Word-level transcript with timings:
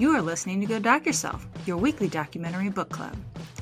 You 0.00 0.16
are 0.16 0.22
listening 0.22 0.62
to 0.62 0.66
Go 0.66 0.78
Doc 0.78 1.04
Yourself, 1.04 1.46
your 1.66 1.76
weekly 1.76 2.08
documentary 2.08 2.70
book 2.70 2.88
club. 2.88 3.14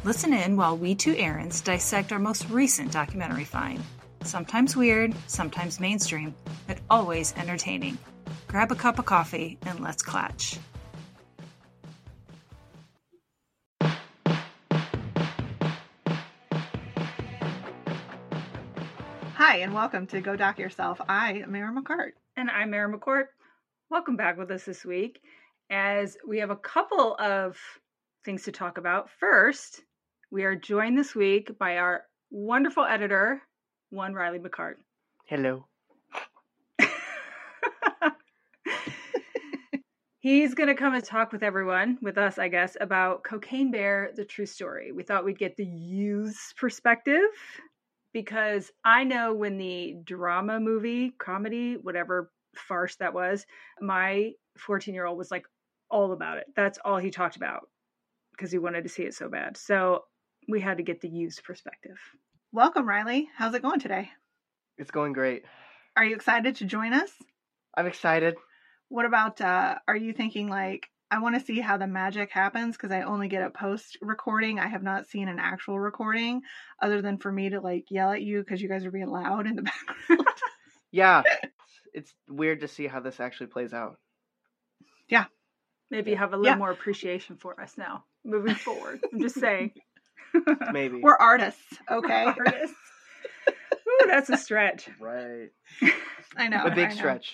Listen 0.04 0.32
in 0.32 0.56
while 0.56 0.76
we 0.76 0.94
two 0.94 1.12
Erins 1.14 1.64
dissect 1.64 2.12
our 2.12 2.20
most 2.20 2.48
recent 2.48 2.92
documentary 2.92 3.42
find. 3.42 3.82
Sometimes 4.22 4.76
weird, 4.76 5.12
sometimes 5.26 5.80
mainstream, 5.80 6.32
but 6.68 6.78
always 6.88 7.34
entertaining. 7.36 7.98
Grab 8.46 8.70
a 8.70 8.76
cup 8.76 9.00
of 9.00 9.04
coffee 9.04 9.58
and 9.66 9.80
let's 9.80 10.00
clatch. 10.00 10.60
Hi, 19.34 19.56
and 19.56 19.74
welcome 19.74 20.06
to 20.06 20.20
Go 20.20 20.36
Doc 20.36 20.60
Yourself. 20.60 21.00
I 21.08 21.32
am 21.32 21.50
Mara 21.50 21.74
McCartt. 21.74 22.12
And 22.36 22.48
I'm 22.48 22.70
Mara 22.70 22.96
McCourt. 22.96 23.24
Welcome 23.90 24.14
back 24.14 24.38
with 24.38 24.52
us 24.52 24.62
this 24.62 24.84
week 24.84 25.20
as 25.70 26.16
we 26.26 26.38
have 26.38 26.50
a 26.50 26.56
couple 26.56 27.14
of 27.16 27.58
things 28.24 28.44
to 28.44 28.52
talk 28.52 28.78
about. 28.78 29.10
First, 29.20 29.82
we 30.30 30.44
are 30.44 30.54
joined 30.54 30.98
this 30.98 31.14
week 31.14 31.58
by 31.58 31.78
our 31.78 32.04
wonderful 32.30 32.84
editor, 32.84 33.40
one 33.90 34.14
Riley 34.14 34.38
McCartt. 34.38 34.74
Hello. 35.26 35.66
He's 40.20 40.54
going 40.54 40.68
to 40.68 40.74
come 40.74 40.94
and 40.94 41.04
talk 41.04 41.32
with 41.32 41.42
everyone, 41.42 41.98
with 42.02 42.18
us, 42.18 42.38
I 42.38 42.48
guess, 42.48 42.76
about 42.80 43.24
Cocaine 43.24 43.70
Bear, 43.70 44.10
the 44.14 44.24
true 44.24 44.46
story. 44.46 44.92
We 44.92 45.02
thought 45.02 45.24
we'd 45.24 45.38
get 45.38 45.56
the 45.56 45.64
youth's 45.64 46.52
perspective 46.54 47.20
because 48.12 48.70
I 48.84 49.04
know 49.04 49.32
when 49.32 49.58
the 49.58 49.96
drama 50.04 50.60
movie, 50.60 51.12
comedy, 51.18 51.76
whatever 51.76 52.30
farce 52.56 52.96
that 52.96 53.14
was, 53.14 53.46
my 53.80 54.32
14 54.58 54.92
year 54.92 55.06
old 55.06 55.16
was 55.16 55.30
like 55.30 55.46
all 55.90 56.12
about 56.12 56.38
it. 56.38 56.46
That's 56.56 56.78
all 56.84 56.98
he 56.98 57.10
talked 57.10 57.36
about 57.36 57.68
because 58.32 58.52
he 58.52 58.58
wanted 58.58 58.84
to 58.84 58.88
see 58.88 59.02
it 59.02 59.14
so 59.14 59.28
bad. 59.28 59.56
So 59.56 60.04
we 60.48 60.60
had 60.60 60.78
to 60.78 60.82
get 60.82 61.00
the 61.00 61.08
used 61.08 61.44
perspective. 61.44 61.98
Welcome, 62.52 62.88
Riley. 62.88 63.28
How's 63.36 63.54
it 63.54 63.62
going 63.62 63.80
today? 63.80 64.10
It's 64.78 64.90
going 64.90 65.12
great. 65.12 65.44
Are 65.96 66.04
you 66.04 66.14
excited 66.14 66.56
to 66.56 66.64
join 66.64 66.92
us? 66.92 67.10
I'm 67.76 67.86
excited. 67.86 68.36
What 68.88 69.04
about, 69.04 69.40
uh, 69.40 69.76
are 69.86 69.96
you 69.96 70.12
thinking 70.12 70.48
like, 70.48 70.88
I 71.10 71.20
want 71.20 71.38
to 71.38 71.44
see 71.44 71.60
how 71.60 71.78
the 71.78 71.86
magic 71.86 72.30
happens 72.30 72.76
because 72.76 72.92
I 72.92 73.02
only 73.02 73.28
get 73.28 73.42
a 73.42 73.50
post 73.50 73.98
recording. 74.02 74.58
I 74.58 74.68
have 74.68 74.82
not 74.82 75.06
seen 75.06 75.28
an 75.28 75.38
actual 75.38 75.80
recording 75.80 76.42
other 76.82 77.00
than 77.00 77.18
for 77.18 77.32
me 77.32 77.50
to 77.50 77.60
like 77.60 77.86
yell 77.90 78.12
at 78.12 78.22
you 78.22 78.40
because 78.40 78.60
you 78.60 78.68
guys 78.68 78.84
are 78.84 78.90
being 78.90 79.10
loud 79.10 79.46
in 79.46 79.56
the 79.56 79.62
background. 80.08 80.28
Yeah. 80.90 81.22
it's 81.94 82.14
weird 82.28 82.60
to 82.60 82.68
see 82.68 82.86
how 82.86 83.00
this 83.00 83.20
actually 83.20 83.46
plays 83.48 83.72
out. 83.72 83.98
Maybe 85.90 86.14
have 86.14 86.32
a 86.32 86.36
little 86.36 86.52
Yeah. 86.52 86.56
more 86.58 86.70
appreciation 86.70 87.36
for 87.36 87.58
us 87.60 87.76
now 87.78 88.04
moving 88.24 88.54
forward. 88.54 89.00
I'm 89.12 89.20
just 89.20 89.36
saying. 89.36 89.72
Maybe. 90.72 91.00
We're 91.02 91.16
artists, 91.16 91.62
okay? 91.90 92.24
Artists. 92.38 92.76
Ooh, 93.88 94.06
that's 94.06 94.28
a 94.28 94.36
stretch. 94.36 94.88
right. 95.00 95.48
I 96.36 96.48
know. 96.48 96.64
A 96.64 96.70
big 96.70 96.78
I 96.78 96.88
know. 96.88 96.94
stretch. 96.94 97.32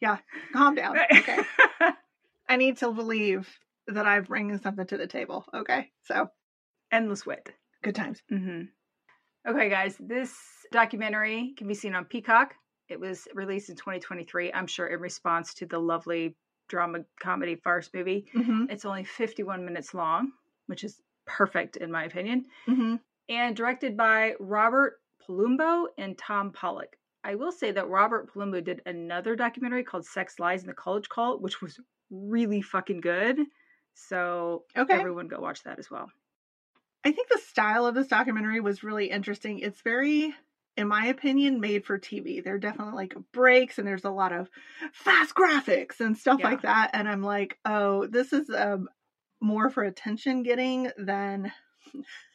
Yeah. 0.00 0.18
Calm 0.52 0.74
down, 0.74 0.96
okay? 1.12 1.38
I 2.48 2.56
need 2.56 2.78
to 2.78 2.90
believe 2.92 3.48
that 3.86 4.06
I'm 4.06 4.24
bringing 4.24 4.58
something 4.58 4.86
to 4.86 4.96
the 4.96 5.06
table, 5.06 5.44
okay? 5.54 5.90
So, 6.04 6.28
Endless 6.92 7.26
wit. 7.26 7.50
good 7.82 7.94
times. 7.94 8.22
hmm 8.28 8.62
Okay, 9.46 9.68
guys, 9.68 9.96
this 10.00 10.34
documentary 10.72 11.52
can 11.58 11.66
be 11.68 11.74
seen 11.74 11.94
on 11.94 12.06
Peacock. 12.06 12.54
It 12.88 12.98
was 12.98 13.28
released 13.34 13.68
in 13.68 13.76
2023, 13.76 14.52
I'm 14.52 14.66
sure, 14.66 14.86
in 14.86 15.00
response 15.00 15.52
to 15.54 15.66
the 15.66 15.78
lovely 15.78 16.34
drama 16.68 17.04
comedy 17.20 17.56
farce 17.56 17.90
movie. 17.94 18.26
hmm 18.34 18.64
It's 18.68 18.84
only 18.84 19.04
51 19.04 19.64
minutes 19.64 19.94
long, 19.94 20.32
which 20.66 20.84
is 20.84 21.00
perfect 21.26 21.76
in 21.76 21.90
my 21.90 22.04
opinion, 22.04 22.46
hmm 22.66 22.96
and 23.28 23.56
directed 23.56 23.96
by 23.96 24.34
Robert 24.40 25.00
Palumbo 25.22 25.88
and 25.98 26.18
Tom 26.18 26.52
Pollock. 26.52 26.96
I 27.24 27.34
will 27.36 27.52
say 27.52 27.70
that 27.72 27.88
Robert 27.88 28.32
Palumbo 28.32 28.62
did 28.62 28.82
another 28.86 29.34
documentary 29.36 29.84
called 29.84 30.06
Sex 30.06 30.38
Lies 30.38 30.62
in 30.62 30.66
the 30.68 30.74
College 30.74 31.08
Cult, 31.08 31.40
which 31.40 31.62
was 31.62 31.80
really 32.10 32.60
fucking 32.60 33.00
good. 33.00 33.38
So 33.94 34.66
Okay. 34.76 34.98
everyone 34.98 35.28
go 35.28 35.40
watch 35.40 35.62
that 35.62 35.78
as 35.78 35.90
well. 35.90 36.10
I 37.04 37.12
think 37.12 37.28
the 37.28 37.38
style 37.38 37.86
of 37.86 37.94
this 37.94 38.08
documentary 38.08 38.60
was 38.60 38.82
really 38.82 39.10
interesting. 39.10 39.58
It's 39.58 39.82
very, 39.82 40.34
in 40.76 40.88
my 40.88 41.06
opinion, 41.06 41.60
made 41.60 41.84
for 41.84 41.98
TV. 41.98 42.42
There 42.42 42.54
are 42.54 42.58
definitely 42.58 42.94
like 42.94 43.14
breaks 43.32 43.78
and 43.78 43.86
there's 43.86 44.04
a 44.04 44.10
lot 44.10 44.32
of 44.32 44.50
fast 44.92 45.34
graphics 45.34 46.00
and 46.00 46.16
stuff 46.16 46.40
Yeah. 46.40 46.48
like 46.50 46.62
that. 46.62 46.90
And 46.94 47.08
I'm 47.08 47.22
like, 47.22 47.58
oh, 47.64 48.06
this 48.06 48.32
is 48.32 48.50
um, 48.50 48.88
more 49.40 49.70
for 49.70 49.84
attention 49.84 50.42
getting 50.42 50.90
than 50.98 51.52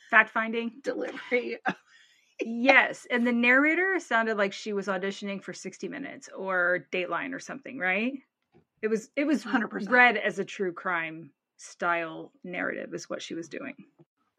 Fact 0.09 0.29
finding. 0.31 0.71
delivery. 0.81 1.59
Yes, 2.41 3.05
and 3.11 3.27
the 3.27 3.33
narrator 3.33 3.99
sounded 3.99 4.37
like 4.37 4.53
she 4.53 4.71
was 4.71 4.87
auditioning 4.87 5.43
for 5.43 5.51
60 5.53 5.89
Minutes 5.89 6.29
or 6.35 6.87
Dateline 6.91 7.33
or 7.33 7.39
something, 7.39 7.77
right? 7.77 8.13
It 8.81 8.87
was 8.87 9.09
it 9.17 9.25
was 9.27 9.43
100%. 9.43 9.89
read 9.89 10.15
as 10.15 10.39
a 10.39 10.45
true 10.45 10.71
crime 10.71 11.31
style 11.57 12.31
narrative 12.45 12.93
is 12.93 13.09
what 13.09 13.21
she 13.21 13.33
was 13.35 13.49
doing. 13.49 13.75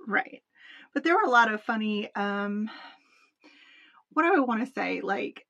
right. 0.07 0.43
But 0.95 1.05
there 1.05 1.15
were 1.15 1.25
a 1.25 1.31
lot 1.31 1.53
of 1.53 1.63
funny, 1.63 2.13
um, 2.15 2.71
what 4.13 4.23
do 4.25 4.35
I 4.37 4.41
want 4.41 4.67
to 4.67 4.73
say? 4.73 5.01
Like 5.01 5.47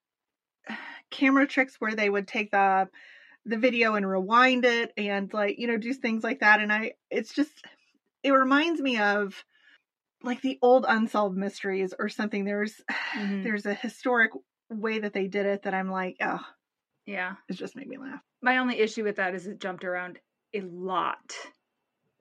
camera 1.10 1.46
tricks 1.46 1.76
where 1.80 1.94
they 1.94 2.10
would 2.10 2.28
take 2.28 2.50
the 2.50 2.88
the 3.46 3.58
video 3.58 3.94
and 3.94 4.08
rewind 4.08 4.64
it 4.64 4.92
and 4.96 5.32
like 5.32 5.58
you 5.58 5.66
know 5.66 5.78
do 5.78 5.94
things 5.94 6.22
like 6.24 6.40
that 6.40 6.60
and 6.60 6.72
i 6.72 6.92
it's 7.10 7.34
just 7.34 7.64
it 8.22 8.32
reminds 8.32 8.80
me 8.82 8.98
of 8.98 9.44
like 10.22 10.42
the 10.42 10.58
old 10.62 10.86
unsolved 10.88 11.36
mysteries 11.36 11.94
or 11.98 12.08
something 12.08 12.44
there's 12.44 12.82
Mhm. 13.14 13.44
there's 13.44 13.66
a 13.66 13.74
historic 13.74 14.32
way 14.70 14.98
that 15.00 15.12
they 15.14 15.28
did 15.28 15.46
it 15.46 15.62
that 15.62 15.74
i'm 15.74 15.90
like 15.90 16.16
oh 16.22 16.40
Yeah. 17.06 17.36
it 17.48 17.54
just 17.54 17.76
made 17.76 17.88
me 17.88 17.98
laugh 17.98 18.20
My 18.42 18.58
only 18.58 18.78
issue 18.78 19.04
with 19.04 19.16
that 19.16 19.34
is 19.34 19.46
it 19.46 19.60
jumped 19.60 19.84
around 19.84 20.18
a 20.54 20.60
lot. 20.62 21.32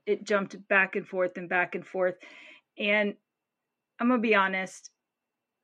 It 0.05 0.23
jumped 0.23 0.67
back 0.67 0.95
and 0.95 1.07
forth 1.07 1.37
and 1.37 1.49
back 1.49 1.75
and 1.75 1.85
forth. 1.85 2.15
And 2.77 3.15
I'm 3.99 4.07
going 4.09 4.21
to 4.21 4.27
be 4.27 4.35
honest, 4.35 4.91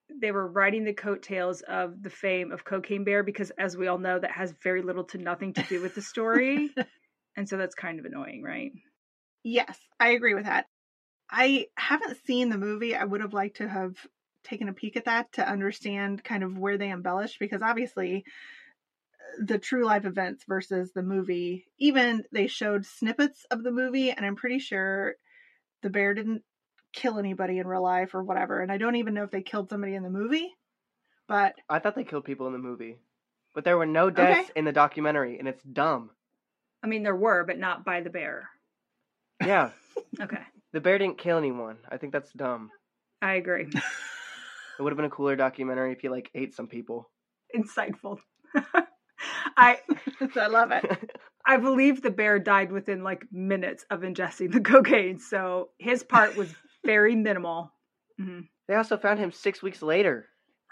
they 0.10 0.32
were 0.32 0.48
riding 0.48 0.84
the 0.84 0.94
coattails 0.94 1.62
of 1.62 2.02
the 2.02 2.10
fame 2.10 2.52
of 2.52 2.64
Cocaine 2.64 3.04
Bear 3.04 3.24
because, 3.24 3.52
as 3.58 3.76
we 3.76 3.88
all 3.88 3.98
know, 3.98 4.20
that 4.20 4.32
has 4.32 4.54
very 4.64 4.82
little 4.82 5.04
to 5.06 5.18
nothing 5.18 5.54
to 5.54 5.64
do 5.64 5.82
with 5.82 5.96
the 5.96 6.02
story. 6.02 6.70
and 7.38 7.48
so 7.50 7.58
that's 7.58 7.76
kind 7.76 8.00
of 8.00 8.06
annoying, 8.06 8.44
right? 8.44 8.72
yes 9.46 9.78
i 10.00 10.10
agree 10.10 10.34
with 10.34 10.46
that 10.46 10.66
i 11.30 11.68
haven't 11.78 12.18
seen 12.26 12.50
the 12.50 12.58
movie 12.58 12.96
i 12.96 13.06
would 13.06 13.22
have 13.22 13.34
liked 13.34 13.58
to 13.58 13.70
have 13.70 13.96
taken 14.44 14.68
a 14.68 14.74
peek 14.74 14.98
at 14.98 15.06
that 15.06 15.32
to 15.32 15.48
understand 15.48 16.24
kind 16.24 16.44
of 16.44 16.58
where 16.58 16.78
they 16.78 16.92
embellished 16.92 17.40
because 17.40 17.62
obviously 17.62 18.26
the 19.40 19.60
true 19.60 19.86
life 19.86 20.06
events 20.06 20.44
versus 20.48 20.92
the 20.94 21.04
movie 21.04 21.66
even 21.78 22.24
they 22.32 22.48
showed 22.48 22.86
snippets 22.86 23.46
of 23.52 23.64
the 23.64 23.72
movie 23.72 24.10
and 24.10 24.26
i'm 24.26 24.36
pretty 24.36 24.60
sure 24.60 25.14
the 25.84 25.90
bear 25.90 26.16
didn't 26.16 26.42
kill 26.96 27.20
anybody 27.20 27.60
in 27.60 27.68
real 27.68 27.84
life 27.84 28.16
or 28.16 28.24
whatever 28.24 28.62
and 28.62 28.72
i 28.72 28.78
don't 28.78 28.96
even 28.96 29.14
know 29.14 29.24
if 29.24 29.32
they 29.32 29.42
killed 29.42 29.70
somebody 29.70 29.96
in 29.96 30.04
the 30.04 30.10
movie 30.10 30.50
but 31.28 31.56
I 31.70 31.80
thought 31.80 31.96
they 31.96 32.04
killed 32.04 32.26
people 32.26 32.46
in 32.48 32.54
the 32.54 32.60
movie. 32.60 33.00
But 33.56 33.64
there 33.64 33.78
were 33.78 33.86
no 33.86 34.10
deaths 34.10 34.42
Okay. 34.50 34.60
in 34.60 34.66
the 34.66 34.72
documentary, 34.72 35.40
and 35.40 35.48
it's 35.48 35.64
dumb. 35.64 36.12
I 36.84 36.88
mean, 36.88 37.04
there 37.04 37.16
were, 37.16 37.44
but 37.46 37.58
not 37.58 37.84
by 37.86 38.02
the 38.02 38.10
bear. 38.10 38.50
Yeah. 39.44 39.72
Okay. 40.22 40.38
the 40.72 40.82
bear 40.82 40.98
didn't 40.98 41.18
kill 41.18 41.38
anyone. 41.38 41.78
I 41.90 41.98
think 41.98 42.14
that's 42.14 42.32
dumb. 42.34 42.70
I 43.22 43.34
agree. 43.36 43.68
It 44.78 44.82
would 44.84 44.92
have 44.92 44.98
been 44.98 45.06
a 45.06 45.10
cooler 45.10 45.36
documentary 45.38 45.94
if 45.94 46.02
he 46.02 46.10
like 46.10 46.30
ate 46.36 46.54
some 46.54 46.68
people. 46.68 47.10
Insightful. 47.56 48.18
I 49.58 49.80
i 50.36 50.48
love 50.48 50.72
it 50.72 51.12
I 51.48 51.58
believe 51.58 52.02
the 52.02 52.12
bear 52.12 52.40
died 52.40 52.72
within 52.72 53.04
like 53.04 53.24
minutes 53.32 53.86
of 53.90 54.02
ingesting 54.02 54.52
the 54.52 54.60
cocaine, 54.62 55.18
so 55.20 55.70
his 55.80 56.04
part 56.04 56.36
was 56.36 56.54
very 56.86 57.16
minimal. 57.16 57.72
hmm 58.18 58.42
They 58.68 58.76
also 58.76 58.98
found 58.98 59.20
him 59.20 59.32
six 59.32 59.62
weeks 59.62 59.82
later. 59.82 60.28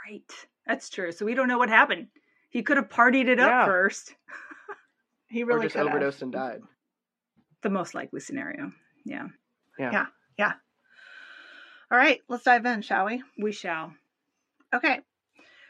Right, 0.08 0.32
that's 0.66 0.90
true. 0.90 1.12
So 1.12 1.26
we 1.26 1.34
don't 1.34 1.48
know 1.48 1.58
what 1.58 1.70
happened. 1.70 2.08
He 2.50 2.62
could 2.64 2.78
have 2.78 2.90
partied 2.90 3.28
it 3.28 3.40
up 3.40 3.50
Yeah. 3.50 3.66
first. 3.66 4.14
he 5.28 5.44
or 5.44 5.48
really 5.48 5.66
just 5.66 5.76
could 5.76 5.86
have. 5.86 5.90
overdosed 5.96 6.22
and 6.22 6.32
died. 6.32 6.62
The 7.62 7.70
most 7.70 7.94
likely 7.96 8.20
scenario. 8.20 8.72
Yeah. 9.06 9.28
Yeah. 9.80 9.92
Yeah. 9.92 10.06
Yeah, 10.38 10.54
all 11.92 11.98
right 11.98 12.20
let's 12.28 12.44
dive 12.44 12.66
in 12.66 12.82
shall 12.82 13.06
we 13.06 13.22
we 13.38 13.52
shall. 13.52 13.94
Okay. 14.74 15.00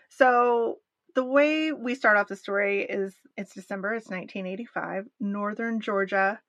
So 0.10 0.78
the 1.16 1.24
way 1.26 1.74
we 1.74 1.96
start 1.96 2.16
off 2.18 2.30
the 2.30 2.36
story 2.38 2.84
is 2.84 3.14
it's 3.36 3.54
December, 3.54 3.94
it's 3.94 4.08
1985, 4.10 5.08
northern 5.20 5.82
Georgia. 5.82 6.40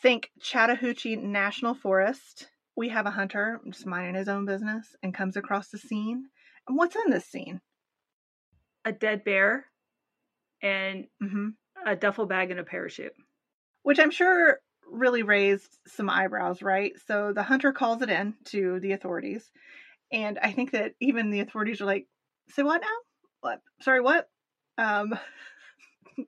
Think 0.00 0.30
Chattahoochee 0.40 1.16
National 1.16 1.74
Forest. 1.74 2.48
We 2.78 2.90
have 2.90 3.06
a 3.06 3.10
hunter 3.10 3.60
just 3.68 3.86
minding 3.86 4.14
his 4.14 4.28
own 4.28 4.46
business 4.46 4.94
and 5.02 5.12
comes 5.12 5.36
across 5.36 5.68
the 5.68 5.78
scene. 5.78 6.28
And 6.68 6.78
what's 6.78 6.94
in 6.94 7.10
this 7.10 7.26
scene? 7.26 7.60
A 8.84 8.92
dead 8.92 9.24
bear 9.24 9.66
and 10.62 11.06
hmm 11.20 11.48
a 11.84 11.96
duffel 11.96 12.26
bag 12.26 12.52
and 12.52 12.60
a 12.60 12.64
parachute. 12.64 13.12
which 13.82 13.98
I'm 13.98 14.12
sure 14.12 14.60
really 14.90 15.22
raised 15.24 15.78
some 15.88 16.10
eyebrows, 16.10 16.62
right? 16.62 16.92
So 17.06 17.32
the 17.32 17.42
hunter 17.42 17.72
calls 17.72 18.02
it 18.02 18.10
in 18.10 18.34
to 18.46 18.80
the 18.80 18.92
authorities. 18.92 19.50
And 20.12 20.38
I 20.38 20.52
think 20.52 20.72
that 20.72 20.94
even 21.00 21.30
the 21.30 21.40
authorities 21.40 21.80
are 21.80 21.86
like, 21.86 22.06
say 22.50 22.62
what 22.62 22.80
now? 22.82 22.98
What? 23.40 23.60
Sorry, 23.82 24.00
what? 24.00 24.28
Um, 24.78 25.18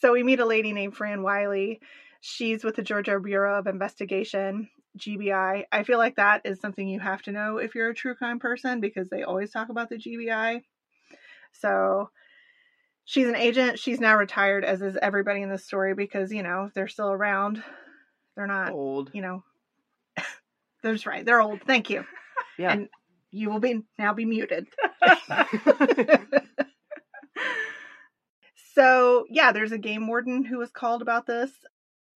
so 0.00 0.12
we 0.12 0.22
meet 0.22 0.40
a 0.40 0.46
lady 0.46 0.72
named 0.72 0.96
Fran 0.96 1.22
Wiley. 1.22 1.80
She's 2.20 2.64
with 2.64 2.76
the 2.76 2.82
Georgia 2.82 3.20
Bureau 3.20 3.58
of 3.58 3.66
Investigation, 3.66 4.68
GBI. 4.98 5.64
I 5.72 5.82
feel 5.84 5.98
like 5.98 6.16
that 6.16 6.42
is 6.44 6.60
something 6.60 6.86
you 6.88 7.00
have 7.00 7.22
to 7.22 7.32
know 7.32 7.58
if 7.58 7.74
you're 7.74 7.88
a 7.90 7.94
true 7.94 8.14
crime 8.14 8.38
person 8.38 8.80
because 8.80 9.08
they 9.08 9.22
always 9.22 9.50
talk 9.50 9.68
about 9.70 9.88
the 9.88 9.96
GBI. 9.96 10.62
So 11.52 12.10
she's 13.04 13.28
an 13.28 13.36
agent. 13.36 13.78
She's 13.78 14.00
now 14.00 14.16
retired, 14.16 14.64
as 14.64 14.82
is 14.82 14.98
everybody 15.00 15.42
in 15.42 15.50
this 15.50 15.64
story, 15.64 15.94
because, 15.94 16.32
you 16.32 16.42
know, 16.42 16.68
they're 16.74 16.88
still 16.88 17.10
around. 17.10 17.62
They're 18.36 18.46
not 18.46 18.72
Old. 18.72 19.10
you 19.14 19.22
know 19.22 19.42
that's 20.82 21.06
right 21.06 21.24
they're 21.26 21.40
old 21.40 21.60
thank 21.66 21.90
you 21.90 22.04
Yeah. 22.56 22.70
and 22.72 22.88
you 23.32 23.50
will 23.50 23.58
be 23.58 23.82
now 23.98 24.12
be 24.14 24.24
muted 24.26 24.68
so 28.74 29.24
yeah 29.28 29.52
there's 29.52 29.72
a 29.72 29.78
game 29.78 30.06
warden 30.06 30.44
who 30.44 30.58
was 30.58 30.70
called 30.70 31.02
about 31.02 31.26
this 31.26 31.50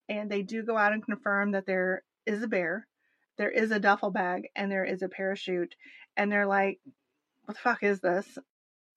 and 0.08 0.30
they 0.30 0.42
do 0.42 0.62
go 0.62 0.76
out 0.76 0.92
and 0.92 1.04
confirm 1.04 1.52
that 1.52 1.66
there 1.66 2.02
is 2.26 2.42
a 2.42 2.48
bear 2.48 2.86
there 3.38 3.50
is 3.50 3.70
a 3.70 3.80
duffel 3.80 4.10
bag 4.10 4.48
and 4.54 4.70
there 4.70 4.84
is 4.84 5.02
a 5.02 5.08
parachute 5.08 5.74
and 6.16 6.30
they're 6.30 6.46
like 6.46 6.78
what 7.44 7.54
the 7.54 7.60
fuck 7.60 7.82
is 7.82 8.00
this 8.00 8.38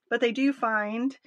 but 0.09 0.21
they 0.21 0.31
do 0.31 0.53
find 0.53 1.17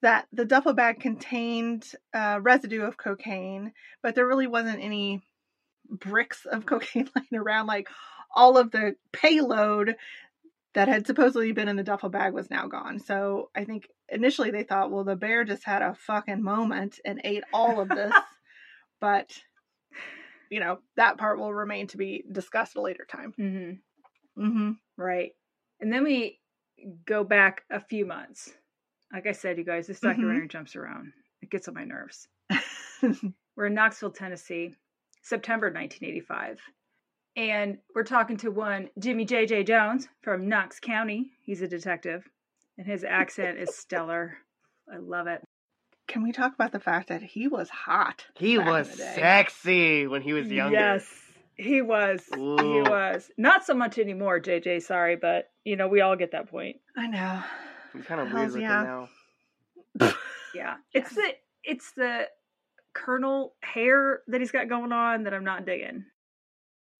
that 0.00 0.26
the 0.32 0.44
duffel 0.44 0.72
bag 0.72 1.00
contained 1.00 1.92
uh, 2.14 2.38
residue 2.42 2.82
of 2.82 2.96
cocaine 2.96 3.72
but 4.02 4.14
there 4.14 4.26
really 4.26 4.46
wasn't 4.46 4.82
any 4.82 5.22
bricks 5.88 6.46
of 6.46 6.66
cocaine 6.66 7.08
lying 7.14 7.40
around 7.40 7.66
like 7.66 7.88
all 8.34 8.56
of 8.56 8.70
the 8.70 8.96
payload 9.12 9.96
that 10.74 10.88
had 10.88 11.06
supposedly 11.06 11.52
been 11.52 11.68
in 11.68 11.76
the 11.76 11.82
duffel 11.82 12.08
bag 12.08 12.32
was 12.32 12.50
now 12.50 12.66
gone. 12.66 12.98
So 12.98 13.50
I 13.54 13.64
think 13.64 13.88
initially 14.08 14.50
they 14.50 14.62
thought, 14.62 14.90
well, 14.90 15.04
the 15.04 15.16
bear 15.16 15.44
just 15.44 15.64
had 15.64 15.82
a 15.82 15.94
fucking 15.94 16.42
moment 16.42 16.98
and 17.04 17.20
ate 17.24 17.44
all 17.52 17.80
of 17.80 17.88
this. 17.88 18.12
but, 19.00 19.38
you 20.52 20.60
know, 20.60 20.78
that 20.96 21.16
part 21.16 21.38
will 21.38 21.52
remain 21.52 21.86
to 21.86 21.96
be 21.96 22.24
discussed 22.30 22.76
at 22.76 22.80
a 22.80 22.82
later 22.82 23.06
time. 23.10 23.32
Mm-hmm. 23.40 24.44
Mm-hmm. 24.44 24.70
Right. 24.98 25.30
And 25.80 25.90
then 25.90 26.04
we 26.04 26.40
go 27.06 27.24
back 27.24 27.62
a 27.70 27.80
few 27.80 28.04
months. 28.04 28.52
Like 29.10 29.26
I 29.26 29.32
said, 29.32 29.56
you 29.56 29.64
guys, 29.64 29.86
this 29.86 30.00
documentary 30.00 30.48
jumps 30.48 30.76
around. 30.76 31.10
It 31.40 31.50
gets 31.50 31.68
on 31.68 31.74
my 31.74 31.84
nerves. 31.84 32.28
We're 33.56 33.66
in 33.66 33.74
Knoxville, 33.74 34.10
Tennessee, 34.10 34.74
September 35.22 35.68
1985. 35.68 36.60
And 37.36 37.78
we're 37.94 38.02
talking 38.02 38.36
to 38.38 38.50
one 38.50 38.90
Jimmy 38.98 39.24
J.J. 39.24 39.64
Jones 39.64 40.06
from 40.20 40.50
Knox 40.50 40.78
County. 40.78 41.30
He's 41.42 41.62
a 41.62 41.68
detective, 41.68 42.28
and 42.76 42.86
his 42.86 43.04
accent 43.04 43.58
is 43.58 43.74
stellar. 43.74 44.36
I 44.92 44.98
love 44.98 45.28
it. 45.28 45.42
Can 46.12 46.22
we 46.22 46.30
talk 46.32 46.52
about 46.54 46.72
the 46.72 46.78
fact 46.78 47.08
that 47.08 47.22
he 47.22 47.48
was 47.48 47.70
hot? 47.70 48.26
he 48.34 48.58
was 48.58 48.86
sexy 48.92 50.06
when 50.06 50.20
he 50.20 50.34
was 50.34 50.46
younger. 50.46 50.76
Yes, 50.76 51.08
he 51.54 51.80
was. 51.80 52.22
He 52.34 52.36
was. 52.38 53.30
Not 53.38 53.64
so 53.64 53.72
much 53.72 53.98
anymore, 53.98 54.38
JJ. 54.38 54.82
Sorry, 54.82 55.16
but 55.16 55.50
you 55.64 55.74
know, 55.76 55.88
we 55.88 56.02
all 56.02 56.14
get 56.14 56.32
that 56.32 56.50
point. 56.50 56.76
I 56.94 57.06
know. 57.06 57.42
He's 57.94 58.04
kind 58.04 58.20
of 58.20 58.28
Hells 58.28 58.52
weird 58.52 58.52
looking 58.52 58.62
yeah. 58.62 59.06
now. 60.00 60.12
Yeah. 60.54 60.74
It's 60.92 61.14
the 61.14 61.32
it's 61.64 61.92
the 61.92 62.28
colonel 62.92 63.54
hair 63.62 64.20
that 64.28 64.38
he's 64.38 64.50
got 64.50 64.68
going 64.68 64.92
on 64.92 65.22
that 65.22 65.32
I'm 65.32 65.44
not 65.44 65.64
digging. 65.64 66.04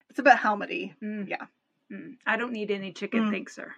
It's 0.09 0.21
a 0.21 0.23
bit 0.23 0.37
helmety. 0.39 0.95
Mm. 1.03 1.29
Yeah. 1.29 1.45
Mm. 1.93 2.15
I 2.27 2.39
don't 2.39 2.53
need 2.53 2.71
any 2.71 2.93
chicken, 2.93 3.27
Mm. 3.27 3.31
thanks, 3.31 3.55
sir. 3.55 3.75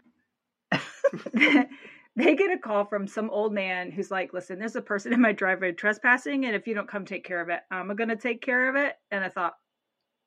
they 2.16 2.36
get 2.36 2.52
a 2.52 2.58
call 2.58 2.84
from 2.84 3.06
some 3.06 3.30
old 3.30 3.52
man 3.52 3.90
who's 3.90 4.10
like, 4.10 4.32
"Listen, 4.32 4.58
there's 4.58 4.76
a 4.76 4.82
person 4.82 5.12
in 5.12 5.20
my 5.20 5.32
driveway 5.32 5.72
trespassing, 5.72 6.44
and 6.46 6.54
if 6.54 6.66
you 6.66 6.74
don't 6.74 6.88
come 6.88 7.04
take 7.04 7.24
care 7.24 7.40
of 7.40 7.48
it, 7.48 7.60
I'm 7.70 7.94
gonna 7.96 8.16
take 8.16 8.40
care 8.40 8.68
of 8.68 8.76
it." 8.76 8.96
And 9.10 9.24
I 9.24 9.28
thought, 9.28 9.54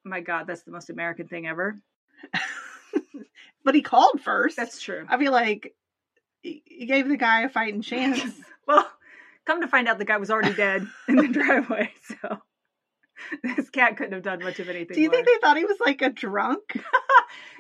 "My 0.04 0.20
God, 0.20 0.48
that's 0.48 0.64
the 0.64 0.72
most 0.72 0.90
American 0.90 1.28
thing 1.28 1.48
ever." 1.48 1.80
but 3.64 3.76
he 3.76 3.82
called 3.82 4.22
first. 4.22 4.58
That's 4.58 4.82
true. 4.82 5.06
I 5.08 5.18
feel 5.18 5.32
like 5.32 5.76
he 6.42 6.86
gave 6.86 7.08
the 7.08 7.18
guy 7.18 7.42
a 7.42 7.50
fighting 7.50 7.82
chance. 7.82 8.22
Well, 8.68 8.86
come 9.46 9.62
to 9.62 9.68
find 9.70 9.88
out, 9.88 9.98
the 9.98 10.04
guy 10.04 10.18
was 10.18 10.30
already 10.30 10.54
dead 10.54 10.86
in 11.08 11.16
the 11.16 11.28
driveway, 11.30 11.90
so 12.04 12.42
this 13.42 13.70
cat 13.70 13.96
couldn't 13.96 14.12
have 14.12 14.22
done 14.22 14.44
much 14.44 14.60
of 14.60 14.68
anything. 14.68 14.96
Do 14.96 15.02
you 15.02 15.10
think 15.10 15.26
they 15.26 15.38
thought 15.40 15.56
he 15.56 15.64
was 15.64 15.80
like 15.80 16.02
a 16.02 16.10
drunk? 16.10 16.60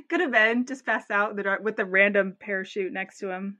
could 0.09 0.19
have 0.19 0.33
been 0.33 0.65
just 0.65 0.85
passed 0.85 1.12
out 1.12 1.31
in 1.31 1.38
the 1.38 1.44
dark 1.44 1.63
with 1.63 1.80
a 1.80 1.85
random 1.85 2.35
parachute 2.38 2.91
next 2.91 3.19
to 3.19 3.30
him? 3.30 3.59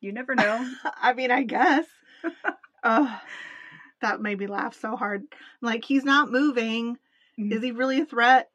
You 0.00 0.12
never 0.12 0.34
know. 0.34 0.66
I 1.00 1.12
mean, 1.14 1.30
I 1.30 1.42
guess. 1.42 1.86
oh, 2.84 3.20
that 4.02 4.20
made 4.20 4.38
me 4.38 4.46
laugh 4.46 4.74
so 4.78 4.96
hard. 4.96 5.24
Like 5.60 5.84
he's 5.84 6.04
not 6.04 6.30
moving. 6.30 6.96
Mhm. 7.38 7.52
Is 7.52 7.62
he 7.62 7.72
really 7.72 8.00
a 8.00 8.06
threat? 8.06 8.50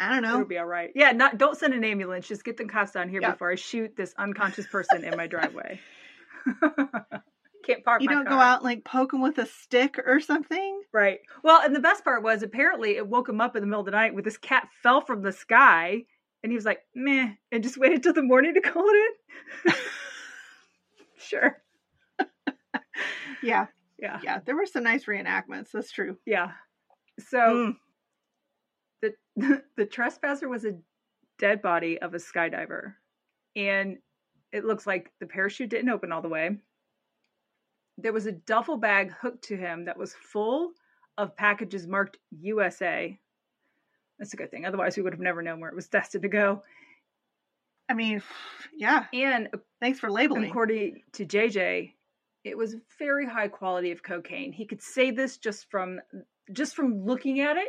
I 0.00 0.08
don't 0.08 0.24
It'll 0.24 0.40
know. 0.40 0.44
be 0.44 0.58
all 0.58 0.66
right. 0.66 0.90
Yeah, 0.94 1.12
not 1.12 1.38
don't 1.38 1.56
send 1.56 1.74
an 1.74 1.84
ambulance. 1.84 2.26
Just 2.26 2.44
get 2.44 2.56
the 2.56 2.64
cops 2.64 2.92
down 2.92 3.08
here 3.08 3.20
Yeah. 3.22 3.32
before 3.32 3.50
I 3.52 3.54
shoot 3.54 3.94
this 3.96 4.14
unconscious 4.18 4.66
person 4.66 5.04
in 5.04 5.16
my 5.16 5.26
driveway. 5.26 5.80
Can't 7.64 7.84
park 7.84 8.02
You 8.02 8.08
don't 8.08 8.28
go 8.28 8.34
out 8.40 8.56
and 8.58 8.64
like 8.64 8.84
poke 8.84 9.12
him 9.12 9.22
with 9.22 9.38
a 9.38 9.46
stick 9.46 9.96
or 10.04 10.18
something. 10.18 10.82
Right. 10.92 11.20
Well, 11.44 11.62
and 11.62 11.74
the 11.76 11.80
best 11.80 12.02
part 12.02 12.24
was 12.24 12.42
apparently 12.42 12.96
it 12.96 13.06
woke 13.06 13.28
him 13.28 13.40
up 13.40 13.54
in 13.54 13.62
the 13.62 13.66
middle 13.68 13.80
of 13.80 13.86
the 13.86 13.92
night 13.92 14.14
with 14.14 14.24
this 14.24 14.36
cat 14.36 14.68
fell 14.82 15.00
from 15.00 15.22
the 15.22 15.30
sky, 15.30 16.02
and 16.42 16.50
he 16.50 16.56
was 16.56 16.64
like, 16.64 16.80
"Meh," 16.96 17.34
and 17.52 17.62
just 17.62 17.78
waited 17.78 18.02
till 18.02 18.14
the 18.14 18.22
morning 18.22 18.54
to 18.54 18.60
call 18.60 18.84
it 18.88 18.96
in. 19.66 19.74
Sure. 21.32 21.62
Yeah, 23.42 23.66
Yeah. 23.98 24.20
yeah. 24.22 24.38
There 24.44 24.54
were 24.56 24.66
some 24.66 24.84
nice 24.84 25.06
reenactments. 25.06 25.70
That's 25.72 25.90
true. 25.90 26.16
Yeah. 26.26 26.52
So 27.18 27.38
Mm. 27.38 27.76
the 29.02 29.14
the 29.76 29.86
trespasser 29.86 30.48
was 30.48 30.64
a 30.64 30.78
dead 31.38 31.60
body 31.62 32.00
of 32.00 32.14
a 32.14 32.18
skydiver, 32.18 32.94
and 33.56 33.98
it 34.52 34.64
looks 34.64 34.86
like 34.86 35.10
the 35.20 35.26
parachute 35.26 35.70
didn't 35.70 35.88
open 35.90 36.12
all 36.12 36.22
the 36.22 36.28
way. 36.28 36.58
There 37.98 38.12
was 38.12 38.26
a 38.26 38.32
duffel 38.32 38.76
bag 38.76 39.10
hooked 39.12 39.44
to 39.44 39.56
him 39.56 39.84
that 39.86 39.96
was 39.98 40.14
full 40.14 40.72
of 41.18 41.36
packages 41.36 41.86
marked 41.86 42.18
USA. 42.30 43.18
That's 44.18 44.34
a 44.34 44.36
good 44.36 44.50
thing. 44.50 44.64
Otherwise, 44.66 44.96
we 44.96 45.02
would 45.02 45.12
have 45.12 45.20
never 45.20 45.42
known 45.42 45.58
where 45.60 45.70
it 45.70 45.76
was 45.76 45.88
destined 45.96 46.22
to 46.22 46.28
go. 46.28 46.62
I 47.92 47.94
mean, 47.94 48.22
yeah. 48.74 49.04
And 49.12 49.48
Thanks 49.78 50.00
for 50.00 50.10
labeling. 50.10 50.48
according 50.48 51.02
to 51.12 51.26
JJ, 51.26 51.92
it 52.42 52.56
was 52.56 52.74
very 52.98 53.26
high 53.26 53.48
quality 53.48 53.90
of 53.90 54.02
cocaine. 54.02 54.50
He 54.50 54.64
could 54.64 54.80
say 54.80 55.10
this 55.10 55.36
just 55.36 55.70
from 55.70 56.00
just 56.52 56.74
from 56.74 57.04
looking 57.04 57.40
at 57.40 57.58
it. 57.58 57.68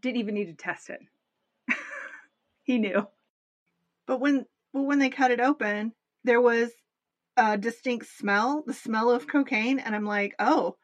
Didn't 0.00 0.16
even 0.16 0.34
need 0.34 0.46
to 0.46 0.54
test 0.54 0.88
it. 0.88 1.00
he 2.62 2.78
knew. 2.78 3.06
But 4.06 4.20
when 4.20 4.46
well, 4.72 4.86
when 4.86 4.98
they 4.98 5.10
cut 5.10 5.30
it 5.30 5.40
open, 5.40 5.92
there 6.24 6.40
was 6.40 6.70
a 7.36 7.58
distinct 7.58 8.06
smell, 8.16 8.64
the 8.66 8.72
smell 8.72 9.10
of 9.10 9.28
cocaine, 9.28 9.78
and 9.78 9.94
I'm 9.94 10.06
like, 10.06 10.36
oh, 10.38 10.76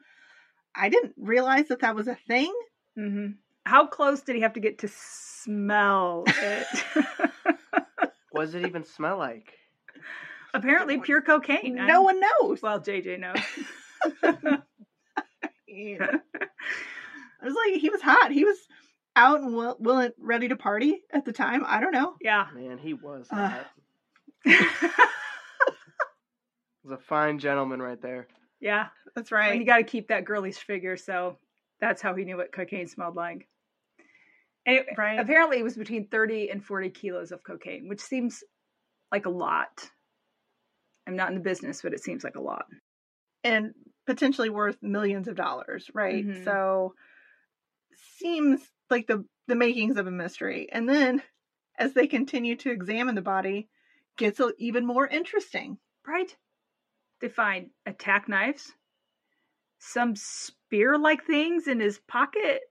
I 0.75 0.89
didn't 0.89 1.15
realize 1.17 1.69
that 1.69 1.79
that 1.79 1.95
was 1.95 2.07
a 2.07 2.17
thing. 2.27 2.53
hmm 2.95 3.29
How 3.65 3.87
close 3.87 4.21
did 4.21 4.35
he 4.35 4.43
have 4.43 4.53
to 4.53 4.59
get 4.59 4.77
to 4.79 4.87
smell 4.87 6.25
it? 6.27 6.67
What 8.37 8.45
does 8.45 8.55
it 8.55 8.65
even 8.65 8.83
smell 8.83 9.17
like? 9.17 9.53
Apparently, 10.53 10.99
pure 10.99 11.21
cocaine. 11.21 11.75
No 11.75 12.01
one 12.01 12.19
knows. 12.19 12.61
Well, 12.61 12.79
JJ 12.79 13.19
knows. 13.19 14.59
Yeah. 15.67 16.11
I 17.41 17.45
was 17.45 17.55
like, 17.55 17.79
he 17.79 17.89
was 17.89 18.01
hot. 18.01 18.31
He 18.31 18.43
was 18.43 18.57
out 19.15 19.41
and 19.41 19.55
will, 19.55 19.77
willing, 19.79 20.11
ready 20.17 20.47
to 20.47 20.55
party 20.55 21.01
at 21.11 21.23
the 21.25 21.33
time. 21.33 21.63
I 21.65 21.79
don't 21.79 21.91
know. 21.91 22.15
yeah. 22.21 22.47
Man, 22.55 22.77
he 22.77 22.93
was. 22.93 23.27
Hot. 23.29 23.67
He 26.83 26.89
was 26.89 26.99
a 26.99 27.03
fine 27.03 27.37
gentleman 27.37 27.81
right 27.81 28.01
there. 28.01 28.27
yeah. 28.61 28.87
That's 29.13 29.29
right. 29.31 29.47
And 29.47 29.51
right. 29.51 29.59
you 29.59 29.65
got 29.65 29.77
to 29.77 29.83
keep 29.83 30.07
that 30.07 30.23
girlish 30.23 30.55
figure, 30.55 30.95
so 30.95 31.37
that's 31.81 32.01
how 32.01 32.15
he 32.15 32.23
knew 32.23 32.37
what 32.37 32.53
cocaine 32.53 32.87
smelled 32.87 33.15
like. 33.17 33.47
It- 34.67 34.87
Right. 34.97 35.19
apparently, 35.19 35.57
it 35.59 35.63
was 35.63 35.77
between 35.77 36.07
30 36.07 36.51
and 36.51 36.63
40 36.63 36.89
kilos 36.91 37.31
of 37.31 37.43
cocaine, 37.43 37.87
which 37.87 38.01
seems 38.01 38.43
like 39.11 39.25
a 39.25 39.29
lot. 39.31 39.91
I'm 41.07 41.15
not 41.15 41.29
in 41.29 41.35
the 41.35 41.41
business, 41.41 41.81
but 41.81 41.93
it 41.93 42.03
seems 42.03 42.23
like 42.23 42.35
a 42.35 42.41
lot. 42.41 42.67
and 43.43 43.73
potentially 44.05 44.49
worth 44.49 44.81
millions 44.81 45.27
of 45.27 45.35
dollars, 45.35 45.89
right? 45.93 46.25
Mhm. 46.25 46.43
So 46.43 46.95
seems 47.95 48.71
like 48.89 49.07
the 49.07 49.25
the 49.47 49.55
makings 49.55 49.97
of 49.97 50.07
a 50.07 50.11
mystery. 50.11 50.69
And 50.71 50.89
then 50.89 51.23
as 51.77 51.93
they 51.93 52.07
continue 52.07 52.55
to 52.57 52.71
examine 52.71 53.15
the 53.15 53.21
body, 53.21 53.69
gets 54.17 54.41
even 54.57 54.85
more 54.85 55.07
interesting. 55.07 55.79
Right? 56.05 56.35
They 57.21 57.29
find 57.29 57.71
attack 57.85 58.27
knives, 58.27 58.73
some 59.79 60.15
spear 60.15 60.97
like 60.97 61.23
things 61.25 61.67
in 61.67 61.79
his 61.79 61.99
pocket. 61.99 62.61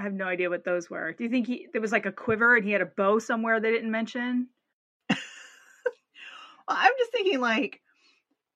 I 0.00 0.02
have 0.02 0.14
no 0.14 0.24
idea 0.24 0.48
what 0.48 0.64
those 0.64 0.88
were. 0.88 1.12
Do 1.12 1.24
you 1.24 1.28
think 1.28 1.46
he 1.46 1.68
there 1.72 1.82
was 1.82 1.92
like 1.92 2.06
a 2.06 2.12
quiver 2.12 2.56
and 2.56 2.64
he 2.64 2.72
had 2.72 2.80
a 2.80 2.86
bow 2.86 3.18
somewhere 3.18 3.60
they 3.60 3.70
didn't 3.70 3.90
mention? 3.90 4.48
well, 5.10 5.18
I'm 6.68 6.92
just 6.98 7.12
thinking 7.12 7.38
like 7.38 7.82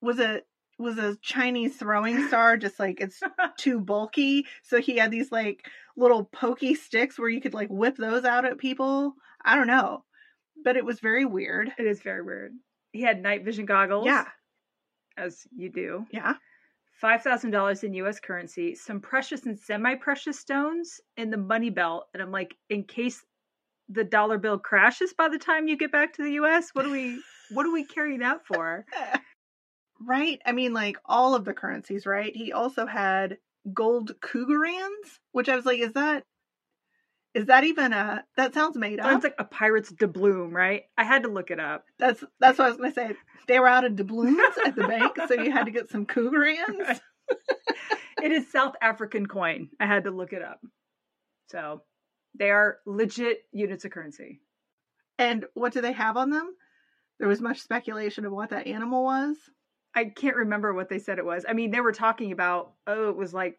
was 0.00 0.18
it 0.18 0.46
was 0.78 0.96
a 0.96 1.16
Chinese 1.20 1.76
throwing 1.76 2.26
star 2.28 2.56
just 2.56 2.80
like 2.80 2.98
it's 3.02 3.20
too 3.58 3.78
bulky, 3.78 4.46
so 4.62 4.80
he 4.80 4.96
had 4.96 5.10
these 5.10 5.30
like 5.30 5.66
little 5.98 6.24
pokey 6.24 6.74
sticks 6.74 7.18
where 7.18 7.28
you 7.28 7.42
could 7.42 7.52
like 7.52 7.68
whip 7.68 7.98
those 7.98 8.24
out 8.24 8.46
at 8.46 8.56
people. 8.56 9.12
I 9.44 9.54
don't 9.54 9.66
know, 9.66 10.02
but 10.64 10.78
it 10.78 10.84
was 10.86 11.00
very 11.00 11.26
weird. 11.26 11.70
It 11.78 11.86
is 11.86 12.00
very 12.00 12.22
weird. 12.22 12.52
He 12.92 13.02
had 13.02 13.22
night 13.22 13.44
vision 13.44 13.66
goggles. 13.66 14.06
Yeah, 14.06 14.28
as 15.18 15.42
you 15.54 15.68
do. 15.68 16.06
yeah. 16.10 16.36
$5,000 17.02 17.84
in 17.84 17.94
US 17.94 18.20
currency, 18.20 18.74
some 18.74 19.00
precious 19.00 19.44
and 19.46 19.58
semi 19.58 19.94
precious 19.94 20.38
stones 20.38 21.00
in 21.16 21.30
the 21.30 21.36
money 21.36 21.70
belt. 21.70 22.06
And 22.14 22.22
I'm 22.22 22.30
like, 22.30 22.56
in 22.70 22.84
case 22.84 23.24
the 23.88 24.04
dollar 24.04 24.38
bill 24.38 24.58
crashes 24.58 25.12
by 25.12 25.28
the 25.28 25.38
time 25.38 25.68
you 25.68 25.76
get 25.76 25.92
back 25.92 26.14
to 26.14 26.22
the 26.22 26.32
US, 26.32 26.70
what 26.72 26.84
do 26.84 26.90
we 26.90 27.20
what 27.50 27.64
do 27.64 27.72
we 27.72 27.84
carry 27.84 28.18
that 28.18 28.46
for? 28.46 28.86
right. 30.00 30.40
I 30.46 30.52
mean, 30.52 30.72
like 30.72 30.96
all 31.04 31.34
of 31.34 31.44
the 31.44 31.54
currencies. 31.54 32.06
Right. 32.06 32.34
He 32.34 32.52
also 32.52 32.86
had 32.86 33.38
gold 33.72 34.12
Krugerrands, 34.20 35.18
which 35.32 35.48
I 35.48 35.56
was 35.56 35.66
like, 35.66 35.80
is 35.80 35.92
that 35.94 36.24
is 37.34 37.46
that 37.46 37.64
even 37.64 37.92
a 37.92 38.24
that 38.36 38.54
sounds 38.54 38.76
made 38.76 39.00
up? 39.00 39.10
Sounds 39.10 39.24
like 39.24 39.34
a 39.38 39.44
pirate's 39.44 39.92
doubloon, 39.92 40.52
right? 40.52 40.84
I 40.96 41.04
had 41.04 41.24
to 41.24 41.28
look 41.28 41.50
it 41.50 41.60
up. 41.60 41.84
That's 41.98 42.22
that's 42.40 42.58
what 42.58 42.66
I 42.66 42.68
was 42.68 42.76
gonna 42.78 42.92
say. 42.92 43.16
They 43.48 43.58
were 43.58 43.68
out 43.68 43.84
of 43.84 43.96
doubloons 43.96 44.38
at 44.64 44.76
the 44.76 44.86
bank, 44.86 45.16
so 45.28 45.34
you 45.34 45.50
had 45.50 45.64
to 45.64 45.70
get 45.70 45.90
some 45.90 46.06
Krugerrands. 46.06 47.00
It 48.24 48.32
is 48.32 48.50
South 48.50 48.74
African 48.80 49.26
coin. 49.26 49.68
I 49.78 49.84
had 49.84 50.04
to 50.04 50.10
look 50.10 50.32
it 50.32 50.40
up. 50.40 50.58
So 51.50 51.82
they 52.38 52.50
are 52.50 52.78
legit 52.86 53.42
units 53.52 53.84
of 53.84 53.90
currency. 53.90 54.40
And 55.18 55.44
what 55.52 55.74
do 55.74 55.82
they 55.82 55.92
have 55.92 56.16
on 56.16 56.30
them? 56.30 56.54
There 57.18 57.28
was 57.28 57.42
much 57.42 57.60
speculation 57.60 58.24
of 58.24 58.32
what 58.32 58.48
that 58.48 58.66
animal 58.66 59.04
was. 59.04 59.36
I 59.94 60.06
can't 60.06 60.36
remember 60.36 60.72
what 60.72 60.88
they 60.88 60.98
said 61.00 61.18
it 61.18 61.26
was. 61.26 61.44
I 61.46 61.52
mean, 61.52 61.70
they 61.70 61.82
were 61.82 61.92
talking 61.92 62.32
about, 62.32 62.72
oh, 62.86 63.10
it 63.10 63.16
was 63.16 63.34
like 63.34 63.58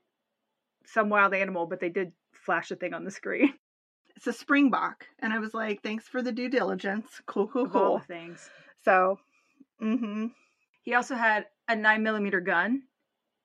some 0.88 1.10
wild 1.10 1.36
animal, 1.36 1.68
but 1.68 1.80
they 1.80 1.90
did 1.90 2.14
flash 2.34 2.72
a 2.72 2.76
thing 2.76 2.96
on 2.96 3.04
the 3.04 3.12
screen. 3.12 3.54
It's 4.16 4.28
a 4.28 4.34
springbok, 4.34 5.06
and 5.20 5.34
I 5.34 5.40
was 5.40 5.54
like, 5.54 5.82
"Thanks 5.84 6.08
for 6.08 6.22
the 6.22 6.32
due 6.32 6.50
diligence. 6.50 7.22
Cool, 7.26 7.48
cool, 7.48 7.66
Of 7.66 7.76
all 7.76 7.82
cool." 7.90 7.98
the 8.00 8.06
things. 8.06 8.50
So, 8.84 9.20
mm-hmm. 9.82 10.28
He 10.84 10.94
also 10.94 11.16
had 11.16 11.46
a 11.68 11.76
nine 11.76 12.04
millimeter 12.04 12.40
gun 12.42 12.84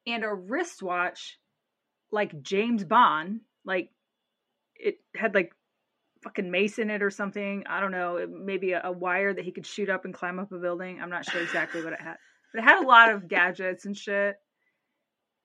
and 0.06 0.22
a 0.24 0.32
wristwatch 0.32 1.38
like 2.12 2.42
James 2.42 2.84
Bond. 2.84 3.40
Like 3.64 3.90
it 4.76 4.96
had 5.16 5.34
like 5.34 5.52
fucking 6.22 6.50
mace 6.50 6.78
in 6.78 6.90
it 6.90 7.02
or 7.02 7.10
something. 7.10 7.64
I 7.66 7.80
don't 7.80 7.92
know. 7.92 8.26
Maybe 8.30 8.72
a, 8.72 8.82
a 8.84 8.92
wire 8.92 9.32
that 9.32 9.44
he 9.44 9.52
could 9.52 9.66
shoot 9.66 9.88
up 9.88 10.04
and 10.04 10.12
climb 10.14 10.38
up 10.38 10.52
a 10.52 10.58
building. 10.58 11.00
I'm 11.00 11.10
not 11.10 11.24
sure 11.24 11.40
exactly 11.42 11.82
what 11.82 11.94
it 11.94 12.00
had. 12.00 12.16
But 12.52 12.62
it 12.62 12.64
had 12.64 12.82
a 12.84 12.86
lot 12.86 13.10
of 13.12 13.26
gadgets 13.28 13.86
and 13.86 13.96
shit. 13.96 14.36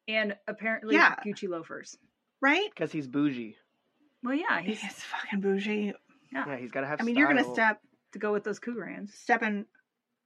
And 0.07 0.35
apparently 0.47 0.95
Yeah. 0.95 1.15
Gucci 1.25 1.47
loafers. 1.47 1.97
right? 2.41 2.69
Because 2.69 2.91
he's 2.91 3.07
bougie. 3.07 3.55
Well, 4.25 4.33
yeah, 4.33 4.59
He's 4.61 4.79
he's 4.81 4.91
fucking 5.03 5.39
bougie. 5.41 5.93
Yeah, 6.33 6.57
he's 6.57 6.71
got 6.71 6.81
to 6.81 6.87
have 6.87 6.99
I 6.99 7.03
mean, 7.03 7.15
you're 7.15 7.27
gonna 7.27 7.53
step 7.53 7.79
to 8.13 8.19
go 8.19 8.33
with 8.33 8.43
those 8.43 8.59
Krugerrands. 8.59 9.11
stepping 9.13 9.65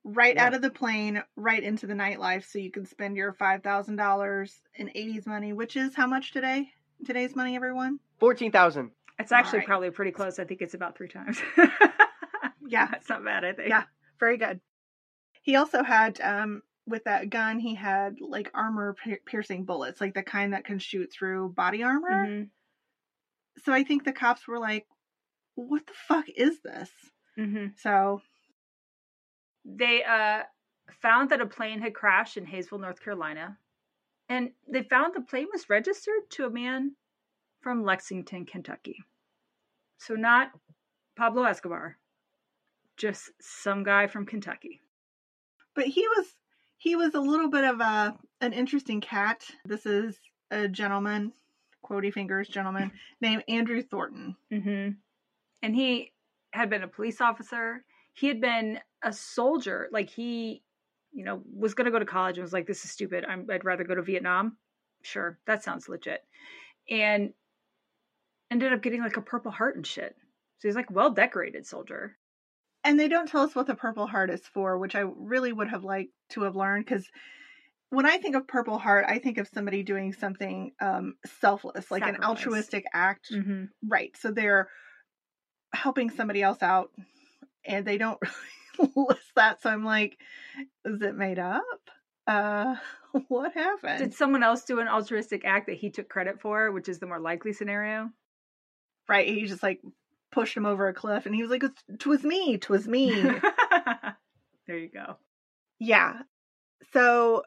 right 0.05 0.33
Yeah. 0.35 0.45
out 0.45 0.53
of 0.53 0.61
the 0.61 0.69
plane, 0.71 1.21
right 1.35 1.61
into 1.61 1.85
the 1.85 1.93
nightlife, 1.93 2.45
so 2.49 2.57
you 2.57 2.71
can 2.71 2.85
spend 2.85 3.17
your 3.17 3.33
five 3.33 3.61
thousand 3.61 3.97
dollars 3.97 4.61
in 4.75 4.87
'80s 4.95 5.27
money, 5.27 5.53
which 5.53 5.75
is 5.75 5.93
how 5.93 6.07
much 6.07 6.31
today? 6.31 6.71
Today's 7.05 7.35
money, 7.35 7.55
everyone. 7.55 7.99
14,000. 8.19 8.91
It's 9.19 9.31
actually 9.31 9.57
Alright. 9.59 9.67
probably 9.67 9.91
pretty 9.91 10.11
close. 10.11 10.39
I 10.39 10.45
think 10.45 10.61
it's 10.61 10.73
about 10.73 10.97
three 10.97 11.07
times. 11.09 11.37
Yeah, 12.67 12.85
That's 12.91 13.09
not 13.09 13.23
bad, 13.25 13.43
I 13.43 13.53
think. 13.53 13.69
Yeah. 13.69 13.83
very 14.19 14.37
good. 14.37 14.61
He 15.41 15.55
also 15.55 15.81
had, 15.83 16.21
um, 16.21 16.61
with 16.85 17.03
that 17.05 17.29
gun, 17.31 17.57
he 17.57 17.73
had 17.73 18.17
like 18.21 18.51
armor 18.53 18.95
piercing 19.25 19.65
bullets, 19.65 19.99
like 19.99 20.13
the 20.13 20.21
kind 20.21 20.53
that 20.53 20.65
can 20.65 20.77
shoot 20.77 21.11
through 21.11 21.49
body 21.53 21.81
armor. 21.81 22.27
Mhm. 22.27 22.49
So 23.63 23.73
I 23.73 23.83
think 23.83 24.03
the 24.03 24.13
cops 24.13 24.47
were 24.47 24.59
like, 24.59 24.87
"What 25.55 25.85
the 25.87 25.93
fuck 25.93 26.29
is 26.29 26.61
this?" 26.61 26.91
Mhm. 27.37 27.77
So 27.79 28.21
They 29.65 30.03
uh, 30.03 30.43
found 31.01 31.29
that 31.29 31.41
a 31.41 31.45
plane 31.45 31.81
had 31.81 31.93
crashed 31.93 32.37
in 32.37 32.45
Hayesville, 32.45 32.79
North 32.81 32.99
Carolina, 33.01 33.57
and 34.29 34.53
they 34.67 34.83
found 34.83 35.13
the 35.15 35.21
plane 35.21 35.47
was 35.51 35.69
registered 35.69 36.29
to 36.31 36.45
a 36.45 36.49
man 36.49 36.95
from 37.61 37.83
Lexington, 37.83 38.45
Kentucky. 38.45 39.03
So 39.97 40.15
not 40.15 40.51
Pablo 41.15 41.43
Escobar, 41.43 41.97
just 42.97 43.31
some 43.41 43.83
guy 43.83 44.07
from 44.07 44.25
Kentucky. 44.25 44.81
but 45.75 45.85
he 45.87 46.07
was 46.07 46.35
he 46.77 46.95
was 46.95 47.13
a 47.15 47.19
little 47.21 47.49
bit 47.49 47.63
of 47.65 47.79
a 47.81 48.17
an 48.41 48.53
interesting 48.53 49.01
cat. 49.01 49.45
This 49.65 49.85
is 49.85 50.19
a 50.51 50.67
gentleman, 50.67 51.33
quotey 51.89 52.13
fingers 52.13 52.47
gentleman 52.47 52.91
named 53.21 53.43
Andrew 53.47 53.81
Thornton. 53.81 54.35
Mm-hmm. 54.51 54.91
And 55.61 55.75
he 55.75 56.13
had 56.51 56.69
been 56.69 56.83
a 56.83 56.87
police 56.87 57.21
officer. 57.21 57.83
He 58.13 58.27
had 58.27 58.41
been 58.41 58.79
a 59.03 59.13
soldier. 59.13 59.89
Like 59.91 60.09
he, 60.09 60.63
you 61.11 61.23
know, 61.25 61.41
was 61.53 61.73
going 61.73 61.85
to 61.85 61.91
go 61.91 61.99
to 61.99 62.05
college 62.05 62.37
and 62.37 62.43
was 62.43 62.53
like, 62.53 62.67
"This 62.67 62.83
is 62.83 62.91
stupid. 62.91 63.25
I'm, 63.27 63.47
I'd 63.51 63.65
rather 63.65 63.83
go 63.83 63.95
to 63.95 64.01
Vietnam." 64.01 64.57
Sure, 65.01 65.39
that 65.45 65.63
sounds 65.63 65.89
legit. 65.89 66.23
And 66.89 67.33
ended 68.51 68.73
up 68.73 68.81
getting 68.81 69.01
like 69.01 69.17
a 69.17 69.21
Purple 69.21 69.51
Heart 69.51 69.75
and 69.75 69.87
shit. 69.87 70.15
So 70.59 70.67
he's 70.67 70.75
like 70.75 70.91
well 70.91 71.11
decorated 71.11 71.65
soldier. 71.65 72.17
And 72.83 72.99
they 72.99 73.09
don't 73.09 73.27
tell 73.27 73.41
us 73.41 73.55
what 73.55 73.67
the 73.67 73.75
Purple 73.75 74.07
Heart 74.07 74.29
is 74.29 74.41
for, 74.41 74.77
which 74.77 74.95
I 74.95 75.01
really 75.01 75.51
would 75.51 75.69
have 75.69 75.83
liked 75.83 76.13
to 76.29 76.43
have 76.43 76.55
learned 76.55 76.85
because 76.85 77.09
when 77.89 78.05
I 78.05 78.17
think 78.17 78.35
of 78.35 78.47
Purple 78.47 78.77
Heart, 78.77 79.05
I 79.07 79.19
think 79.19 79.37
of 79.37 79.47
somebody 79.47 79.83
doing 79.83 80.13
something 80.13 80.71
um, 80.79 81.15
selfless, 81.41 81.89
like 81.89 82.03
an 82.03 82.23
altruistic 82.23 82.85
act. 82.93 83.31
Mm-hmm. 83.31 83.65
Right. 83.87 84.15
So 84.17 84.31
they're 84.31 84.69
helping 85.73 86.09
somebody 86.09 86.41
else 86.41 86.61
out 86.61 86.91
and 87.65 87.85
they 87.85 87.97
don't 87.97 88.19
really 88.77 88.91
list 88.95 89.31
that. 89.35 89.61
So 89.61 89.69
I'm 89.69 89.83
like, 89.83 90.17
is 90.85 91.01
it 91.01 91.15
made 91.15 91.39
up? 91.39 91.63
Uh, 92.27 92.75
what 93.27 93.53
happened? 93.53 93.99
Did 93.99 94.13
someone 94.13 94.43
else 94.43 94.63
do 94.65 94.79
an 94.79 94.87
altruistic 94.87 95.43
act 95.45 95.67
that 95.67 95.77
he 95.77 95.89
took 95.89 96.09
credit 96.09 96.39
for, 96.41 96.71
which 96.71 96.89
is 96.89 96.99
the 96.99 97.07
more 97.07 97.19
likely 97.19 97.53
scenario? 97.53 98.09
right. 99.07 99.27
He 99.27 99.45
just 99.45 99.63
like 99.63 99.81
pushed 100.31 100.55
him 100.55 100.67
over 100.67 100.87
a 100.87 100.93
cliff 100.93 101.25
and 101.25 101.33
he 101.33 101.41
was 101.41 101.49
like, 101.49 101.63
"'Twas 101.97 102.23
me, 102.23 102.57
'twas 102.57 102.87
me." 102.87 103.09
there 104.67 104.77
you 104.77 104.89
go. 104.89 105.17
yeah. 105.79 106.21
So 106.93 107.43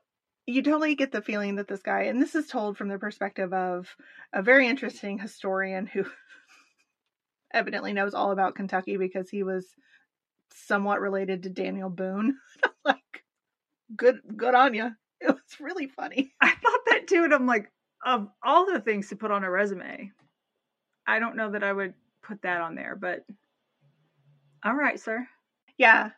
you 0.47 0.63
totally 0.63 0.95
get 0.95 1.13
the 1.13 1.23
feeling 1.23 1.57
that 1.57 1.69
this 1.69 1.83
guy, 1.83 2.03
and 2.03 2.21
this 2.21 2.35
is 2.35 2.49
told 2.49 2.77
from 2.77 2.89
the 2.89 2.99
perspective 2.99 3.53
of 3.53 3.95
a 4.33 4.43
very 4.43 4.69
interesting 4.69 5.19
historian 5.19 5.87
who 5.87 6.05
evidently 7.55 7.93
knows 7.93 8.15
all 8.15 8.33
about 8.33 8.55
Kentucky 8.55 8.97
because 8.97 9.31
he 9.31 9.43
was 9.43 9.67
somewhat 10.53 11.01
related 11.01 11.43
to 11.43 11.51
Daniel 11.51 11.91
Boone. 11.91 12.39
like, 12.85 13.25
good, 13.97 14.21
good 14.37 14.55
on 14.55 14.75
you. 14.75 14.91
It 15.21 15.29
was 15.29 15.61
really 15.61 15.87
funny. 15.87 16.33
I 16.41 16.51
thought 16.51 16.81
that 16.87 17.07
too, 17.07 17.25
and 17.25 17.33
I'm 17.33 17.47
like, 17.47 17.71
of 18.05 18.29
all 18.43 18.67
the 18.67 18.81
things 18.81 19.09
to 19.09 19.17
put 19.17 19.31
on 19.31 19.45
a 19.45 19.51
resume, 19.51 20.11
I 21.07 21.19
don't 21.21 21.37
know 21.37 21.53
that 21.53 21.63
I 21.63 21.73
would 21.73 21.95
put 22.23 22.43
that 22.43 22.61
on 22.61 22.75
there, 22.75 22.97
but 22.97 23.21
all 24.65 24.75
right, 24.75 24.99
sir. 24.99 25.27
Yeah. 25.79 26.11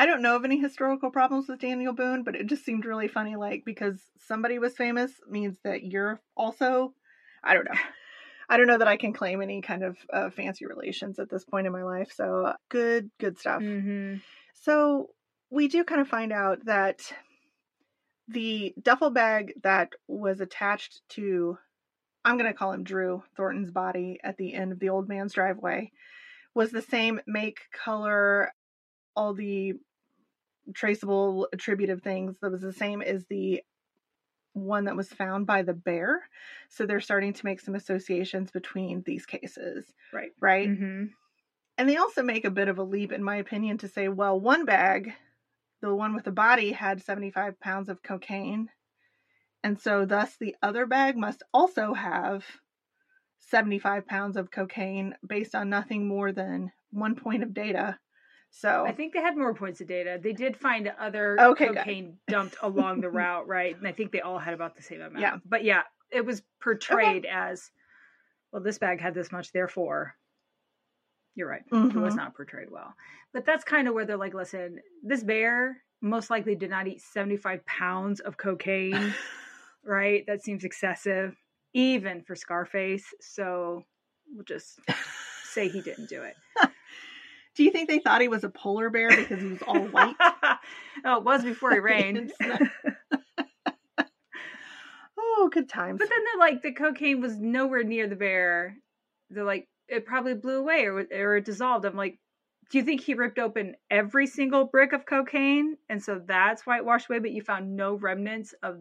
I 0.00 0.06
don't 0.06 0.22
know 0.22 0.34
of 0.34 0.46
any 0.46 0.58
historical 0.58 1.10
problems 1.10 1.46
with 1.46 1.60
Daniel 1.60 1.92
Boone, 1.92 2.22
but 2.22 2.34
it 2.34 2.46
just 2.46 2.64
seemed 2.64 2.86
really 2.86 3.06
funny, 3.06 3.36
like 3.36 3.66
because 3.66 4.00
somebody 4.26 4.58
was 4.58 4.74
famous 4.74 5.12
means 5.28 5.58
that 5.62 5.84
you're 5.84 6.22
also. 6.34 6.94
I 7.44 7.52
don't 7.52 7.66
know. 7.66 7.78
I 8.48 8.56
don't 8.56 8.66
know 8.66 8.78
that 8.78 8.88
I 8.88 8.96
can 8.96 9.12
claim 9.12 9.42
any 9.42 9.60
kind 9.60 9.84
of 9.84 9.98
uh, 10.10 10.30
fancy 10.30 10.64
relations 10.64 11.18
at 11.18 11.28
this 11.28 11.44
point 11.44 11.66
in 11.66 11.74
my 11.74 11.82
life. 11.82 12.12
So 12.16 12.46
uh, 12.46 12.54
good, 12.70 13.10
good 13.20 13.38
stuff. 13.38 13.60
Mm-hmm. 13.60 14.16
So 14.54 15.10
we 15.50 15.68
do 15.68 15.84
kind 15.84 16.00
of 16.00 16.08
find 16.08 16.32
out 16.32 16.64
that 16.64 17.02
the 18.26 18.72
duffel 18.82 19.10
bag 19.10 19.52
that 19.64 19.90
was 20.08 20.40
attached 20.40 21.02
to, 21.10 21.58
I'm 22.24 22.38
going 22.38 22.50
to 22.50 22.58
call 22.58 22.72
him 22.72 22.84
Drew 22.84 23.22
Thornton's 23.36 23.70
body 23.70 24.18
at 24.24 24.38
the 24.38 24.54
end 24.54 24.72
of 24.72 24.78
the 24.80 24.88
old 24.88 25.10
man's 25.10 25.34
driveway, 25.34 25.92
was 26.54 26.70
the 26.70 26.80
same 26.80 27.20
make, 27.26 27.58
color, 27.84 28.50
all 29.14 29.34
the 29.34 29.74
traceable 30.74 31.48
attributive 31.52 32.02
things 32.02 32.36
that 32.40 32.50
was 32.50 32.62
the 32.62 32.72
same 32.72 33.02
as 33.02 33.24
the 33.26 33.62
one 34.52 34.86
that 34.86 34.96
was 34.96 35.08
found 35.08 35.46
by 35.46 35.62
the 35.62 35.72
bear. 35.72 36.22
So 36.68 36.84
they're 36.84 37.00
starting 37.00 37.32
to 37.32 37.44
make 37.44 37.60
some 37.60 37.74
associations 37.74 38.50
between 38.50 39.02
these 39.06 39.26
cases. 39.26 39.92
Right. 40.12 40.30
Right. 40.40 40.68
Mm-hmm. 40.68 41.04
And 41.78 41.88
they 41.88 41.96
also 41.96 42.22
make 42.22 42.44
a 42.44 42.50
bit 42.50 42.68
of 42.68 42.78
a 42.78 42.82
leap, 42.82 43.12
in 43.12 43.22
my 43.22 43.36
opinion, 43.36 43.78
to 43.78 43.88
say, 43.88 44.08
well, 44.08 44.38
one 44.38 44.64
bag, 44.64 45.12
the 45.80 45.94
one 45.94 46.14
with 46.14 46.24
the 46.24 46.32
body, 46.32 46.72
had 46.72 47.02
75 47.02 47.58
pounds 47.60 47.88
of 47.88 48.02
cocaine, 48.02 48.68
And 49.62 49.78
so, 49.78 50.04
thus, 50.04 50.36
the 50.36 50.56
other 50.62 50.86
bag 50.86 51.16
must 51.16 51.42
also 51.52 51.94
have 51.94 52.44
75 53.40 54.06
pounds 54.06 54.36
of 54.36 54.50
cocaine 54.50 55.14
based 55.26 55.54
on 55.54 55.70
nothing 55.70 56.06
more 56.06 56.32
than 56.32 56.72
one 56.90 57.14
point 57.14 57.42
of 57.42 57.54
data. 57.54 57.98
So, 58.52 58.84
I 58.86 58.92
think 58.92 59.12
they 59.14 59.20
had 59.20 59.36
more 59.36 59.54
points 59.54 59.80
of 59.80 59.86
data. 59.86 60.18
They 60.20 60.32
did 60.32 60.56
find 60.56 60.88
other 60.98 61.36
Okay, 61.38 61.68
cocaine 61.68 62.18
dumped 62.28 62.56
along 62.62 63.00
the 63.00 63.08
route, 63.10 63.46
right? 63.46 63.76
And 63.76 63.86
I 63.86 63.92
think 63.92 64.10
they 64.12 64.20
all 64.20 64.38
had 64.38 64.54
about 64.54 64.76
the 64.76 64.82
same 64.82 65.00
amount. 65.00 65.20
Yeah. 65.22 65.36
But 65.44 65.62
yeah, 65.64 65.82
it 66.10 66.24
was 66.26 66.42
portrayed 66.60 67.26
as 67.26 67.70
well, 68.52 68.62
this 68.62 68.78
bag 68.78 69.00
had 69.00 69.14
this 69.14 69.30
much, 69.30 69.52
therefore. 69.52 70.16
You're 71.36 71.48
right. 71.48 71.62
It 71.70 71.94
was 71.94 72.14
Mhm. 72.14 72.16
not 72.16 72.34
portrayed 72.34 72.70
well. 72.70 72.92
But 73.32 73.44
that's 73.46 73.62
kind 73.62 73.86
of 73.86 73.94
where 73.94 74.04
they're 74.04 74.16
like, 74.16 74.34
listen, 74.34 74.80
this 75.02 75.22
bear 75.22 75.82
most 76.00 76.28
likely 76.30 76.56
did 76.56 76.70
not 76.70 76.88
eat 76.88 77.00
75 77.00 77.64
pounds 77.66 78.18
of 78.20 78.36
cocaine, 78.36 79.14
right? 79.84 80.24
That 80.26 80.42
seems 80.42 80.64
excessive, 80.64 81.36
even 81.72 82.22
for 82.22 82.34
Scarface. 82.34 83.06
So 83.20 83.84
we'll 84.28 84.44
just 84.44 84.80
say 85.44 85.68
he 85.68 85.80
didn't 85.82 86.08
do 86.08 86.22
it. 86.22 86.36
do 87.56 87.64
you 87.64 87.70
think 87.70 87.88
they 87.88 87.98
thought 87.98 88.20
he 88.20 88.28
was 88.28 88.44
a 88.44 88.48
polar 88.48 88.90
bear 88.90 89.08
because 89.08 89.40
he 89.40 89.48
was 89.48 89.62
all 89.62 89.86
white? 89.88 90.14
oh, 91.04 91.16
it 91.16 91.24
was 91.24 91.42
before 91.42 91.72
he 91.72 91.78
rained. 91.80 92.32
Oh, 95.22 95.50
good 95.52 95.68
times. 95.68 95.98
But 95.98 96.08
then 96.08 96.18
they're 96.24 96.48
like, 96.48 96.62
the 96.62 96.72
cocaine 96.72 97.20
was 97.20 97.38
nowhere 97.38 97.82
near 97.82 98.08
the 98.08 98.16
bear. 98.16 98.76
They're 99.28 99.44
like, 99.44 99.68
it 99.86 100.06
probably 100.06 100.34
blew 100.34 100.58
away 100.58 100.86
or, 100.86 101.06
or 101.12 101.36
it 101.36 101.44
dissolved. 101.44 101.84
I'm 101.84 101.96
like, 101.96 102.18
do 102.70 102.78
you 102.78 102.84
think 102.84 103.02
he 103.02 103.14
ripped 103.14 103.38
open 103.38 103.76
every 103.90 104.26
single 104.26 104.64
brick 104.64 104.92
of 104.92 105.04
cocaine? 105.04 105.76
And 105.90 106.02
so 106.02 106.22
that's 106.24 106.66
why 106.66 106.78
it 106.78 106.84
washed 106.84 107.10
away, 107.10 107.18
but 107.18 107.32
you 107.32 107.42
found 107.42 107.76
no 107.76 107.94
remnants 107.94 108.54
of 108.62 108.78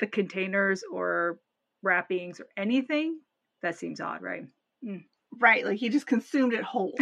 the 0.00 0.06
containers 0.06 0.82
or 0.90 1.38
wrappings 1.82 2.40
or 2.40 2.46
anything? 2.56 3.20
That 3.62 3.78
seems 3.78 4.00
odd, 4.00 4.22
right? 4.22 4.44
Mm. 4.84 5.04
right, 5.40 5.64
like 5.64 5.78
he 5.78 5.88
just 5.88 6.06
consumed 6.06 6.52
it 6.52 6.62
whole. 6.62 6.94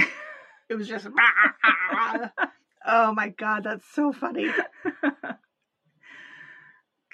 It 0.72 0.78
was 0.78 0.88
just. 0.88 1.06
oh 2.86 3.12
my 3.14 3.28
god, 3.28 3.64
that's 3.64 3.84
so 3.94 4.12
funny. 4.12 4.48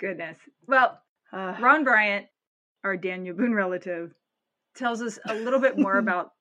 Goodness. 0.01 0.39
Well, 0.67 1.01
Uh, 1.33 1.55
Ron 1.61 1.85
Bryant, 1.85 2.27
our 2.85 2.97
Daniel 2.97 3.37
Boone 3.37 3.53
relative, 3.53 4.15
tells 4.77 5.03
us 5.03 5.19
a 5.27 5.35
little 5.35 5.61
bit 5.61 5.79
more 5.79 5.99
about 6.05 6.33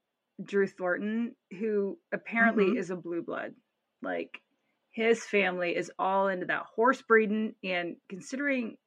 Drew 0.43 0.67
Thornton, 0.67 1.35
who 1.59 1.97
apparently 2.13 2.67
Mhm. 2.67 2.77
is 2.77 2.89
a 2.91 2.95
blue 2.95 3.21
blood. 3.23 3.53
Like 4.01 4.39
his 4.91 5.23
family 5.25 5.75
is 5.75 5.91
all 5.99 6.27
into 6.27 6.45
that 6.45 6.63
horse 6.75 7.01
breeding, 7.01 7.55
and 7.63 7.97
considering 8.09 8.77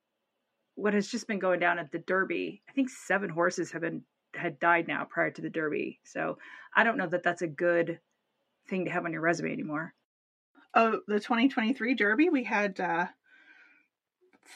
what 0.76 0.94
has 0.94 1.08
just 1.08 1.26
been 1.26 1.40
going 1.40 1.60
down 1.60 1.78
at 1.78 1.90
the 1.90 1.98
Derby, 1.98 2.62
I 2.68 2.72
think 2.72 2.88
seven 2.88 3.28
horses 3.28 3.72
have 3.72 3.82
been 3.82 4.04
had 4.34 4.60
died 4.60 4.86
now 4.86 5.04
prior 5.04 5.32
to 5.32 5.42
the 5.42 5.50
Derby. 5.50 5.98
So 6.04 6.38
I 6.72 6.84
don't 6.84 6.96
know 6.96 7.08
that 7.08 7.24
that's 7.24 7.42
a 7.42 7.48
good 7.48 7.98
thing 8.70 8.86
to 8.86 8.90
have 8.90 9.04
on 9.04 9.12
your 9.12 9.20
resume 9.20 9.52
anymore. 9.52 9.92
oh, 10.74 11.00
the 11.08 11.18
2023 11.20 11.94
Derby, 11.94 12.28
we 12.30 12.44
had 12.44 12.78
uh, 12.80 13.06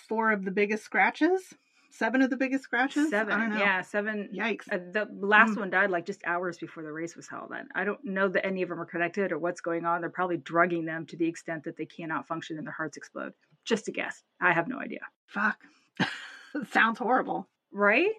four 0.08 0.32
of 0.32 0.44
the 0.44 0.50
biggest 0.50 0.84
scratches, 0.84 1.42
seven 1.90 2.22
of 2.22 2.30
the 2.30 2.36
biggest 2.36 2.64
scratches. 2.64 3.10
Seven, 3.10 3.52
yeah, 3.58 3.82
seven. 3.82 4.28
Yikes. 4.34 4.62
Uh, 4.70 4.78
the 4.92 5.08
last 5.20 5.52
Mm. 5.54 5.58
one 5.60 5.70
died 5.70 5.90
like 5.90 6.06
just 6.06 6.22
hours 6.24 6.58
before 6.58 6.82
the 6.82 6.92
race 6.92 7.16
was 7.16 7.28
held. 7.28 7.50
And 7.56 7.68
I 7.74 7.84
don't 7.84 8.04
know 8.04 8.28
that 8.28 8.46
any 8.46 8.62
of 8.62 8.68
them 8.68 8.80
are 8.80 8.84
connected 8.86 9.32
or 9.32 9.38
what's 9.38 9.60
going 9.60 9.84
on. 9.84 10.00
They're 10.00 10.10
probably 10.10 10.36
drugging 10.38 10.84
them 10.84 11.06
to 11.06 11.16
the 11.16 11.26
extent 11.26 11.64
that 11.64 11.76
they 11.76 11.86
cannot 11.86 12.26
function 12.28 12.58
and 12.58 12.66
their 12.66 12.72
hearts 12.72 12.96
explode. 12.96 13.32
Just 13.64 13.88
a 13.88 13.92
guess. 13.92 14.22
I 14.40 14.52
have 14.52 14.68
no 14.68 14.78
idea. 14.78 15.00
Fuck. 15.26 15.58
Sounds 16.70 16.98
horrible. 16.98 17.48
Right? 17.72 18.10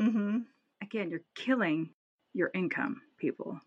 Mm-hmm. 0.00 0.38
Again, 0.82 1.10
you're 1.10 1.22
killing 1.34 1.90
your 2.32 2.50
income, 2.54 3.00
people. 3.18 3.60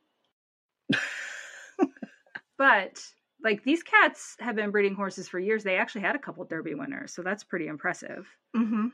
But 2.57 3.03
like 3.43 3.63
these 3.63 3.83
cats 3.83 4.35
have 4.39 4.55
been 4.55 4.71
breeding 4.71 4.95
horses 4.95 5.27
for 5.27 5.39
years. 5.39 5.63
They 5.63 5.77
actually 5.77 6.01
had 6.01 6.15
a 6.15 6.19
couple 6.19 6.43
Derby 6.45 6.73
winners, 6.75 7.13
so 7.13 7.21
that's 7.21 7.43
pretty 7.43 7.67
impressive. 7.67 8.27
Mm-hmm. 8.55 8.87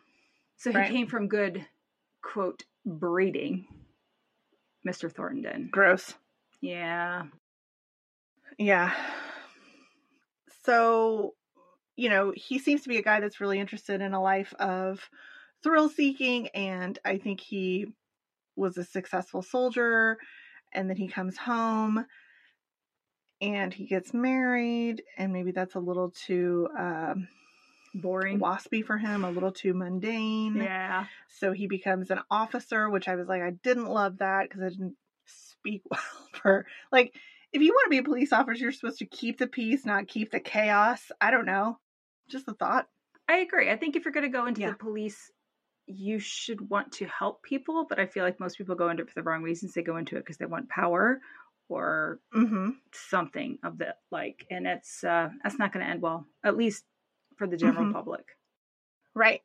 So 0.58 0.72
he 0.72 0.78
Right. 0.78 0.92
came 0.92 1.08
from 1.08 1.28
good, 1.28 1.66
quote, 2.22 2.64
breeding, 2.86 3.68
Mr. 4.88 5.12
Thornton. 5.12 5.70
Gross. 5.72 6.14
Yeah. 6.62 7.24
Yeah. 8.58 8.94
So, 10.66 11.36
you 11.96 12.10
know, 12.10 12.34
he 12.36 12.60
seems 12.60 12.84
to 12.84 12.90
be 12.90 12.98
a 12.98 13.04
guy 13.04 13.20
that's 13.20 13.42
really 13.42 13.60
interested 13.60 14.02
in 14.02 14.14
a 14.14 14.22
life 14.22 14.54
of 14.60 15.10
thrill 15.64 15.90
seeking, 15.90 16.48
and 16.50 16.98
I 17.06 17.18
think 17.18 17.40
he 17.40 17.88
was 18.56 18.78
a 18.78 18.84
successful 18.84 19.42
soldier, 19.42 20.18
and 20.74 20.90
then 20.90 20.98
he 20.98 21.08
comes 21.08 21.38
home 21.38 22.06
and 23.44 23.74
he 23.74 23.86
gets 23.86 24.14
married, 24.14 25.04
and 25.18 25.34
maybe 25.34 25.52
that's 25.52 25.76
a 25.76 25.80
little 25.80 26.12
too 26.12 26.70
um, 26.78 27.28
Boring. 27.94 28.40
waspy 28.40 28.84
for 28.84 28.98
him, 28.98 29.24
a 29.24 29.30
little 29.30 29.52
too 29.52 29.74
mundane. 29.74 30.56
Yeah. 30.62 31.06
So 31.28 31.52
he 31.52 31.68
becomes 31.68 32.10
an 32.10 32.22
officer, 32.32 32.90
which 32.90 33.08
I 33.08 33.16
was 33.16 33.28
like, 33.28 33.42
I 33.42 33.52
didn't 33.52 33.88
love 33.88 34.20
that 34.20 34.44
because 34.50 34.62
I 34.64 34.70
didn't 34.70 34.96
speak 35.26 35.84
well 35.92 36.00
for 36.34 36.66
like 36.92 37.16
if 37.52 37.62
you 37.62 37.72
want 37.72 37.86
to 37.86 37.90
be 37.90 37.98
a 38.00 38.04
police 38.04 38.34
officer, 38.34 38.64
you're 38.64 38.72
supposed 38.72 39.00
to 39.00 39.06
keep 39.06 39.38
the 39.38 39.48
peace, 39.48 39.86
not 39.86 40.08
keep 40.08 40.32
the 40.32 40.40
chaos. 40.40 41.12
I 41.22 41.30
don't 41.30 41.46
know. 41.46 41.78
Just 42.30 42.48
a 42.48 42.54
thought. 42.54 42.88
I 43.30 43.38
agree. 43.38 43.70
I 43.70 43.78
think 43.78 43.96
if 43.96 44.06
you're 44.06 44.14
going 44.14 44.26
to 44.26 44.36
go 44.38 44.48
into 44.48 44.62
Yeah. 44.62 44.72
the 44.72 44.78
police, 44.78 45.32
you 45.86 46.18
should 46.18 46.70
want 46.70 46.94
to 46.94 47.06
help 47.06 47.44
people, 47.44 47.86
but 47.88 48.00
I 48.00 48.06
feel 48.08 48.24
like 48.24 48.40
most 48.40 48.58
people 48.58 48.76
go 48.76 48.90
into 48.90 49.04
it 49.04 49.10
for 49.10 49.16
the 49.16 49.24
wrong 49.24 49.44
reasons. 49.44 49.74
They 49.74 49.84
go 49.84 49.98
into 49.98 50.16
it 50.18 50.22
because 50.22 50.38
they 50.38 50.46
want 50.46 50.70
power 50.70 51.20
or 51.74 52.20
Mm-hmm. 52.36 52.70
something 52.94 53.60
of 53.64 53.78
the 53.78 53.96
like, 54.12 54.46
and 54.50 54.66
it's 54.68 55.04
uh 55.04 55.30
that's 55.44 55.60
not 55.60 55.72
going 55.72 55.86
to 55.86 55.92
end 55.92 56.02
well, 56.02 56.26
at 56.44 56.58
least 56.58 56.84
for 57.38 57.48
the 57.48 57.58
general 57.58 57.86
Mhm. 57.86 57.94
public. 57.94 58.26
Right. 59.16 59.42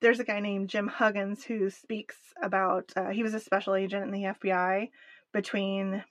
There's 0.00 0.20
a 0.20 0.24
guy 0.24 0.40
named 0.40 0.68
Jim 0.68 0.88
Huggins 0.88 1.44
who 1.44 1.70
speaks 1.70 2.16
about, 2.42 2.92
uh, 2.96 3.08
he 3.10 3.22
was 3.22 3.34
a 3.34 3.40
special 3.40 3.74
agent 3.74 4.04
in 4.04 4.10
the 4.10 4.24
FBI 4.26 4.90
between 5.32 6.04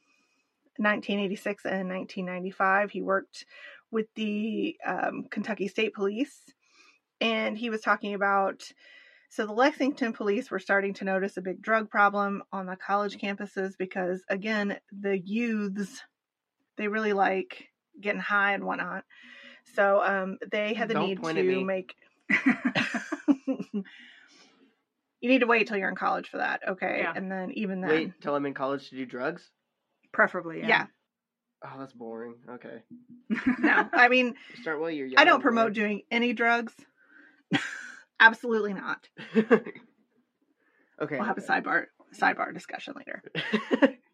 1986 0.79 1.65
and 1.65 1.87
1995. 1.87 2.91
He 2.91 3.01
worked 3.01 3.45
with 3.91 4.07
the 4.15 4.75
um, 4.85 5.25
Kentucky 5.29 5.67
State 5.67 5.93
Police, 5.93 6.41
and 7.21 7.57
he 7.57 7.69
was 7.69 7.81
talking 7.81 8.13
about. 8.13 8.63
So, 9.35 9.45
the 9.45 9.51
Lexington 9.51 10.13
police 10.13 10.49
were 10.49 10.59
starting 10.59 10.93
to 10.93 11.03
notice 11.03 11.35
a 11.35 11.41
big 11.41 11.61
drug 11.61 11.89
problem 11.89 12.41
on 12.53 12.67
the 12.67 12.77
college 12.77 13.17
campuses 13.17 13.73
because, 13.77 14.23
again, 14.29 14.77
the 14.93 15.19
youths, 15.19 16.01
they 16.77 16.87
really 16.87 17.11
like 17.11 17.67
getting 17.99 18.21
high 18.21 18.53
and 18.53 18.63
whatnot. 18.63 19.03
So, 19.73 20.01
um, 20.01 20.37
they 20.49 20.73
had 20.73 20.87
the 20.87 20.93
Don't 20.93 21.09
need 21.09 21.21
point 21.21 21.37
at 21.37 21.43
me. 21.45 21.55
to 21.55 21.65
make 21.65 21.95
you 25.19 25.29
need 25.29 25.39
to 25.39 25.47
wait 25.47 25.67
till 25.67 25.75
you're 25.75 25.89
in 25.89 25.95
college 25.95 26.29
for 26.29 26.37
that, 26.37 26.61
okay? 26.69 26.99
Yeah. 27.01 27.11
And 27.13 27.29
then 27.29 27.51
even 27.55 27.81
then, 27.81 27.89
Wait 27.89 28.21
till 28.21 28.35
I'm 28.35 28.45
in 28.45 28.53
college 28.53 28.89
to 28.89 28.95
do 28.95 29.05
drugs? 29.05 29.51
Preferably, 30.13 30.61
yeah. 30.61 30.67
yeah. 30.67 30.85
Oh, 31.65 31.77
that's 31.77 31.91
boring. 31.91 32.35
Okay. 32.49 32.83
No, 33.59 33.89
I 33.91 34.07
mean, 34.07 34.35
Start 34.61 34.79
while 34.79 34.91
you're 34.91 35.07
young. 35.07 35.19
I 35.19 35.25
don't 35.25 35.35
and 35.35 35.43
promote 35.43 35.73
doing 35.73 36.03
any 36.09 36.31
drugs. 36.31 36.73
Absolutely 38.19 38.73
not. 38.73 39.07
okay. 39.35 39.75
We'll 41.01 41.23
have 41.23 41.37
a 41.37 41.41
sidebar 41.41 41.85
sidebar 42.13 42.53
discussion 42.53 42.93
later. 42.97 43.23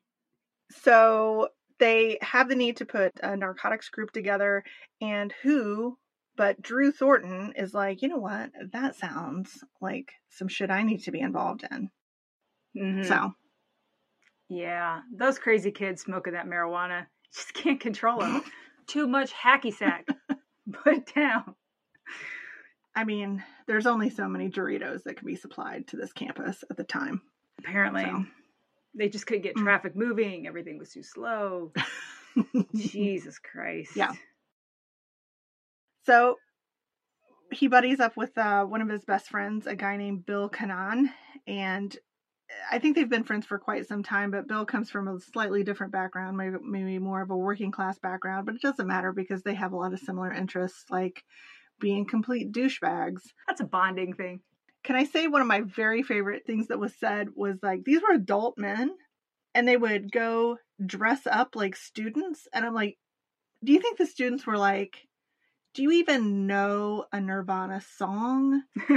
So 0.83 1.49
they 1.79 2.17
have 2.21 2.47
the 2.49 2.55
need 2.55 2.77
to 2.77 2.85
put 2.85 3.11
a 3.21 3.35
narcotics 3.35 3.89
group 3.89 4.11
together, 4.11 4.63
and 5.01 5.33
who 5.43 5.97
but 6.37 6.61
Drew 6.61 6.91
Thornton 6.91 7.53
is 7.57 7.73
like, 7.73 8.01
you 8.01 8.07
know 8.07 8.17
what? 8.17 8.51
That 8.71 8.95
sounds 8.95 9.63
like 9.81 10.13
some 10.29 10.47
shit 10.47 10.71
I 10.71 10.81
need 10.83 11.03
to 11.03 11.11
be 11.11 11.19
involved 11.19 11.65
in. 11.69 11.89
Mhm. 12.75 13.05
So 13.05 13.33
yeah, 14.49 15.01
those 15.13 15.39
crazy 15.39 15.71
kids 15.71 16.01
smoking 16.01 16.33
that 16.33 16.47
marijuana 16.47 17.07
just 17.33 17.53
can't 17.53 17.79
control 17.79 18.19
them. 18.19 18.43
Too 18.87 19.07
much 19.07 19.33
hacky 19.33 19.73
sack. 19.73 20.07
Put 20.71 21.13
down. 21.13 21.55
I 22.95 23.03
mean, 23.03 23.43
there's 23.67 23.85
only 23.85 24.09
so 24.09 24.27
many 24.27 24.49
Doritos 24.49 25.03
that 25.03 25.15
can 25.17 25.25
be 25.25 25.35
supplied 25.35 25.87
to 25.87 25.97
this 25.97 26.11
campus 26.11 26.63
at 26.69 26.77
the 26.77 26.83
time. 26.83 27.21
Apparently, 27.59 28.03
So. 28.03 28.25
they 28.95 29.07
just 29.07 29.25
couldn't 29.25 29.43
get 29.43 29.55
Mm. 29.55 29.63
traffic 29.63 29.95
moving. 29.95 30.47
Everything 30.47 30.77
was 30.77 30.91
too 30.91 31.03
slow. 31.03 31.71
Jesus 32.75 33.39
Christ. 33.39 33.95
Yeah. 33.95 34.11
So 36.05 36.37
he 37.51 37.67
buddies 37.67 37.99
up 37.99 38.17
with 38.17 38.37
uh, 38.37 38.65
one 38.65 38.81
of 38.81 38.89
his 38.89 39.05
best 39.05 39.27
friends, 39.27 39.67
a 39.67 39.75
guy 39.75 39.97
named 39.97 40.25
Bill 40.25 40.49
Canan, 40.49 41.09
and 41.47 41.95
I 42.69 42.79
think 42.79 42.95
they've 42.95 43.09
been 43.09 43.23
friends 43.23 43.45
for 43.45 43.59
quite 43.59 43.87
some 43.87 44.03
time. 44.03 44.31
But 44.31 44.47
Bill 44.47 44.65
comes 44.65 44.89
from 44.89 45.07
a 45.07 45.19
slightly 45.19 45.63
different 45.63 45.91
background, 45.93 46.35
maybe, 46.37 46.57
maybe 46.61 46.99
more 46.99 47.21
of 47.21 47.29
a 47.29 47.37
working 47.37 47.71
class 47.71 47.99
background, 47.99 48.45
but 48.45 48.55
it 48.55 48.61
doesn't 48.61 48.87
matter 48.87 49.11
because 49.13 49.43
they 49.43 49.53
have 49.53 49.71
a 49.73 49.77
lot 49.77 49.93
of 49.93 49.99
similar 49.99 50.31
interests, 50.31 50.85
like 50.89 51.23
being 51.81 52.05
complete 52.05 52.53
douchebags. 52.53 53.21
That's 53.47 53.59
a 53.59 53.65
bonding 53.65 54.13
thing. 54.13 54.39
Can 54.83 54.95
I 54.95 55.03
say 55.03 55.27
one 55.27 55.41
of 55.41 55.47
my 55.47 55.61
very 55.61 56.01
favorite 56.01 56.43
things 56.45 56.67
that 56.67 56.79
was 56.79 56.93
said 56.95 57.29
was 57.35 57.57
like 57.61 57.83
these 57.83 58.01
were 58.01 58.15
adult 58.15 58.57
men 58.57 58.91
and 59.53 59.67
they 59.67 59.77
would 59.77 60.11
go 60.11 60.57
dress 60.83 61.27
up 61.27 61.55
like 61.55 61.75
students 61.75 62.47
and 62.53 62.65
I'm 62.65 62.73
like 62.73 62.97
do 63.63 63.73
you 63.73 63.79
think 63.79 63.97
the 63.97 64.07
students 64.07 64.47
were 64.47 64.57
like 64.57 65.07
do 65.73 65.83
you 65.83 65.91
even 65.91 66.47
know 66.47 67.05
a 67.13 67.21
Nirvana 67.21 67.81
song? 67.97 68.63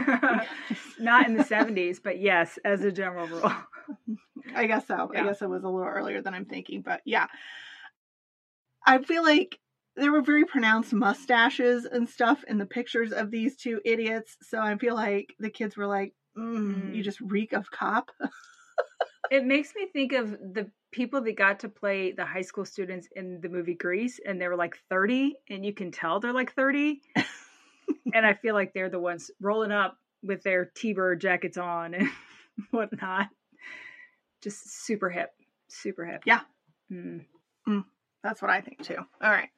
Not 0.98 1.28
in 1.28 1.36
the 1.36 1.44
70s, 1.44 1.98
but 2.02 2.18
yes, 2.20 2.58
as 2.64 2.82
a 2.82 2.90
general 2.90 3.28
rule. 3.28 3.52
I 4.56 4.66
guess 4.66 4.88
so. 4.88 5.08
Yeah. 5.12 5.20
I 5.20 5.24
guess 5.24 5.40
it 5.40 5.48
was 5.48 5.62
a 5.62 5.68
little 5.68 5.86
earlier 5.86 6.20
than 6.20 6.34
I'm 6.34 6.46
thinking, 6.46 6.82
but 6.82 7.00
yeah. 7.04 7.26
I 8.84 8.98
feel 8.98 9.22
like 9.22 9.60
there 9.96 10.12
were 10.12 10.22
very 10.22 10.44
pronounced 10.44 10.92
mustaches 10.92 11.84
and 11.84 12.08
stuff 12.08 12.44
in 12.48 12.58
the 12.58 12.66
pictures 12.66 13.12
of 13.12 13.30
these 13.30 13.56
two 13.56 13.80
idiots, 13.84 14.36
so 14.42 14.60
I 14.60 14.76
feel 14.76 14.94
like 14.94 15.34
the 15.38 15.50
kids 15.50 15.76
were 15.76 15.86
like, 15.86 16.14
mm, 16.36 16.74
Mm. 16.74 16.94
"You 16.94 17.02
just 17.02 17.20
reek 17.20 17.52
of 17.52 17.70
cop." 17.70 18.10
It 19.30 19.44
makes 19.46 19.74
me 19.74 19.86
think 19.90 20.12
of 20.12 20.30
the 20.32 20.70
people 20.92 21.22
that 21.22 21.36
got 21.36 21.60
to 21.60 21.68
play 21.68 22.12
the 22.12 22.26
high 22.26 22.42
school 22.42 22.66
students 22.66 23.08
in 23.16 23.40
the 23.40 23.48
movie 23.48 23.74
Grease, 23.74 24.20
and 24.24 24.38
they 24.40 24.46
were 24.48 24.56
like 24.56 24.76
30, 24.90 25.34
and 25.48 25.64
you 25.64 25.72
can 25.72 25.90
tell 25.90 26.20
they're 26.20 26.32
like 26.32 26.54
30. 26.54 27.00
and 28.14 28.26
I 28.26 28.34
feel 28.34 28.54
like 28.54 28.74
they're 28.74 28.90
the 28.90 29.00
ones 29.00 29.30
rolling 29.40 29.72
up 29.72 29.96
with 30.22 30.42
their 30.42 30.66
T 30.76 30.92
Bird 30.92 31.20
jackets 31.22 31.56
on 31.56 31.94
and 31.94 32.08
whatnot. 32.70 33.28
Just 34.42 34.84
super 34.84 35.08
hip. 35.08 35.30
Super 35.68 36.04
hip. 36.04 36.22
Yeah. 36.26 36.40
Mm. 36.92 37.24
That's 38.24 38.40
what 38.42 38.50
I 38.50 38.62
think 38.62 38.82
too. 38.82 38.96
All 39.22 39.30
right. 39.30 39.50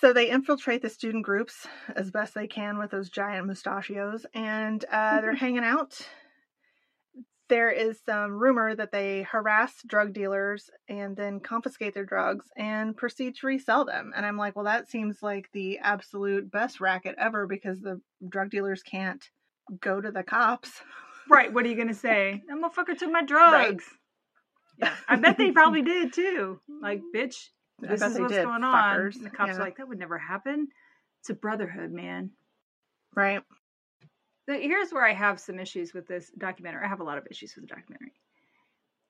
So 0.00 0.12
they 0.12 0.30
infiltrate 0.30 0.82
the 0.82 0.88
student 0.88 1.24
groups 1.24 1.68
as 1.94 2.10
best 2.10 2.34
they 2.34 2.48
can 2.48 2.78
with 2.78 2.90
those 2.90 3.08
giant 3.08 3.46
mustachios, 3.46 4.26
and 4.34 4.84
uh, 4.90 5.20
they're 5.20 5.34
hanging 5.34 5.62
out. 5.62 6.00
There 7.48 7.70
is 7.70 8.00
some 8.06 8.32
rumor 8.32 8.74
that 8.74 8.90
they 8.90 9.22
harass 9.30 9.74
drug 9.86 10.14
dealers 10.14 10.70
and 10.88 11.14
then 11.14 11.38
confiscate 11.38 11.92
their 11.92 12.06
drugs 12.06 12.46
and 12.56 12.96
proceed 12.96 13.36
to 13.36 13.46
resell 13.46 13.84
them. 13.84 14.12
And 14.16 14.24
I'm 14.24 14.38
like, 14.38 14.56
well, 14.56 14.64
that 14.64 14.88
seems 14.88 15.22
like 15.22 15.50
the 15.52 15.78
absolute 15.80 16.50
best 16.50 16.80
racket 16.80 17.14
ever 17.18 17.46
because 17.46 17.78
the 17.80 18.00
drug 18.26 18.50
dealers 18.50 18.82
can't 18.82 19.22
go 19.80 20.00
to 20.00 20.10
the 20.10 20.22
cops. 20.22 20.70
Right. 21.28 21.52
What 21.52 21.66
are 21.66 21.68
you 21.68 21.76
going 21.76 21.88
to 21.88 21.94
say? 21.94 22.42
That 22.48 22.56
motherfucker 22.56 22.98
took 22.98 23.12
my 23.12 23.22
drugs. 23.22 23.84
Yeah. 24.78 24.94
I 25.08 25.16
bet 25.16 25.38
they 25.38 25.50
probably 25.52 25.82
did 25.94 26.12
too. 26.12 26.60
Like, 26.80 27.00
bitch, 27.14 27.48
this 27.80 28.02
is 28.02 28.18
what's 28.18 28.32
did, 28.32 28.44
going 28.44 28.64
on. 28.64 28.72
fuckers. 28.98 29.16
And 29.16 29.24
the 29.26 29.30
cops 29.30 29.50
Yeah. 29.52 29.56
are 29.56 29.60
like, 29.60 29.76
that 29.76 29.88
would 29.88 29.98
never 29.98 30.18
happen. 30.18 30.68
It's 31.20 31.30
a 31.30 31.34
brotherhood, 31.34 31.92
man. 31.92 32.30
Right. 33.14 33.42
So 34.48 34.54
here's 34.58 34.90
where 34.92 35.06
I 35.06 35.12
have 35.14 35.38
some 35.38 35.60
issues 35.60 35.94
with 35.94 36.08
this 36.08 36.30
documentary. 36.36 36.84
I 36.84 36.88
have 36.88 37.00
a 37.00 37.04
lot 37.04 37.18
of 37.18 37.26
issues 37.30 37.54
with 37.54 37.68
the 37.68 37.74
documentary. 37.74 38.12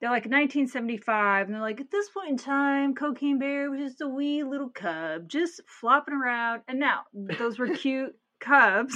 They're 0.01 0.11
like 0.11 0.25
1975, 0.25 1.47
and 1.47 1.55
they're 1.55 1.63
like, 1.63 1.81
at 1.81 1.91
this 1.91 2.09
point 2.11 2.31
in 2.31 2.37
time, 2.37 2.95
Cocaine 2.97 3.39
Bear 3.39 3.71
was 3.71 3.81
just 3.81 4.01
a 4.01 4.09
wee 4.09 4.43
little 4.43 4.69
cub, 4.69 5.29
just 5.29 5.61
flopping 5.67 6.13
around. 6.15 6.63
And 6.67 6.81
now, 6.81 7.03
those 7.15 7.57
were 7.59 7.69
cute 7.69 8.13
cubs, 8.41 8.95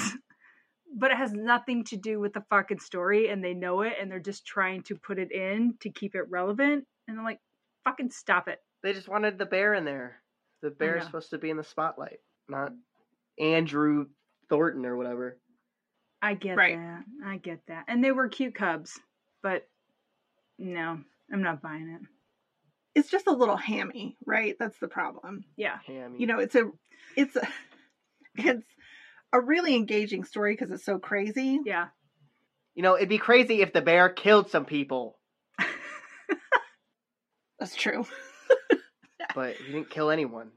but 0.97 1.11
it 1.11 1.17
has 1.19 1.33
nothing 1.33 1.85
to 1.85 1.97
do 1.97 2.19
with 2.19 2.33
the 2.33 2.45
fucking 2.51 2.81
story, 2.81 3.29
and 3.29 3.45
they 3.45 3.55
know 3.55 3.83
it, 3.83 3.93
and 4.01 4.11
they're 4.11 4.19
just 4.19 4.47
trying 4.47 4.83
to 4.85 4.97
put 4.97 5.19
it 5.19 5.31
in 5.31 5.75
to 5.81 5.91
keep 5.91 6.15
it 6.15 6.29
relevant. 6.31 6.85
And 7.07 7.19
I'm 7.19 7.25
like, 7.25 7.39
fucking 7.85 8.11
stop 8.11 8.49
it. 8.49 8.59
They 8.83 8.93
just 8.93 9.09
wanted 9.09 9.39
the 9.39 9.47
bear 9.47 9.75
in 9.75 9.85
there. 9.85 10.23
The 10.63 10.71
bear 10.71 10.97
is 10.97 11.05
supposed 11.05 11.31
to 11.31 11.39
be 11.39 11.51
in 11.51 11.57
the 11.59 11.63
spotlight, 11.65 12.19
not 12.49 12.73
Andrew 13.39 14.07
Thornton 14.49 14.87
or 14.87 14.97
whatever. 14.97 15.39
I 16.23 16.35
get 16.35 16.57
Right. 16.57 16.77
that. 16.77 17.05
I 17.25 17.37
get 17.37 17.61
that. 17.69 17.85
And 17.89 18.03
they 18.03 18.11
were 18.11 18.29
cute 18.29 18.55
cubs, 18.55 18.99
but 19.43 19.69
no, 20.59 20.99
I'm 21.31 21.43
not 21.43 21.61
buying 21.63 21.89
it. 21.91 22.01
It's 22.95 23.11
just 23.11 23.27
a 23.27 23.33
little 23.33 23.57
hammy, 23.57 24.17
right? 24.25 24.57
That's 24.59 24.79
the 24.79 24.89
problem. 24.89 25.45
Yeah. 25.57 25.79
Hammy. 25.87 26.19
you 26.19 26.27
know 26.27 26.39
it's 26.39 26.55
a 26.55 26.71
it's 27.17 27.37
a 27.37 27.47
it's 28.37 28.65
a 29.33 29.41
really 29.41 29.75
engaging 29.75 30.25
story 30.25 30.53
because 30.55 30.71
it's 30.71 30.85
so 30.85 30.99
crazy 30.99 31.61
Yeah. 31.65 31.89
You 32.75 32.83
know, 32.83 32.97
it'd 32.97 33.09
be 33.09 33.19
crazy 33.19 33.63
if 33.63 33.73
the 33.73 33.81
bear 33.81 34.11
killed 34.11 34.51
some 34.51 34.67
people, 34.67 35.19
that's 37.59 37.75
true 37.75 38.05
but 39.35 39.57
he 39.57 39.73
didn't 39.73 39.91
kill 39.91 40.11
anyone. 40.11 40.51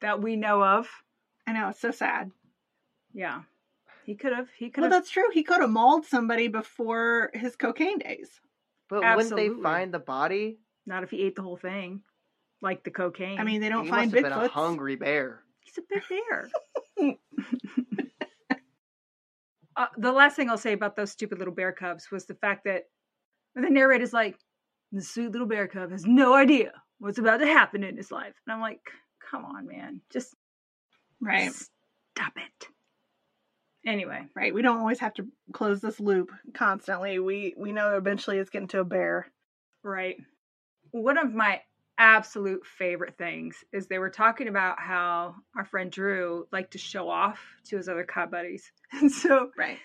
that 0.00 0.20
we 0.20 0.36
know 0.36 0.62
of. 0.62 0.88
i 1.46 1.52
know 1.52 1.68
it's 1.68 1.80
so 1.80 1.90
sad 1.90 2.30
Yeah. 3.14 3.42
He 4.04 4.16
could 4.16 4.32
have. 4.32 4.48
He 4.58 4.70
could 4.70 4.80
well 4.80 4.90
that's 4.90 5.10
true 5.10 5.30
he 5.32 5.44
could 5.44 5.60
have 5.60 5.70
mauled 5.70 6.06
somebody 6.06 6.48
before 6.48 7.30
his 7.34 7.54
cocaine 7.54 7.98
days 7.98 8.28
But 8.88 9.02
wouldn't 9.16 9.36
they 9.36 9.48
find 9.48 9.94
the 9.94 10.00
body? 10.00 10.58
Not 10.86 11.04
if 11.04 11.10
he 11.10 11.22
ate 11.22 11.36
the 11.36 11.42
whole 11.42 11.56
thing, 11.56 12.02
like 12.60 12.82
the 12.82 12.90
cocaine. 12.90 13.38
i 13.38 13.44
mean 13.44 13.60
they 13.60 13.68
don't 13.68 13.84
he 13.84 13.90
find 13.90 14.12
must 14.12 14.24
have 14.24 14.42
a 14.44 14.48
hungry 14.48 14.96
bear. 14.96 15.42
he's 15.60 15.78
a 15.78 15.82
big 15.88 16.02
bear. 16.08 16.50
uh, 19.76 19.86
the 19.96 20.12
last 20.12 20.36
thing 20.36 20.50
I'll 20.50 20.58
say 20.58 20.72
about 20.72 20.96
those 20.96 21.10
stupid 21.10 21.38
little 21.38 21.54
bear 21.54 21.72
cubs 21.72 22.10
was 22.10 22.26
the 22.26 22.34
fact 22.34 22.64
that 22.64 22.84
the 23.54 23.68
narrator's 23.70 24.12
like, 24.12 24.36
the 24.92 25.02
sweet 25.02 25.30
little 25.30 25.46
bear 25.46 25.68
cub 25.68 25.90
has 25.90 26.04
no 26.04 26.34
idea 26.34 26.72
what's 26.98 27.18
about 27.18 27.38
to 27.38 27.46
happen 27.46 27.82
in 27.82 27.96
his 27.96 28.10
life. 28.10 28.34
And 28.46 28.54
I'm 28.54 28.60
like, 28.60 28.80
come 29.30 29.44
on, 29.44 29.66
man. 29.66 30.00
Just 30.12 30.34
right 31.20 31.50
stop 31.50 32.32
it. 32.36 32.68
Anyway, 33.84 34.26
right 34.36 34.54
we 34.54 34.62
don't 34.62 34.78
always 34.78 35.00
have 35.00 35.14
to 35.14 35.26
close 35.52 35.80
this 35.80 35.98
loop 35.98 36.30
constantly 36.54 37.18
we 37.18 37.54
we 37.56 37.72
know 37.72 37.96
eventually 37.96 38.38
it's 38.38 38.50
getting 38.50 38.68
to 38.68 38.80
a 38.80 38.84
bear 38.84 39.26
Right. 39.82 40.16
One 40.92 41.18
of 41.18 41.32
my 41.32 41.60
absolute 41.98 42.66
favorite 42.66 43.16
things 43.16 43.56
is 43.72 43.86
they 43.86 43.98
were 43.98 44.10
talking 44.10 44.48
about 44.48 44.80
how 44.80 45.34
our 45.56 45.64
friend 45.64 45.90
Drew 45.90 46.46
liked 46.52 46.72
to 46.72 46.78
show 46.78 47.08
off 47.08 47.40
to 47.66 47.76
his 47.76 47.88
other 47.88 48.04
cop 48.04 48.30
buddies. 48.30 48.70
And 48.92 49.10
so 49.10 49.50
right 49.56 49.78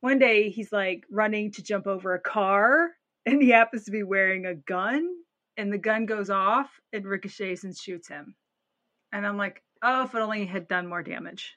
one 0.00 0.18
day 0.18 0.50
he's 0.50 0.72
like 0.72 1.04
running 1.10 1.52
to 1.52 1.62
jump 1.62 1.86
over 1.86 2.14
a 2.14 2.20
car 2.20 2.90
and 3.24 3.40
he 3.40 3.50
happens 3.50 3.84
to 3.84 3.92
be 3.92 4.02
wearing 4.02 4.46
a 4.46 4.54
gun 4.54 5.08
and 5.56 5.72
the 5.72 5.78
gun 5.78 6.06
goes 6.06 6.28
off 6.28 6.68
and 6.92 7.04
ricochets 7.04 7.64
and 7.64 7.76
shoots 7.76 8.08
him. 8.08 8.34
And 9.12 9.26
I'm 9.26 9.36
like, 9.36 9.62
oh, 9.82 10.04
if 10.04 10.14
it 10.14 10.18
only 10.18 10.46
had 10.46 10.68
done 10.68 10.88
more 10.88 11.02
damage. 11.02 11.56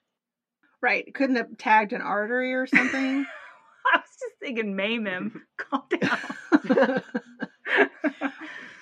right 0.82 1.12
couldn't 1.14 1.38
have 1.38 1.58
tagged 1.58 1.94
an 1.94 2.02
artery 2.02 2.54
or 2.54 2.68
something 2.68 3.26
I 3.94 3.98
was 3.98 4.10
just 4.20 4.40
thinking, 4.40 4.76
maim 4.76 5.06
him. 5.06 5.44
Calm 5.58 5.84
down. 6.00 7.02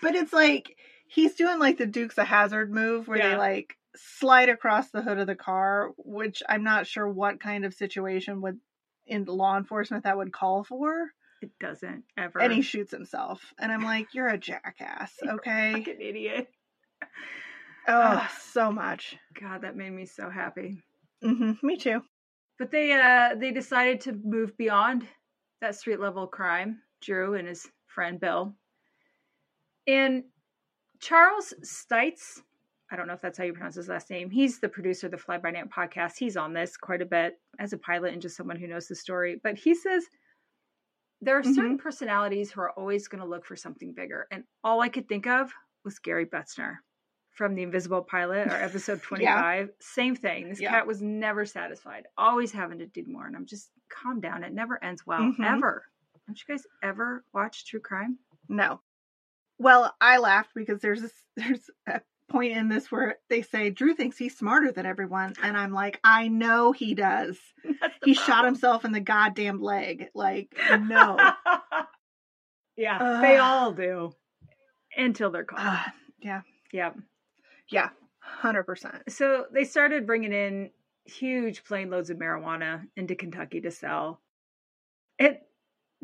But 0.03 0.15
it's 0.15 0.33
like 0.33 0.75
he's 1.13 1.35
doing 1.35 1.59
like 1.59 1.77
the 1.77 1.85
Dukes 1.85 2.17
of 2.17 2.27
Hazzard 2.27 2.71
move 2.71 3.07
where 3.07 3.19
they 3.19 3.35
like 3.37 3.75
slide 3.95 4.49
across 4.49 4.89
the 4.89 5.01
hood 5.01 5.19
of 5.19 5.27
the 5.27 5.35
car, 5.35 5.91
which 5.97 6.41
I'm 6.49 6.63
not 6.63 6.87
sure 6.87 7.07
what 7.07 7.39
kind 7.39 7.65
of 7.65 7.73
situation 7.73 8.41
would 8.41 8.59
in 9.05 9.25
law 9.25 9.57
enforcement 9.57 10.05
that 10.05 10.17
would 10.17 10.31
call 10.33 10.63
for. 10.63 11.11
it 11.41 11.51
doesn't 11.59 12.03
ever. 12.17 12.39
And 12.39 12.51
he 12.53 12.61
shoots 12.61 12.91
himself. 12.91 13.53
And 13.59 13.71
I'm 13.71 13.83
like, 13.83 14.13
you're 14.13 14.27
a 14.29 14.37
jackass, 14.37 15.13
okay? 15.27 15.73
fucking 15.73 16.01
idiot. 16.01 16.47
Oh, 17.87 18.25
so 18.39 18.71
much. 18.71 19.17
God, 19.39 19.61
that 19.63 19.75
made 19.75 19.91
me 19.91 20.05
so 20.05 20.29
happy. 20.29 20.77
hmm 21.21 21.51
Me 21.61 21.77
too. 21.77 22.01
But 22.57 22.71
they 22.71 22.93
uh 22.93 23.35
they 23.35 23.51
decided 23.51 24.01
to 24.01 24.13
move 24.13 24.55
beyond 24.57 25.05
that 25.59 25.75
street 25.75 25.99
level 25.99 26.27
crime, 26.27 26.79
Drew 27.01 27.33
and 27.35 27.47
his 27.47 27.67
friend 27.87 28.19
Bill. 28.19 28.55
And 29.85 30.23
Charles 31.03 31.53
Stites, 31.63 32.39
I 32.91 32.95
don't 32.95 33.07
know 33.07 33.13
if 33.13 33.21
that's 33.21 33.37
how 33.37 33.43
you 33.43 33.51
pronounce 33.53 33.75
his 33.75 33.89
last 33.89 34.09
name. 34.09 34.29
He's 34.29 34.59
the 34.59 34.69
producer 34.69 35.07
of 35.07 35.11
the 35.11 35.17
Fly 35.17 35.37
by 35.37 35.51
Night 35.51 35.69
podcast. 35.69 36.13
He's 36.17 36.37
on 36.37 36.53
this 36.53 36.77
quite 36.77 37.01
a 37.01 37.05
bit 37.05 37.39
as 37.59 37.73
a 37.73 37.77
pilot 37.77 38.13
and 38.13 38.21
just 38.21 38.37
someone 38.37 38.55
who 38.57 38.67
knows 38.67 38.87
the 38.87 38.95
story. 38.95 39.39
But 39.43 39.57
he 39.57 39.75
says 39.75 40.05
there 41.21 41.37
are 41.37 41.43
certain 41.43 41.77
personalities 41.77 42.51
who 42.51 42.61
are 42.61 42.71
always 42.71 43.07
going 43.07 43.21
to 43.21 43.27
look 43.27 43.45
for 43.45 43.55
something 43.55 43.93
bigger. 43.93 44.27
And 44.31 44.43
all 44.63 44.81
I 44.81 44.89
could 44.89 45.07
think 45.09 45.25
of 45.27 45.51
was 45.83 45.99
Gary 45.99 46.25
Betzner 46.25 46.75
from 47.31 47.55
The 47.55 47.63
Invisible 47.63 48.01
Pilot 48.03 48.47
or 48.47 48.55
episode 48.55 49.01
25. 49.03 49.69
Same 49.81 50.15
thing. 50.15 50.49
This 50.49 50.61
Yeah. 50.61 50.69
cat 50.71 50.85
was 50.87 51.01
never 51.01 51.45
satisfied, 51.45 52.05
always 52.17 52.51
having 52.51 52.79
to 52.79 52.85
do 52.85 53.03
more. 53.07 53.25
And 53.25 53.35
I'm 53.35 53.45
just, 53.45 53.71
calm 53.89 54.19
down. 54.21 54.43
It 54.43 54.53
never 54.53 54.83
ends 54.83 55.05
well, 55.05 55.21
Mhm. 55.21 55.45
ever. 55.45 55.85
Don't 56.27 56.39
you 56.39 56.53
guys 56.55 56.63
ever 56.81 57.23
watch 57.33 57.65
true 57.65 57.79
crime? 57.79 58.17
No. 58.49 58.81
Well, 59.63 59.95
I 60.01 60.17
laughed 60.17 60.49
because 60.53 60.81
there's 60.81 61.01
this 61.01 61.13
there's 61.37 61.69
a 61.87 62.01
point 62.29 62.57
in 62.57 62.67
this 62.67 62.91
where 62.91 63.15
they 63.29 63.41
say 63.41 63.69
Drew 63.69 63.93
thinks 63.93 64.17
he's 64.17 64.37
smarter 64.37 64.71
than 64.71 64.85
everyone, 64.85 65.33
and 65.41 65.57
I'm 65.57 65.71
like, 65.71 65.99
I 66.03 66.27
know 66.27 66.71
he 66.73 66.93
does. 66.93 67.37
He 68.03 68.13
shot 68.13 68.43
himself 68.43 68.83
in 68.83 68.91
the 68.91 68.99
goddamn 68.99 69.61
leg. 69.61 70.09
Like, 70.13 70.53
no. 70.81 71.17
yeah, 72.75 72.97
Ugh. 72.99 73.21
they 73.21 73.37
all 73.37 73.71
do 73.71 74.13
until 74.97 75.31
they're 75.31 75.45
caught. 75.45 75.59
Ah, 75.61 75.93
yeah, 76.19 76.41
yeah. 76.73 76.91
yeah, 77.69 77.89
hundred 78.19 78.63
percent. 78.63 79.03
So 79.07 79.45
they 79.53 79.63
started 79.63 80.05
bringing 80.05 80.33
in 80.33 80.71
huge 81.05 81.63
plane 81.63 81.89
loads 81.89 82.09
of 82.09 82.17
marijuana 82.17 82.81
into 82.97 83.15
Kentucky 83.15 83.61
to 83.61 83.71
sell. 83.71 84.19
It 85.17 85.41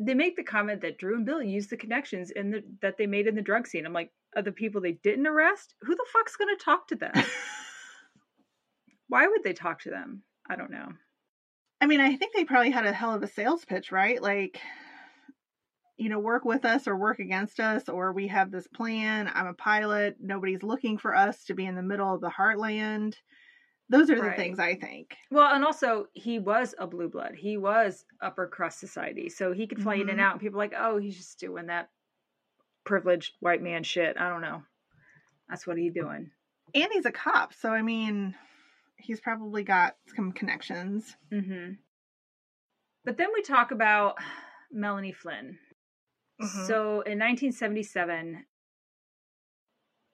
they 0.00 0.14
make 0.14 0.34
the 0.34 0.42
comment 0.42 0.80
that 0.80 0.98
Drew 0.98 1.14
and 1.14 1.26
Bill 1.26 1.42
used 1.42 1.68
the 1.68 1.76
connections 1.76 2.30
in 2.30 2.50
the 2.50 2.64
that 2.80 2.96
they 2.96 3.06
made 3.06 3.26
in 3.26 3.34
the 3.34 3.42
drug 3.42 3.66
scene. 3.66 3.84
I'm 3.84 3.92
like, 3.92 4.10
are 4.34 4.42
the 4.42 4.50
people 4.50 4.80
they 4.80 4.92
didn't 4.92 5.26
arrest? 5.26 5.74
Who 5.82 5.94
the 5.94 6.06
fuck's 6.12 6.36
gonna 6.36 6.56
talk 6.56 6.88
to 6.88 6.96
them? 6.96 7.12
Why 9.08 9.28
would 9.28 9.44
they 9.44 9.52
talk 9.52 9.82
to 9.82 9.90
them? 9.90 10.22
I 10.48 10.56
don't 10.56 10.70
know. 10.70 10.88
I 11.82 11.86
mean, 11.86 12.00
I 12.00 12.16
think 12.16 12.34
they 12.34 12.44
probably 12.44 12.70
had 12.70 12.86
a 12.86 12.92
hell 12.92 13.14
of 13.14 13.22
a 13.22 13.26
sales 13.26 13.64
pitch, 13.64 13.92
right? 13.92 14.20
Like, 14.20 14.60
you 15.96 16.08
know, 16.08 16.18
work 16.18 16.44
with 16.44 16.64
us 16.64 16.88
or 16.88 16.96
work 16.96 17.18
against 17.18 17.60
us, 17.60 17.88
or 17.88 18.12
we 18.12 18.28
have 18.28 18.50
this 18.50 18.66
plan. 18.68 19.30
I'm 19.32 19.46
a 19.46 19.54
pilot. 19.54 20.16
Nobody's 20.20 20.62
looking 20.62 20.96
for 20.96 21.14
us 21.14 21.44
to 21.44 21.54
be 21.54 21.66
in 21.66 21.74
the 21.74 21.82
middle 21.82 22.14
of 22.14 22.20
the 22.20 22.30
heartland. 22.30 23.16
Those 23.90 24.08
are 24.08 24.20
the 24.20 24.30
things 24.36 24.58
I 24.60 24.76
think. 24.76 25.16
Well, 25.30 25.52
and 25.52 25.64
also 25.64 26.06
he 26.14 26.38
was 26.38 26.74
a 26.78 26.86
blue 26.86 27.08
blood. 27.08 27.34
He 27.34 27.56
was 27.56 28.06
upper 28.22 28.46
crust 28.46 28.78
society, 28.78 29.28
so 29.28 29.52
he 29.52 29.66
could 29.66 29.82
fly 29.82 29.96
in 29.96 30.08
and 30.08 30.18
Mhm. 30.18 30.22
out. 30.22 30.32
And 30.32 30.40
people 30.40 30.58
like, 30.58 30.72
oh, 30.76 30.96
he's 30.98 31.16
just 31.16 31.38
doing 31.40 31.66
that 31.66 31.90
privileged 32.84 33.34
white 33.40 33.60
man 33.62 33.82
shit. 33.82 34.16
I 34.16 34.28
don't 34.28 34.40
know. 34.42 34.62
That's 35.48 35.66
what 35.66 35.76
he's 35.76 35.92
doing. 35.92 36.30
And 36.72 36.88
he's 36.92 37.04
a 37.04 37.10
cop, 37.10 37.52
so 37.52 37.70
I 37.70 37.82
mean, 37.82 38.36
he's 38.96 39.20
probably 39.20 39.64
got 39.64 39.96
some 40.14 40.30
connections. 40.32 41.16
hmm 41.30 41.72
But 43.04 43.16
then 43.16 43.28
we 43.34 43.42
talk 43.42 43.72
about 43.72 44.18
Melanie 44.70 45.12
Flynn. 45.12 45.58
Mhm. 46.40 46.66
So 46.68 47.00
in 47.00 47.18
1977, 47.18 48.46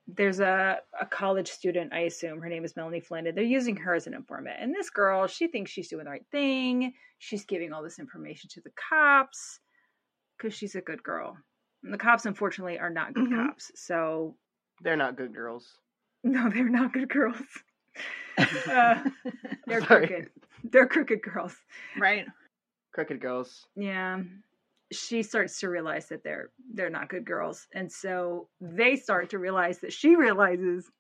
there's 0.09 0.41
a, 0.41 0.79
a 1.01 1.07
college 1.07 1.49
student, 1.51 1.93
I 1.93 2.01
assume 2.01 2.41
her 2.41 2.49
name 2.49 2.65
is 2.65 2.77
Melanie 2.77 3.01
Flynn, 3.01 3.27
and 3.27 3.37
they're 3.37 3.45
using 3.45 3.77
her 3.77 3.95
as 3.95 4.07
an 4.07 4.15
informant. 4.15 4.57
And 4.61 4.75
this 4.75 4.89
girl, 4.91 5.27
she 5.27 5.49
thinks 5.49 5.71
she's 5.71 5.89
doing 5.89 6.05
the 6.05 6.11
right 6.11 6.25
thing. 6.31 6.93
She's 7.19 7.45
giving 7.45 7.73
all 7.73 7.83
this 7.83 7.99
information 7.99 8.49
to 8.53 8.61
the 8.61 8.71
cops 8.89 9.59
because 10.39 10.55
she's 10.55 10.75
a 10.77 10.81
good 10.81 11.03
girl. 11.03 11.37
And 11.83 11.93
the 11.93 11.99
cops, 11.99 12.25
unfortunately, 12.27 12.79
are 12.79 12.91
not 12.91 13.15
good 13.15 13.29
Mhm. 13.29 13.47
cops. 13.49 13.73
So, 13.75 14.37
They're 14.83 14.97
not 14.97 15.17
good 15.17 15.35
girls. 15.35 15.79
no, 16.25 16.51
they're 16.51 16.69
not 16.69 16.93
good 16.93 17.09
girls. 17.09 17.37
Uh, 18.39 19.03
they're 19.67 19.81
Sorry. 19.81 20.07
crooked. 20.07 20.31
They're 20.65 20.87
crooked 20.87 21.23
girls. 21.23 21.57
right. 21.99 22.27
Crooked 22.93 23.19
girls. 23.19 23.67
yeah 23.75 24.21
she 24.93 25.23
starts 25.23 25.61
to 25.61 25.69
realize 25.69 26.09
that 26.09 26.23
they're 26.23 26.51
they're 26.75 26.91
not 26.91 27.09
good 27.09 27.25
girls 27.25 27.67
and 27.73 27.91
so 27.91 28.49
they 28.61 28.97
start 28.97 29.31
to 29.31 29.39
realize 29.39 29.81
that 29.81 29.93
she 29.93 30.15
realizes 30.15 30.91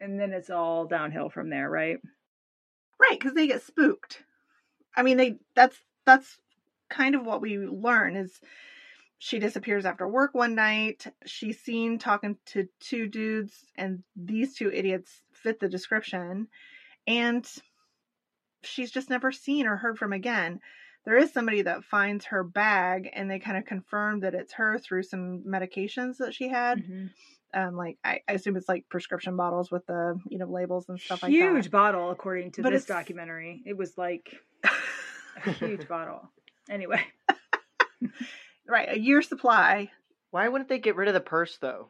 and 0.00 0.18
then 0.18 0.32
it's 0.32 0.50
all 0.50 0.86
downhill 0.86 1.28
from 1.28 1.50
there 1.50 1.68
right 1.68 1.98
Right, 2.98 3.18
because 3.18 3.34
they 3.34 3.46
get 3.46 3.62
spooked. 3.62 4.22
I 4.96 5.02
mean, 5.02 5.16
they 5.16 5.36
that's 5.54 5.76
that's 6.06 6.38
kind 6.88 7.14
of 7.14 7.26
what 7.26 7.42
we 7.42 7.58
learn 7.58 8.16
is 8.16 8.40
she 9.18 9.38
disappears 9.38 9.84
after 9.84 10.08
work 10.08 10.34
one 10.34 10.54
night. 10.54 11.06
She's 11.26 11.60
seen 11.60 11.98
talking 11.98 12.38
to 12.46 12.68
two 12.80 13.08
dudes, 13.08 13.64
and 13.76 14.02
these 14.14 14.54
two 14.54 14.70
idiots 14.72 15.22
fit 15.32 15.60
the 15.60 15.68
description, 15.68 16.48
and 17.06 17.46
she's 18.62 18.90
just 18.90 19.10
never 19.10 19.30
seen 19.30 19.66
or 19.66 19.76
heard 19.76 19.98
from 19.98 20.12
again. 20.12 20.60
There 21.06 21.16
is 21.16 21.32
somebody 21.32 21.62
that 21.62 21.84
finds 21.84 22.26
her 22.26 22.42
bag, 22.44 23.08
and 23.14 23.30
they 23.30 23.38
kind 23.38 23.56
of 23.56 23.64
confirm 23.64 24.20
that 24.20 24.34
it's 24.34 24.52
her 24.54 24.78
through 24.78 25.04
some 25.04 25.44
medications 25.46 26.18
that 26.18 26.34
she 26.34 26.48
had. 26.48 26.84
Mhm. 26.84 27.10
Um, 27.54 27.76
like 27.76 27.96
I, 28.04 28.20
I 28.28 28.32
assume 28.32 28.56
it's 28.56 28.68
like 28.68 28.86
prescription 28.90 29.36
bottles 29.36 29.70
with 29.70 29.86
the 29.86 30.20
you 30.28 30.36
know 30.36 30.46
labels 30.46 30.88
and 30.88 31.00
stuff 31.00 31.22
like 31.22 31.30
that. 31.30 31.36
huge 31.38 31.70
bottle 31.70 32.10
according 32.10 32.50
to 32.52 32.62
But 32.62 32.72
this 32.72 32.82
it's- 32.82 32.98
documentary 32.98 33.62
it 33.64 33.76
was 33.76 33.96
like 33.96 34.34
a 35.46 35.52
huge 35.52 35.86
bottle 35.88 36.28
anyway 36.68 37.00
right, 38.68 38.88
a 38.90 38.98
year 38.98 39.22
supply. 39.22 39.90
Why 40.32 40.48
wouldn't 40.48 40.68
they 40.68 40.78
get 40.78 40.96
rid 40.96 41.08
of 41.08 41.14
the 41.14 41.20
purse 41.20 41.56
though? 41.58 41.88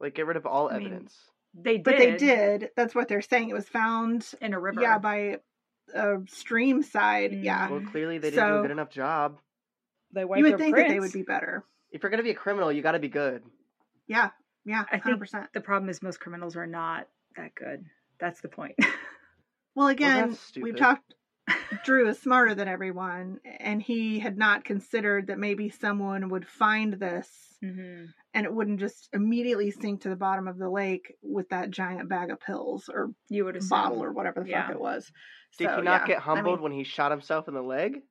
Like 0.00 0.14
get 0.14 0.26
rid 0.26 0.36
of 0.36 0.44
all 0.44 0.68
I 0.68 0.78
mean, 0.78 0.86
evidence. 0.88 1.16
they 1.54 1.74
did 1.76 1.84
But 1.84 1.98
they 1.98 2.16
did. 2.16 2.70
That's 2.76 2.94
what 2.94 3.08
they're 3.08 3.22
saying. 3.22 3.48
It 3.48 3.54
was 3.54 3.68
found, 3.68 4.28
in 4.42 4.52
a 4.52 4.60
river 4.60 4.82
yeah, 4.82 4.98
by 4.98 5.38
a 5.96 6.22
stream 6.28 6.82
side. 6.82 7.32
Mm-hmm. 7.32 7.44
Yeah, 7.44 7.70
well, 7.70 7.80
clearly 7.90 8.18
they 8.18 8.30
didn't 8.30 8.48
do 8.48 8.58
a 8.58 8.62
good 8.62 8.70
enough 8.70 8.90
job. 8.90 9.38
they 10.12 10.24
wiped 10.24 10.38
you 10.38 10.44
would 10.44 10.52
their 10.52 10.58
think 10.58 10.76
that 10.76 10.88
they 10.88 11.00
would 11.00 11.12
be 11.12 11.22
better. 11.22 11.64
If 11.90 12.02
you're 12.02 12.10
gonna 12.10 12.22
be 12.22 12.30
a 12.30 12.34
criminal, 12.34 12.70
you 12.70 12.82
got 12.82 12.92
to 12.92 12.98
be 12.98 13.08
good. 13.08 13.42
Yeah, 14.06 14.30
yeah, 14.64 14.84
I 14.90 14.98
think 14.98 15.22
the 15.52 15.60
problem 15.60 15.88
is 15.88 16.02
most 16.02 16.20
criminals 16.20 16.56
are 16.56 16.66
not 16.66 17.08
that 17.36 17.54
good 17.54 17.84
that's 18.18 18.40
the 18.40 18.48
point 18.48 18.76
Well, 19.74 19.88
again, 19.88 20.30
that's 20.30 20.56
we've 20.56 20.74
talked. 20.74 21.12
Drew 21.84 22.08
is 22.08 22.18
smarter 22.20 22.54
than 22.54 22.68
everyone, 22.68 23.40
and 23.44 23.82
he 23.82 24.18
had 24.18 24.36
not 24.36 24.64
considered 24.64 25.28
that 25.28 25.38
maybe 25.38 25.68
someone 25.68 26.28
would 26.30 26.46
find 26.46 26.94
this, 26.94 27.28
hmm 27.62 28.06
and 28.34 28.44
it 28.44 28.52
wouldn't 28.52 28.80
just 28.80 29.08
immediately 29.14 29.70
sink 29.70 30.02
to 30.02 30.08
the 30.10 30.16
bottom 30.16 30.46
of 30.46 30.58
the 30.58 30.68
lake 30.68 31.14
with 31.22 31.48
that 31.48 31.70
giant 31.70 32.08
bag 32.08 32.30
of 32.30 32.38
pills 32.40 32.88
or 32.92 33.10
you 33.30 33.44
would 33.46 33.56
assume. 33.56 33.70
bottle 33.70 34.02
or 34.02 34.12
whatever 34.12 34.40
the 34.40 34.46
Yeah. 34.50 34.66
fuck 34.66 34.70
it 34.74 34.80
was. 34.80 35.10
Did 35.58 35.70
So, 35.70 35.76
he 35.76 35.82
not 35.82 36.02
yeah, 36.02 36.06
get 36.06 36.18
I 36.18 36.22
humbled 36.22 36.58
mean, 36.58 36.62
when 36.62 36.72
he 36.72 36.84
shot 36.84 37.10
himself 37.12 37.48
in 37.48 37.54
the 37.54 37.62
leg? 37.62 38.02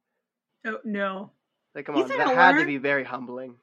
oh 0.66 0.80
no 0.84 1.32
Like, 1.76 1.86
come 1.86 1.96
He's 1.96 2.06
on, 2.06 2.10
that 2.18 2.28
gonna 2.28 2.36
had 2.36 2.58
to 2.58 2.66
be 2.66 2.78
very 2.78 3.04
humbling. 3.04 3.60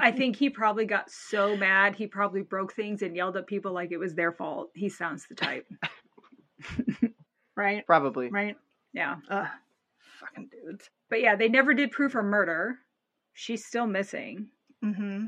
I 0.00 0.12
think 0.12 0.36
he 0.36 0.50
probably 0.50 0.84
got 0.84 1.10
so 1.10 1.56
mad 1.56 1.94
he 1.94 2.06
probably 2.06 2.42
broke 2.42 2.72
things 2.74 3.02
and 3.02 3.16
yelled 3.16 3.36
at 3.36 3.46
people 3.46 3.72
like 3.72 3.92
it 3.92 3.98
was 3.98 4.14
their 4.14 4.32
fault. 4.32 4.70
He 4.74 4.88
sounds 4.88 5.26
the 5.28 5.34
type. 5.34 5.66
right, 7.56 7.86
Probably. 7.86 8.28
right. 8.30 8.56
Yeah. 8.92 9.16
Ugh, 9.30 9.46
fucking 10.20 10.48
dudes. 10.50 10.88
But 11.10 11.20
yeah, 11.20 11.36
they 11.36 11.48
never 11.48 11.74
did 11.74 11.90
prove 11.90 12.12
her 12.12 12.22
murder. 12.22 12.78
She's 13.34 13.64
still 13.64 13.86
missing. 13.86 14.48
Mm-hmm. 14.84 15.26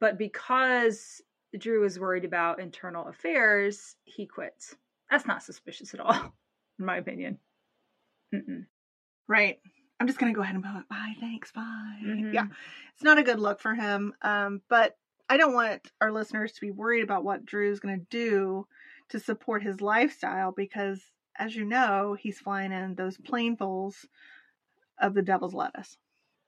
But 0.00 0.18
because 0.18 1.22
Drew 1.56 1.84
is 1.84 1.98
worried 1.98 2.24
about 2.24 2.60
internal 2.60 3.06
affairs, 3.08 3.96
he 4.04 4.26
quits. 4.26 4.74
That's 5.10 5.26
not 5.26 5.42
suspicious 5.42 5.94
at 5.94 6.00
all, 6.00 6.14
in 6.78 6.84
my 6.84 6.96
opinion. 6.96 7.38
Mm-mm. 8.34 8.66
Right. 9.28 9.58
I'm 10.00 10.06
just 10.06 10.18
gonna 10.18 10.32
go 10.32 10.40
ahead 10.42 10.54
and 10.56 10.64
go. 10.64 10.70
Bye. 10.90 11.14
Thanks. 11.20 11.52
Bye. 11.52 12.00
Mhm. 12.04 12.34
Yeah, 12.34 12.46
it's 12.94 13.04
not 13.04 13.18
a 13.18 13.22
good 13.22 13.38
look 13.38 13.60
for 13.60 13.74
him. 13.74 14.12
Um, 14.22 14.60
but 14.68 14.96
I 15.28 15.36
don't 15.36 15.54
want 15.54 15.90
our 16.00 16.10
listeners 16.10 16.52
to 16.52 16.60
be 16.60 16.70
worried 16.72 17.04
about 17.04 17.24
what 17.24 17.46
Drew's 17.46 17.78
gonna 17.78 17.98
do 18.10 18.66
to 19.10 19.20
support 19.20 19.62
his 19.62 19.80
lifestyle 19.80 20.50
because, 20.50 21.00
as 21.38 21.54
you 21.54 21.64
know, 21.64 22.16
he's 22.18 22.38
flying 22.38 22.72
in 22.72 22.94
those 22.94 23.16
planefuls 23.18 24.06
of 25.00 25.14
the 25.14 25.22
devil's 25.22 25.54
lettuce. 25.54 25.96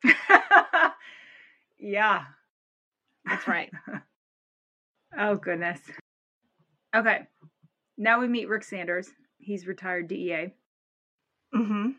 yeah. 1.78 2.24
That's 3.24 3.48
right. 3.48 3.70
Oh, 5.16 5.36
goodness. 5.36 5.78
Okay. 6.92 7.20
Now 7.96 8.20
we 8.20 8.26
meet 8.26 8.48
Rick 8.48 8.64
Sanders. 8.64 9.08
He's 9.38 9.64
retired 9.66 10.08
DEA. 10.08 10.52
mm-hmm. 11.54 11.90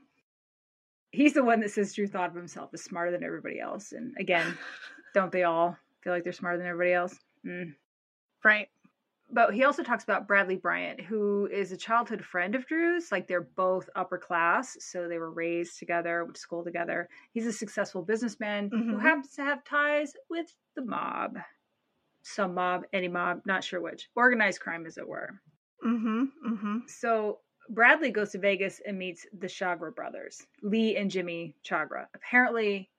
He's 1.11 1.33
the 1.33 1.43
one 1.43 1.61
that 1.61 1.71
says 1.71 1.93
Drew 1.93 2.07
thought 2.07 2.31
of 2.31 2.35
himself 2.35 2.71
as 2.73 2.83
smarter 2.83 3.11
than 3.11 3.23
everybody 3.23 3.57
else. 3.57 3.93
And 3.93 4.13
again, 4.19 4.57
don't 5.13 5.31
they 5.31 5.43
all 5.43 5.77
feel 6.03 6.11
like 6.11 6.25
they're 6.25 6.33
smarter 6.33 6.57
than 6.57 6.67
everybody 6.67 6.91
else? 6.91 7.17
Mm. 7.45 7.75
Right. 8.43 8.67
But 9.31 9.53
he 9.55 9.63
also 9.63 9.83
talks 9.83 10.03
about 10.03 10.27
Bradley 10.27 10.55
Bryant, 10.55 11.01
who 11.01 11.47
is 11.47 11.71
a 11.71 11.77
childhood 11.77 12.23
friend 12.23 12.53
of 12.55 12.65
Drew's. 12.67 13.11
Like 13.11 13.27
they're 13.27 13.41
both 13.41 13.89
upper 13.95 14.17
class, 14.17 14.77
so 14.79 15.07
they 15.07 15.17
were 15.17 15.31
raised 15.31 15.79
together, 15.79 16.23
went 16.23 16.35
to 16.35 16.41
school 16.41 16.63
together. 16.63 17.09
He's 17.33 17.47
a 17.47 17.51
successful 17.51 18.03
businessman 18.03 18.69
who 18.71 18.93
Mhm. 18.97 19.01
happens 19.01 19.33
to 19.35 19.43
have 19.43 19.63
ties 19.63 20.15
with 20.29 20.55
the 20.75 20.85
mob. 20.85 21.37
Some 22.21 22.53
mob, 22.53 22.85
any 22.93 23.07
mob, 23.07 23.41
not 23.45 23.63
sure 23.63 23.81
which. 23.81 24.09
Organized 24.15 24.61
crime, 24.61 24.85
as 24.85 24.97
it 24.97 25.07
were. 25.07 25.41
Mm-hmm. 25.83 26.23
Mm-hmm. 26.47 26.77
So 26.87 27.41
Bradley 27.69 28.11
goes 28.11 28.31
to 28.31 28.39
Vegas 28.39 28.79
and 28.85 28.97
meets 28.97 29.25
the 29.33 29.47
Chagra 29.47 29.93
brothers, 29.93 30.45
Lee 30.61 30.95
and 30.97 31.09
Jimmy 31.11 31.55
Chagra. 31.63 32.07
Apparently, 32.13 32.89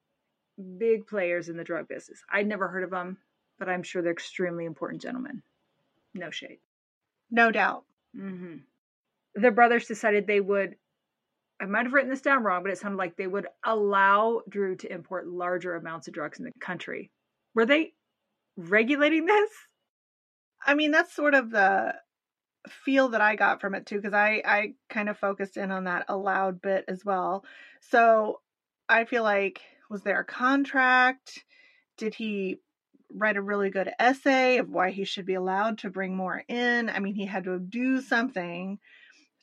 big 0.77 1.07
players 1.07 1.49
in 1.49 1.57
the 1.57 1.65
drug 1.65 1.87
business. 1.89 2.25
I'd 2.31 2.47
never 2.47 2.69
heard 2.69 2.83
of 2.85 2.91
them, 2.91 3.19
but 3.59 3.69
I'm 3.69 3.83
sure 3.85 4.03
they're 4.03 4.13
extremely 4.13 4.65
important 4.65 5.03
gentlemen. 5.03 5.43
No 6.17 6.31
shade. 6.31 6.59
No 7.31 7.51
doubt. 7.51 7.85
hmm 8.15 8.57
The 9.35 9.51
brothers 9.51 9.87
decided 9.87 10.27
they 10.27 10.41
would. 10.41 10.77
I 11.61 11.65
might 11.65 11.85
have 11.85 11.93
written 11.95 12.11
this 12.11 12.21
down 12.21 12.43
wrong, 12.43 12.63
but 12.63 12.71
it 12.73 12.79
sounded 12.79 12.99
like 12.99 13.17
they 13.17 13.27
would 13.27 13.47
allow 13.65 14.43
Drew 14.49 14.77
to 14.77 14.93
import 14.93 15.27
larger 15.27 15.75
amounts 15.75 16.07
of 16.07 16.15
drugs 16.15 16.39
in 16.39 16.45
the 16.45 16.53
country. 16.61 17.11
Were 17.55 17.65
they 17.65 17.95
regulating 18.57 19.25
this? 19.27 19.51
I 20.67 20.75
mean, 20.75 20.91
that's 20.91 21.15
sort 21.15 21.35
of 21.35 21.51
the 21.51 21.95
feel 22.69 23.11
that 23.11 23.21
I 23.21 23.37
got 23.37 23.61
from 23.61 23.75
it 23.75 23.87
too, 23.87 23.97
because 23.97 24.15
I 24.15 24.43
I 24.45 24.75
kind 24.91 25.09
of 25.09 25.19
focused 25.19 25.57
in 25.57 25.71
on 25.71 25.85
that 25.85 26.07
allowed 26.09 26.61
bit 26.61 26.85
as 26.89 27.05
well. 27.05 27.45
So 27.81 28.41
I 28.89 29.05
feel 29.05 29.23
like 29.23 29.63
was 29.89 30.03
there 30.03 30.21
a 30.21 30.25
contract? 30.25 31.45
Did 31.97 32.15
he 32.15 32.59
write 33.13 33.37
a 33.37 33.43
really 33.43 33.71
good 33.71 33.91
essay 33.99 34.59
of 34.59 34.69
why 34.69 34.91
he 34.91 35.05
should 35.05 35.27
be 35.27 35.35
allowed 35.35 35.79
to 35.79 35.91
bring 35.91 36.17
more 36.17 36.43
in? 36.49 36.91
I 36.91 36.99
mean, 36.99 37.15
he 37.15 37.27
had 37.27 37.45
to 37.45 37.59
do 37.59 38.01
something 38.01 38.79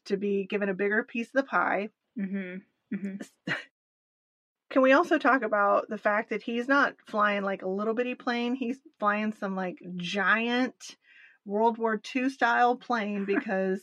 to 0.06 0.17
be 0.17 0.45
given 0.45 0.69
a 0.69 0.73
bigger 0.73 1.04
piece 1.04 1.28
of 1.28 1.34
the 1.34 1.43
pie. 1.43 1.89
Mm-hmm. 2.19 2.95
Mm-hmm. 2.95 3.54
Can 4.69 4.82
we 4.82 4.91
also 4.91 5.19
talk 5.19 5.43
about 5.43 5.88
the 5.88 5.99
fact 5.99 6.32
that 6.32 6.41
he's 6.41 6.67
not 6.67 6.95
flying 7.06 7.43
like 7.43 7.62
a 7.62 7.69
little 7.69 7.93
bitty 7.93 8.15
plane? 8.15 8.56
He's 8.56 8.80
flying 8.99 9.32
some 9.34 9.56
like 9.56 9.78
giant 9.97 10.97
World 11.45 11.78
War 11.78 12.02
II 12.15 12.30
style 12.30 12.76
plane 12.76 13.26
because 13.28 13.82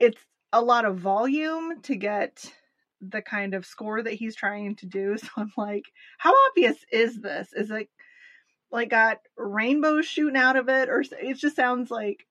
it's 0.00 0.20
a 0.52 0.62
lot 0.62 0.84
of 0.84 0.98
volume 0.98 1.80
to 1.82 1.96
get 1.96 2.50
the 3.00 3.20
kind 3.20 3.52
of 3.52 3.66
score 3.66 4.02
that 4.02 4.14
he's 4.14 4.36
trying 4.36 4.76
to 4.76 4.86
do. 4.86 5.16
So 5.18 5.28
I'm 5.36 5.52
like, 5.56 5.84
how 6.18 6.32
obvious 6.48 6.76
is 6.90 7.20
this? 7.20 7.48
Is 7.52 7.70
it 7.70 7.88
like 8.72 8.88
got 8.90 9.18
rainbows 9.36 10.06
shooting 10.06 10.36
out 10.36 10.56
of 10.56 10.68
it? 10.68 10.88
Or 10.88 11.04
it 11.20 11.34
just 11.36 11.54
sounds 11.56 11.90
like 11.90 12.26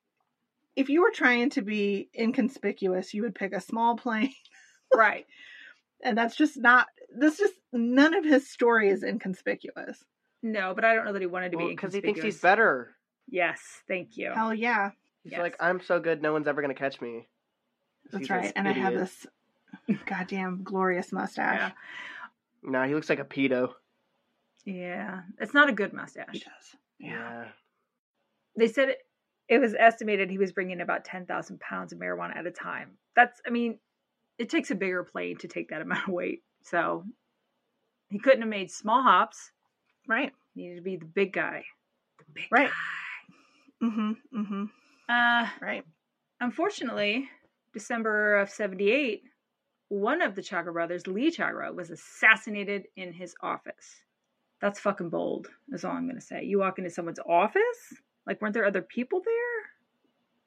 if 0.75 0.89
you 0.89 1.01
were 1.01 1.11
trying 1.11 1.49
to 1.51 1.61
be 1.61 2.09
inconspicuous, 2.17 3.13
you 3.13 3.21
would 3.23 3.35
pick 3.35 3.53
a 3.53 3.61
small 3.61 3.95
plane. 3.97 4.33
Right. 4.93 5.25
and 6.03 6.17
that's 6.17 6.35
just 6.35 6.57
not, 6.57 6.87
this 7.17 7.37
just, 7.37 7.53
none 7.71 8.13
of 8.13 8.25
his 8.25 8.49
story 8.49 8.89
is 8.89 9.03
inconspicuous. 9.03 10.03
No, 10.43 10.73
but 10.75 10.83
I 10.83 10.93
don't 10.95 11.05
know 11.05 11.13
that 11.13 11.21
he 11.21 11.27
wanted 11.27 11.53
to 11.53 11.57
be 11.57 11.69
Because 11.69 11.93
he 11.93 12.01
thinks 12.01 12.21
he's 12.21 12.41
better. 12.41 12.93
Yes, 13.29 13.61
thank 13.87 14.17
you. 14.17 14.33
Hell 14.33 14.53
yeah. 14.53 14.91
He's 15.23 15.31
Yes. 15.31 15.39
like, 15.39 15.55
I'm 15.61 15.79
so 15.81 16.01
good, 16.01 16.21
no 16.21 16.33
one's 16.33 16.49
ever 16.49 16.61
gonna 16.61 16.73
catch 16.73 16.99
me. 16.99 17.29
That's 18.11 18.23
He's 18.23 18.29
right. 18.29 18.41
this 18.43 18.51
And 18.57 18.67
I 18.67 18.73
have 18.73 18.95
this 18.95 19.27
goddamn 20.05 20.63
glorious 20.63 21.13
mustache. 21.13 21.57
Yeah. 21.59 21.71
No, 22.63 22.83
he 22.83 22.93
looks 22.93 23.09
like 23.09 23.19
a 23.19 23.23
pedo. 23.23 23.71
Yeah, 24.65 25.21
it's 25.39 25.53
not 25.53 25.69
a 25.69 25.73
good 25.73 25.91
He 25.91 25.97
mustache. 25.97 26.27
does. 26.33 26.75
Yeah. 26.99 27.45
They 28.57 28.67
said 28.67 28.89
it, 28.89 28.97
it 29.47 29.59
was 29.59 29.73
estimated 29.77 30.29
he 30.29 30.37
was 30.37 30.51
bringing 30.51 30.81
about 30.81 31.05
10,000 31.05 31.59
pounds 31.59 31.93
of 31.93 31.99
marijuana 31.99 32.35
at 32.35 32.45
a 32.45 32.51
time. 32.51 32.91
That's, 33.15 33.41
I 33.45 33.49
mean, 33.49 33.79
it 34.37 34.49
takes 34.49 34.71
a 34.71 34.75
bigger 34.75 35.03
plane 35.03 35.37
to 35.37 35.47
take 35.47 35.69
that 35.69 35.81
amount 35.81 36.07
of 36.07 36.13
weight. 36.13 36.43
So 36.63 37.05
he 38.09 38.19
couldn't 38.19 38.41
have 38.41 38.49
made 38.49 38.69
small 38.71 39.01
hops. 39.01 39.51
Right. 40.07 40.31
He 40.53 40.63
needed 40.63 40.75
to 40.77 40.81
be 40.81 40.97
the 40.97 41.05
big 41.05 41.33
guy. 41.33 41.63
The 42.19 42.25
big 42.33 42.45
Right. 42.51 42.69
Mm-hmm. 43.81 44.11
Mm-hmm. 44.41 44.63
Uh, 45.09 45.47
Right. 45.61 45.83
unfortunately, 46.39 47.29
December 47.73 48.35
of 48.37 48.49
78, 48.49 49.23
one 49.89 50.21
of 50.21 50.35
the 50.35 50.41
Chagra 50.41 50.71
brothers, 50.73 51.07
Lee 51.07 51.31
Chagra, 51.31 51.73
was 51.73 51.89
assassinated 51.89 52.83
in 52.95 53.11
his 53.13 53.33
office. 53.41 54.01
That's 54.61 54.79
fucking 54.79 55.09
bold, 55.09 55.47
is 55.73 55.83
all 55.83 55.93
I'm 55.93 56.05
going 56.05 56.19
to 56.19 56.21
say. 56.21 56.43
You 56.43 56.59
walk 56.59 56.77
into 56.77 56.91
someone's 56.91 57.19
office? 57.27 57.93
Like, 58.27 58.41
weren't 58.41 58.53
there 58.53 58.65
other 58.65 58.81
people 58.83 59.21
there? 59.25 59.33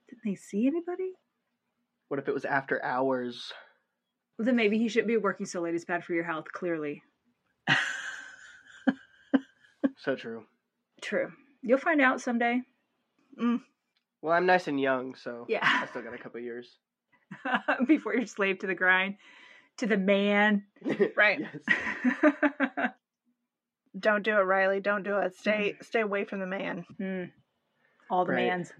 Didn't 0.08 0.22
they 0.24 0.36
see 0.36 0.66
anybody? 0.66 1.12
What 2.08 2.20
if 2.20 2.28
it 2.28 2.34
was 2.34 2.44
after 2.44 2.82
hours? 2.84 3.52
Well, 4.38 4.46
then 4.46 4.56
maybe 4.56 4.78
he 4.78 4.88
shouldn't 4.88 5.08
be 5.08 5.16
working 5.16 5.46
so 5.46 5.60
late. 5.62 5.74
It's 5.74 5.84
bad 5.84 6.04
for 6.04 6.14
your 6.14 6.24
health, 6.24 6.46
clearly. 6.52 7.02
So 9.96 10.14
true. 10.14 10.44
True. 11.00 11.32
You'll 11.62 11.78
find 11.78 12.02
out 12.02 12.20
someday. 12.20 12.60
Mm. 13.40 13.60
Well, 14.20 14.34
I'm 14.34 14.44
nice 14.44 14.68
and 14.68 14.78
young, 14.78 15.14
so 15.14 15.46
Yeah. 15.48 15.60
I 15.62 15.86
still 15.86 16.02
got 16.02 16.12
a 16.12 16.18
couple 16.18 16.40
years. 16.40 16.76
Before 17.86 18.14
you're 18.14 18.26
slave 18.26 18.58
to 18.58 18.66
the 18.66 18.74
grind, 18.74 19.16
to 19.78 19.86
the 19.86 19.96
man. 19.96 20.64
Right. 21.16 21.40
Yes. 23.94 24.00
Don't 24.00 24.22
do 24.22 24.32
it, 24.38 24.42
Riley. 24.42 24.80
Don't 24.80 25.02
do 25.02 25.18
it. 25.18 25.34
Stay 25.36 25.74
stay 25.82 26.00
away 26.00 26.24
from 26.24 26.40
the 26.40 26.46
man. 26.46 26.84
Hmm. 26.98 27.24
All 28.10 28.24
the 28.24 28.32
Right. 28.32 28.46
mans. 28.48 28.72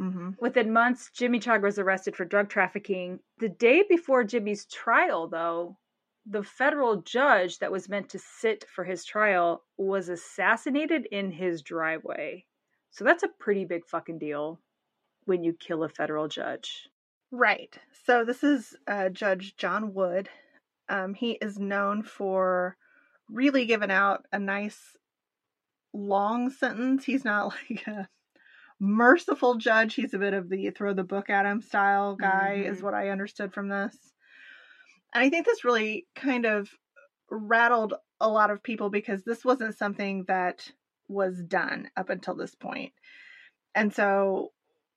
Mm-hmm. 0.00 0.30
Within 0.40 0.72
months, 0.72 1.10
Jimmy 1.10 1.40
Chagra 1.40 1.62
was 1.62 1.78
arrested 1.78 2.16
for 2.16 2.24
drug 2.24 2.48
trafficking. 2.48 3.20
The 3.38 3.48
day 3.48 3.82
before 3.88 4.24
Jimmy's 4.24 4.66
trial, 4.66 5.26
though, 5.28 5.78
the 6.26 6.42
federal 6.42 7.02
judge 7.02 7.58
that 7.60 7.72
was 7.72 7.88
meant 7.88 8.10
to 8.10 8.18
sit 8.18 8.64
for 8.68 8.84
his 8.84 9.04
trial 9.04 9.64
was 9.78 10.08
assassinated 10.08 11.06
in 11.10 11.30
his 11.30 11.62
driveway. 11.62 12.44
So 12.90 13.04
that's 13.04 13.22
a 13.22 13.28
pretty 13.28 13.64
big 13.64 13.86
fucking 13.86 14.18
deal 14.18 14.60
when 15.24 15.42
you 15.42 15.52
kill 15.54 15.82
a 15.82 15.88
federal 15.88 16.28
judge. 16.28 16.88
Right. 17.30 17.76
So 18.04 18.24
this 18.24 18.44
is 18.44 18.76
uh, 18.86 19.08
Judge 19.08 19.56
John 19.56 19.94
Wood. 19.94 20.28
Um, 20.88 21.14
he 21.14 21.32
is 21.42 21.58
known 21.58 22.02
for 22.02 22.76
really 23.30 23.66
given 23.66 23.90
out 23.90 24.24
a 24.32 24.38
nice 24.38 24.96
long 25.92 26.50
sentence. 26.50 27.04
He's 27.04 27.24
not 27.24 27.54
like 27.70 27.86
a 27.86 28.08
merciful 28.78 29.56
judge. 29.56 29.94
He's 29.94 30.14
a 30.14 30.18
bit 30.18 30.34
of 30.34 30.48
the 30.48 30.70
throw 30.70 30.94
the 30.94 31.04
book 31.04 31.30
at 31.30 31.46
him 31.46 31.60
style 31.60 32.16
guy, 32.16 32.62
Mhm. 32.64 32.70
is 32.70 32.82
what 32.82 32.94
I 32.94 33.08
understood 33.08 33.52
from 33.52 33.68
this. 33.68 33.96
And 35.14 35.24
I 35.24 35.30
think 35.30 35.46
this 35.46 35.64
really 35.64 36.06
kind 36.14 36.44
of 36.44 36.68
rattled 37.30 37.94
a 38.20 38.28
lot 38.28 38.50
of 38.50 38.62
people 38.62 38.90
because 38.90 39.24
this 39.24 39.44
wasn't 39.44 39.76
something 39.76 40.24
that 40.28 40.70
was 41.08 41.42
done 41.42 41.90
up 41.96 42.10
until 42.10 42.34
this 42.34 42.54
point. 42.54 42.92
And 43.74 43.92
so 43.92 44.52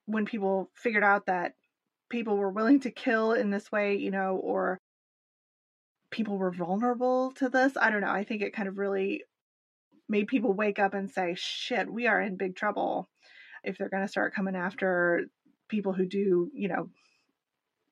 when 0.06 0.26
people 0.26 0.72
figured 0.74 1.04
out 1.04 1.26
that 1.28 1.54
people 2.10 2.38
were 2.38 2.52
willing 2.52 2.80
to 2.82 2.92
kill 2.92 3.34
in 3.34 3.52
this 3.52 3.72
way, 3.72 3.96
you 3.96 4.12
know, 4.12 4.36
or 4.38 4.80
people 6.12 6.38
were 6.38 6.52
vulnerable 6.52 7.32
to 7.34 7.50
this, 7.50 7.74
I 7.78 7.90
don't 7.90 8.02
know. 8.02 8.10
I 8.12 8.24
think 8.24 8.42
it 8.42 8.54
kind 8.54 8.68
of 8.68 8.78
really 8.78 9.24
made 10.08 10.28
people 10.28 10.54
wake 10.54 10.80
up 10.80 10.94
and 10.94 11.10
say, 11.10 11.36
shit, 11.38 11.92
we 11.92 12.08
are 12.08 12.20
in 12.22 12.36
big 12.38 12.56
trouble 12.56 13.10
if 13.64 13.78
they're 13.78 13.90
going 13.90 14.04
to 14.04 14.08
start 14.12 14.34
coming 14.34 14.56
after 14.56 15.26
people 15.68 15.94
who 15.94 16.06
do, 16.08 16.50
you 16.54 16.68
know, 16.68 16.90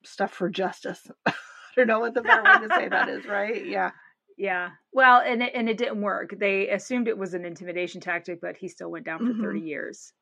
stuff 0.03 0.31
for 0.33 0.49
justice. 0.49 1.05
I 1.27 1.33
don't 1.75 1.87
know 1.87 1.99
what 1.99 2.13
the 2.15 2.21
better 2.21 2.43
way 2.43 2.67
to 2.67 2.73
say 2.73 2.89
that 2.89 3.09
is, 3.09 3.25
right? 3.25 3.65
Yeah. 3.69 3.91
Yeah. 4.37 4.69
Well, 4.93 5.19
and 5.21 5.41
it, 5.41 5.51
and 5.55 5.67
it 5.67 5.77
didn't 5.77 6.01
work. 6.01 6.33
They 6.37 6.69
assumed 6.69 7.07
it 7.07 7.17
was 7.17 7.33
an 7.33 7.43
intimidation 7.43 8.01
tactic, 8.01 8.39
but 8.39 8.55
he 8.55 8.67
still 8.67 8.91
went 8.91 9.05
down 9.05 9.19
for 9.19 9.33
Mhm. 9.33 9.41
30 9.41 9.61
years. 9.61 10.13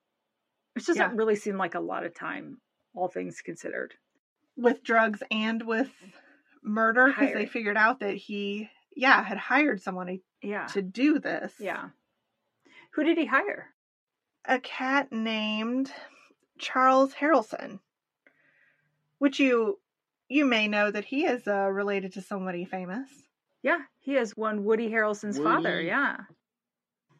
Which 0.74 0.86
doesn't 0.86 1.02
Yeah. 1.02 1.12
really 1.16 1.36
seem 1.36 1.58
like 1.58 1.76
a 1.76 1.80
lot 1.82 2.06
of 2.06 2.14
time, 2.14 2.62
all 2.94 3.08
things 3.10 3.42
considered. 3.42 3.94
With 4.58 4.84
drugs 4.84 5.22
and 5.32 5.62
with 5.64 5.92
murder, 6.66 7.08
because 7.08 7.34
they 7.34 7.46
figured 7.46 7.78
out 7.78 8.00
that 8.02 8.16
he, 8.16 8.70
yeah, 8.96 9.24
had 9.24 9.38
hired 9.38 9.82
someone 9.82 10.20
Yeah. 10.42 10.66
to 10.68 10.82
do 10.82 11.20
this. 11.20 11.54
Yeah. 11.60 11.90
Who 12.94 13.04
did 13.04 13.18
he 13.18 13.26
hire? 13.26 13.70
a 14.48 14.60
cat 14.60 15.12
named 15.12 15.92
Charles 16.60 17.14
Harrelson, 17.16 17.80
which 19.18 19.40
you 19.40 19.80
you 20.30 20.46
may 20.46 20.68
know 20.68 20.92
that 20.92 21.06
he 21.06 21.26
is 21.26 21.48
uh, 21.48 21.68
related 21.70 22.14
to 22.14 22.22
somebody 22.22 22.64
famous. 22.66 23.10
Yeah, 23.64 23.80
he 24.00 24.16
is 24.16 24.38
one 24.38 24.64
Woody 24.64 24.90
Harrelson's 24.90 25.40
father. 25.40 25.82
Yeah. 25.82 26.18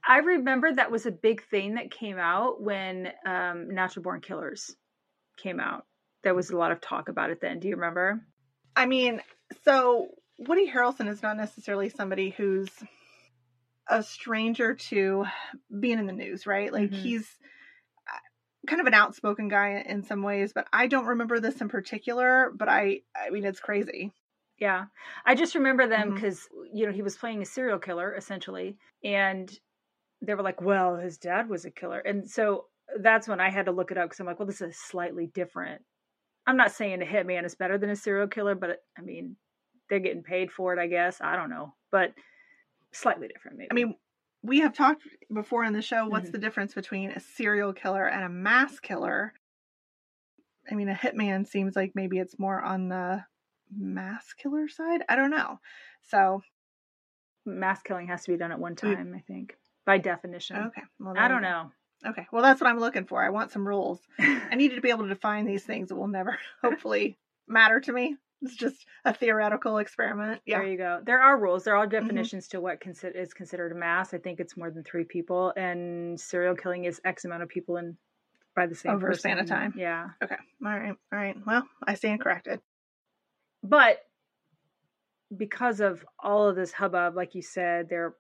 I 0.08 0.18
remember 0.20 0.72
that 0.72 0.92
was 0.92 1.08
a 1.08 1.12
big 1.12 1.44
thing 1.48 1.76
that 1.76 1.90
came 1.90 2.20
out 2.20 2.62
when 2.62 3.12
um, 3.26 3.74
Natural 3.74 4.04
Born 4.04 4.22
Killers 4.22 4.76
came 5.38 5.60
out. 5.60 5.86
There 6.24 6.36
was 6.36 6.52
a 6.52 6.58
lot 6.58 6.72
of 6.72 6.80
talk 6.80 7.10
about 7.10 7.32
it 7.32 7.42
then. 7.42 7.60
Do 7.60 7.68
you 7.68 7.76
remember? 7.76 8.22
I 8.76 8.86
mean, 8.86 9.22
so 9.64 10.10
Woody 10.40 10.70
Harrelson 10.70 11.08
is 11.08 11.22
not 11.22 11.38
necessarily 11.38 11.90
somebody 11.90 12.32
who's 12.32 12.70
a 13.88 14.04
stranger 14.04 14.74
to 14.74 15.26
being 15.80 16.00
in 16.00 16.08
the 16.08 16.14
news, 16.14 16.48
right? 16.48 16.74
Like 16.74 16.92
Mhm. 16.92 16.96
he's 16.96 17.38
uh, 18.12 18.18
kind 18.68 18.82
of 18.82 18.88
an 18.88 18.94
outspoken 18.94 19.48
guy 19.48 19.84
in 19.86 20.04
some 20.04 20.24
ways, 20.24 20.54
but 20.54 20.68
I 20.74 20.88
don't 20.88 21.06
remember 21.06 21.40
this 21.40 21.62
in 21.62 21.70
particular, 21.70 22.52
but 22.56 22.68
I 22.68 23.02
I 23.16 23.30
mean 23.30 23.46
it's 23.46 23.60
crazy. 23.60 24.12
Yeah. 24.58 24.86
I 25.26 25.36
just 25.36 25.56
remember 25.56 25.86
them 25.88 26.14
because, 26.14 26.48
you 26.74 26.86
know, 26.86 26.94
he 26.94 27.02
was 27.02 27.18
playing 27.18 27.42
a 27.42 27.46
serial 27.46 27.78
killer 27.80 28.14
essentially. 28.16 28.78
And 29.04 29.52
they 30.22 30.34
were 30.34 30.42
like, 30.44 30.62
well, 30.62 30.96
his 30.96 31.18
dad 31.18 31.50
was 31.50 31.66
a 31.66 31.72
killer. 31.72 32.00
And 32.00 32.30
so 32.30 32.68
that's 33.00 33.28
when 33.28 33.40
I 33.42 33.50
had 33.50 33.66
to 33.66 33.72
look 33.72 33.92
it 33.92 33.98
up 33.98 34.06
because 34.06 34.20
I'm 34.20 34.26
like, 34.26 34.40
well, 34.40 34.48
this 34.48 34.62
is 34.62 34.78
slightly 34.80 35.28
different. 35.28 35.82
I'm 36.48 36.58
not 36.58 36.72
saying 36.72 37.02
a 37.02 37.06
hitman 37.06 37.46
is 37.46 37.56
better 37.56 37.78
than 37.78 37.90
a 37.90 37.96
serial 37.96 38.28
killer, 38.28 38.56
but 38.56 38.84
I 38.98 39.02
mean, 39.02 39.36
they're 39.90 40.00
getting 40.00 40.24
paid 40.24 40.52
for 40.52 40.74
it, 40.74 40.80
I 40.80 40.88
guess. 40.88 41.22
I 41.22 41.36
don't 41.36 41.50
know. 41.50 41.74
But 41.92 42.14
slightly 42.92 43.28
different, 43.28 43.58
maybe. 43.58 43.68
I 43.72 43.74
mean, 43.74 43.96
we 44.44 44.60
have 44.60 44.74
talked 44.74 45.04
before 45.34 45.64
in 45.64 45.74
the 45.74 45.82
show 45.82 46.08
what's 46.08 46.30
Mhm. 46.30 46.34
the 46.34 46.38
difference 46.38 46.74
between 46.74 47.12
a 47.12 47.20
serial 47.20 47.74
killer 47.74 48.08
and 48.08 48.24
a 48.24 48.30
mass 48.30 48.80
killer? 48.80 49.34
I 50.72 50.76
mean, 50.76 50.90
a 50.90 50.94
hitman 50.96 51.48
seems 51.48 51.76
like 51.76 51.94
maybe 51.96 52.20
it's 52.20 52.38
more 52.40 52.62
on 52.62 52.90
the 52.90 53.26
mass 53.76 54.34
killer 54.34 54.68
side. 54.68 55.04
I 55.10 55.16
don't 55.16 55.32
know. 55.32 55.60
So, 56.04 56.44
mass 57.46 57.82
killing 57.82 58.08
has 58.08 58.24
to 58.26 58.32
be 58.32 58.38
done 58.38 58.52
at 58.52 58.60
one 58.60 58.74
We- 58.74 58.96
time, 58.96 59.14
I 59.16 59.20
think, 59.22 59.58
by 59.86 59.98
definition. 59.98 60.58
okay. 60.58 60.84
Well, 61.00 61.18
I 61.18 61.28
don't 61.28 61.42
know. 61.42 61.72
Okay. 62.06 62.28
Well, 62.32 62.44
that's 62.44 62.62
what 62.62 62.70
I'm 62.70 62.80
looking 62.80 63.06
for. 63.06 63.24
I 63.24 63.30
want 63.30 63.52
some 63.52 63.68
rules. 63.68 64.00
I 64.20 64.54
needed 64.56 64.76
to 64.76 64.82
be 64.82 64.90
able 64.90 65.04
to 65.04 65.10
define 65.10 65.46
these 65.46 65.64
things 65.64 65.90
that 65.90 65.96
will 65.96 66.08
never 66.08 66.38
hopefully 66.62 67.18
matter 67.48 67.80
to 67.82 67.92
me. 67.92 68.16
It's 68.42 68.56
just 68.56 68.86
a 69.06 69.14
theoretical 69.14 69.78
experiment. 69.80 70.42
Yeah. 70.46 70.60
There 70.60 70.68
you 70.68 70.78
go. 70.78 71.00
There 71.04 71.22
are 71.22 71.40
rules. 71.40 71.64
There 71.64 71.74
Mm-hmm. 71.74 71.82
are 71.84 72.02
definitions 72.02 72.48
to 72.50 72.62
what 72.62 72.80
consi- 72.82 73.16
is 73.16 73.34
considered 73.34 73.72
a 73.72 73.76
mass. 73.76 74.14
I 74.14 74.18
think 74.18 74.40
it's 74.40 74.56
more 74.58 74.70
than 74.70 74.84
three 74.84 75.06
people, 75.06 75.52
and 75.56 76.20
serial 76.20 76.56
killing 76.56 76.86
is 76.86 77.02
X 77.04 77.26
amount 77.26 77.44
of 77.44 77.50
people 77.50 77.78
in 77.78 77.98
by 78.56 78.68
the 78.68 78.76
same 78.76 78.92
Over 78.92 79.10
a 79.10 79.16
span 79.16 79.40
of 79.40 79.48
time. 79.48 79.74
Yeah. 79.76 80.10
Okay. 80.24 80.36
All 80.66 80.70
right. 80.80 80.96
All 81.12 81.20
right. 81.20 81.36
Well, 81.46 81.68
I 81.86 81.96
stand 81.96 82.22
corrected. 82.22 82.60
But 83.64 84.00
because 85.36 85.80
of 85.80 86.06
all 86.20 86.48
of 86.48 86.56
this 86.56 86.72
hubbub, 86.72 87.16
like 87.16 87.36
you 87.36 87.42
said, 87.42 87.90
they're 87.90 88.14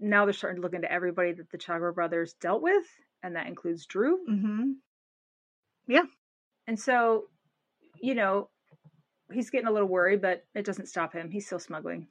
now 0.00 0.24
they're 0.24 0.32
starting 0.32 0.56
to 0.56 0.62
look 0.62 0.74
into 0.74 0.90
everybody 0.90 1.32
that 1.32 1.50
the 1.50 1.58
Chagra 1.58 1.94
brothers 1.94 2.34
dealt 2.40 2.62
with, 2.62 2.84
and 3.26 3.36
that 3.36 3.48
includes 3.48 3.86
Drew. 3.86 4.20
Mm-hmm. 4.28 4.70
Yeah. 5.88 6.04
And 6.66 6.78
so, 6.78 7.24
you 8.00 8.14
know, 8.14 8.48
he's 9.32 9.50
getting 9.50 9.66
a 9.66 9.72
little 9.72 9.88
worried, 9.88 10.22
but 10.22 10.44
it 10.54 10.64
doesn't 10.64 10.86
stop 10.86 11.12
him. 11.12 11.30
He's 11.30 11.46
still 11.46 11.58
smuggling. 11.58 12.06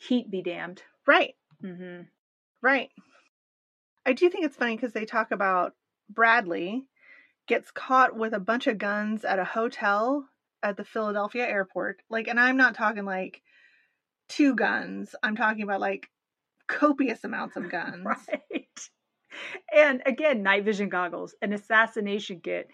Heat 0.00 0.30
be 0.30 0.42
damned. 0.42 0.82
Right. 1.06 1.34
hmm 1.60 2.02
Right. 2.62 2.90
I 4.04 4.12
do 4.12 4.28
think 4.28 4.44
it's 4.44 4.56
funny 4.56 4.76
because 4.76 4.92
they 4.92 5.06
talk 5.06 5.30
about 5.30 5.74
Bradley 6.08 6.84
gets 7.46 7.70
caught 7.70 8.14
with 8.16 8.32
a 8.34 8.40
bunch 8.40 8.66
of 8.66 8.78
guns 8.78 9.24
at 9.24 9.38
a 9.38 9.44
hotel 9.44 10.28
at 10.62 10.76
the 10.76 10.84
Philadelphia 10.84 11.46
airport. 11.46 12.00
Like, 12.10 12.28
and 12.28 12.38
I'm 12.38 12.56
not 12.56 12.74
talking 12.74 13.04
like 13.04 13.42
two 14.28 14.54
guns. 14.54 15.14
I'm 15.22 15.36
talking 15.36 15.62
about 15.62 15.80
like 15.80 16.08
copious 16.66 17.24
amounts 17.24 17.56
of 17.56 17.70
guns. 17.70 18.04
Right. 18.04 18.59
And 19.74 20.02
again, 20.06 20.42
night 20.42 20.64
vision 20.64 20.88
goggles, 20.88 21.34
an 21.42 21.52
assassination 21.52 22.40
kit, 22.42 22.68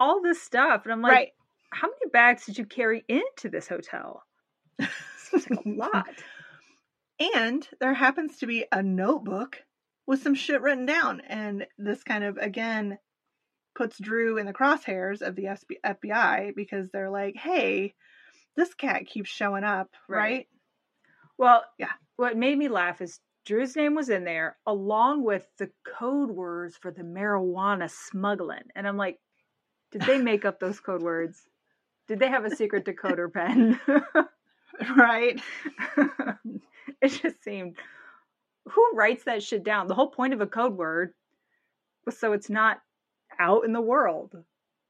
all 0.00 0.22
this 0.22 0.42
stuff. 0.42 0.82
And 0.84 0.92
I'm 0.92 1.02
like, 1.02 1.12
right. 1.12 1.28
how 1.70 1.88
many 1.88 2.10
bags 2.12 2.46
did 2.46 2.58
you 2.58 2.66
carry 2.66 3.04
into 3.08 3.48
this 3.48 3.68
hotel? 3.68 4.22
Seems 5.18 5.48
like 5.50 5.64
a 5.64 5.68
lot. 5.76 6.08
And 7.34 7.66
there 7.80 7.94
happens 7.94 8.38
to 8.38 8.46
be 8.46 8.64
a 8.72 8.82
notebook 8.82 9.62
with 10.06 10.22
some 10.22 10.34
shit 10.34 10.60
written 10.60 10.86
down. 10.86 11.20
And 11.28 11.66
this 11.78 12.02
kind 12.02 12.24
of, 12.24 12.36
again, 12.38 12.98
puts 13.76 13.98
Drew 13.98 14.36
in 14.38 14.46
the 14.46 14.52
crosshairs 14.52 15.22
of 15.22 15.36
the 15.36 15.48
FBI 15.84 16.54
because 16.54 16.88
they're 16.90 17.10
like, 17.10 17.36
hey, 17.36 17.94
this 18.56 18.74
cat 18.74 19.06
keeps 19.06 19.30
showing 19.30 19.64
up, 19.64 19.90
Right. 20.08 20.18
right? 20.18 20.48
Well, 21.38 21.64
Yeah. 21.78 21.92
What 22.16 22.36
made 22.36 22.56
me 22.56 22.68
laugh 22.68 23.00
is 23.00 23.18
Drew's 23.44 23.76
name 23.76 23.94
was 23.94 24.08
in 24.08 24.24
there 24.24 24.56
along 24.66 25.22
with 25.22 25.46
the 25.58 25.70
code 25.86 26.30
words 26.30 26.76
for 26.76 26.90
the 26.90 27.02
marijuana 27.02 27.90
smuggling. 27.90 28.62
And 28.74 28.86
I'm 28.86 28.96
like, 28.96 29.18
did 29.92 30.02
they 30.02 30.18
make 30.18 30.44
up 30.44 30.58
those 30.58 30.80
code 30.80 31.02
words? 31.02 31.42
Did 32.08 32.18
they 32.18 32.28
have 32.28 32.44
a 32.44 32.54
secret 32.54 32.84
decoder 32.84 33.32
pen? 33.32 33.80
Right. 34.96 35.40
it 37.00 37.08
just 37.08 37.42
seemed 37.44 37.76
who 38.66 38.90
writes 38.94 39.24
that 39.24 39.42
shit 39.42 39.62
down? 39.62 39.86
The 39.86 39.94
whole 39.94 40.10
point 40.10 40.34
of 40.34 40.40
a 40.40 40.46
code 40.46 40.76
word 40.76 41.12
was 42.06 42.18
so 42.18 42.32
it's 42.32 42.50
not 42.50 42.80
out 43.38 43.64
in 43.64 43.72
the 43.72 43.80
world. 43.80 44.34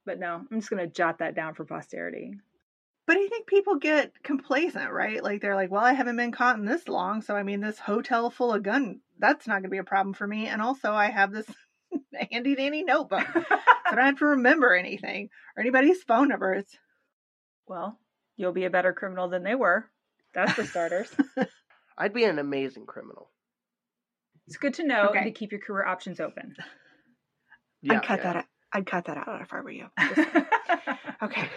But 0.06 0.18
no, 0.18 0.42
I'm 0.50 0.60
just 0.60 0.70
gonna 0.70 0.86
jot 0.86 1.18
that 1.18 1.34
down 1.34 1.54
for 1.54 1.64
posterity. 1.64 2.34
But 3.06 3.18
I 3.18 3.26
think 3.28 3.46
people 3.46 3.76
get 3.76 4.12
complacent, 4.22 4.90
right? 4.90 5.22
Like 5.22 5.42
they're 5.42 5.54
like, 5.54 5.70
well, 5.70 5.84
I 5.84 5.92
haven't 5.92 6.16
been 6.16 6.32
caught 6.32 6.56
in 6.58 6.64
this 6.64 6.88
long, 6.88 7.20
so 7.20 7.36
I 7.36 7.42
mean, 7.42 7.60
this 7.60 7.78
hotel 7.78 8.30
full 8.30 8.52
of 8.52 8.62
gun, 8.62 9.00
that's 9.18 9.46
not 9.46 9.54
going 9.54 9.64
to 9.64 9.68
be 9.68 9.76
a 9.78 9.84
problem 9.84 10.14
for 10.14 10.26
me. 10.26 10.46
And 10.46 10.62
also, 10.62 10.92
I 10.92 11.06
have 11.10 11.30
this 11.30 11.46
handy 12.30 12.54
dandy 12.54 12.82
notebook, 12.82 13.26
so 13.34 13.44
I 13.50 13.94
don't 13.94 14.04
have 14.06 14.18
to 14.20 14.24
remember 14.26 14.74
anything 14.74 15.28
or 15.56 15.60
anybody's 15.60 16.02
phone 16.02 16.28
numbers. 16.28 16.64
Well, 17.66 17.98
you'll 18.36 18.52
be 18.52 18.64
a 18.64 18.70
better 18.70 18.92
criminal 18.94 19.28
than 19.28 19.42
they 19.42 19.54
were. 19.54 19.86
That's 20.32 20.52
for 20.52 20.64
starters. 20.64 21.08
I'd 21.98 22.14
be 22.14 22.24
an 22.24 22.38
amazing 22.38 22.86
criminal. 22.86 23.30
it's 24.46 24.56
good 24.56 24.74
to 24.74 24.82
know 24.86 25.08
Okay. 25.10 25.18
and 25.18 25.26
to 25.26 25.30
keep 25.38 25.52
your 25.52 25.60
career 25.60 25.86
options 25.86 26.20
open. 26.20 26.56
Yeah, 27.82 27.94
I'd 27.98 28.02
cut 28.02 28.18
yeah. 28.20 28.22
that. 28.24 28.36
Out. 28.36 28.44
I'd 28.72 28.86
cut 28.86 29.04
that 29.04 29.18
out 29.28 29.42
if 29.42 29.52
I 29.52 29.60
were 29.60 29.70
you. 29.70 29.86
Okay. 31.22 31.48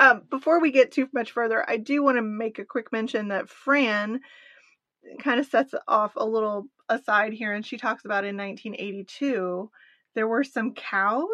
Um, 0.00 0.22
before 0.30 0.60
we 0.60 0.70
get 0.70 0.92
too 0.92 1.08
much 1.12 1.32
further, 1.32 1.62
I 1.68 1.76
do 1.76 2.02
want 2.02 2.16
to 2.16 2.22
make 2.22 2.58
a 2.58 2.64
quick 2.64 2.90
mention 2.90 3.28
that 3.28 3.50
Fran 3.50 4.20
kind 5.22 5.38
of 5.38 5.44
sets 5.44 5.74
off 5.86 6.12
a 6.16 6.24
little 6.24 6.68
aside 6.88 7.34
here, 7.34 7.52
and 7.52 7.64
she 7.64 7.76
talks 7.76 8.06
about 8.06 8.24
in 8.24 8.34
1982 8.36 9.70
there 10.14 10.26
were 10.26 10.42
some 10.42 10.72
cows 10.72 11.28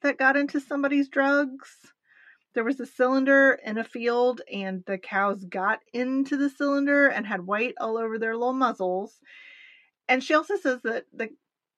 that 0.00 0.18
got 0.18 0.38
into 0.38 0.60
somebody's 0.60 1.10
drugs. 1.10 1.76
There 2.54 2.64
was 2.64 2.80
a 2.80 2.86
cylinder 2.86 3.60
in 3.64 3.76
a 3.76 3.84
field, 3.84 4.40
and 4.50 4.82
the 4.86 4.96
cows 4.96 5.44
got 5.44 5.80
into 5.92 6.38
the 6.38 6.48
cylinder 6.48 7.08
and 7.08 7.26
had 7.26 7.46
white 7.46 7.74
all 7.78 7.98
over 7.98 8.18
their 8.18 8.34
little 8.34 8.54
muzzles. 8.54 9.20
And 10.08 10.24
she 10.24 10.32
also 10.32 10.56
says 10.56 10.80
that 10.84 11.04
the 11.12 11.28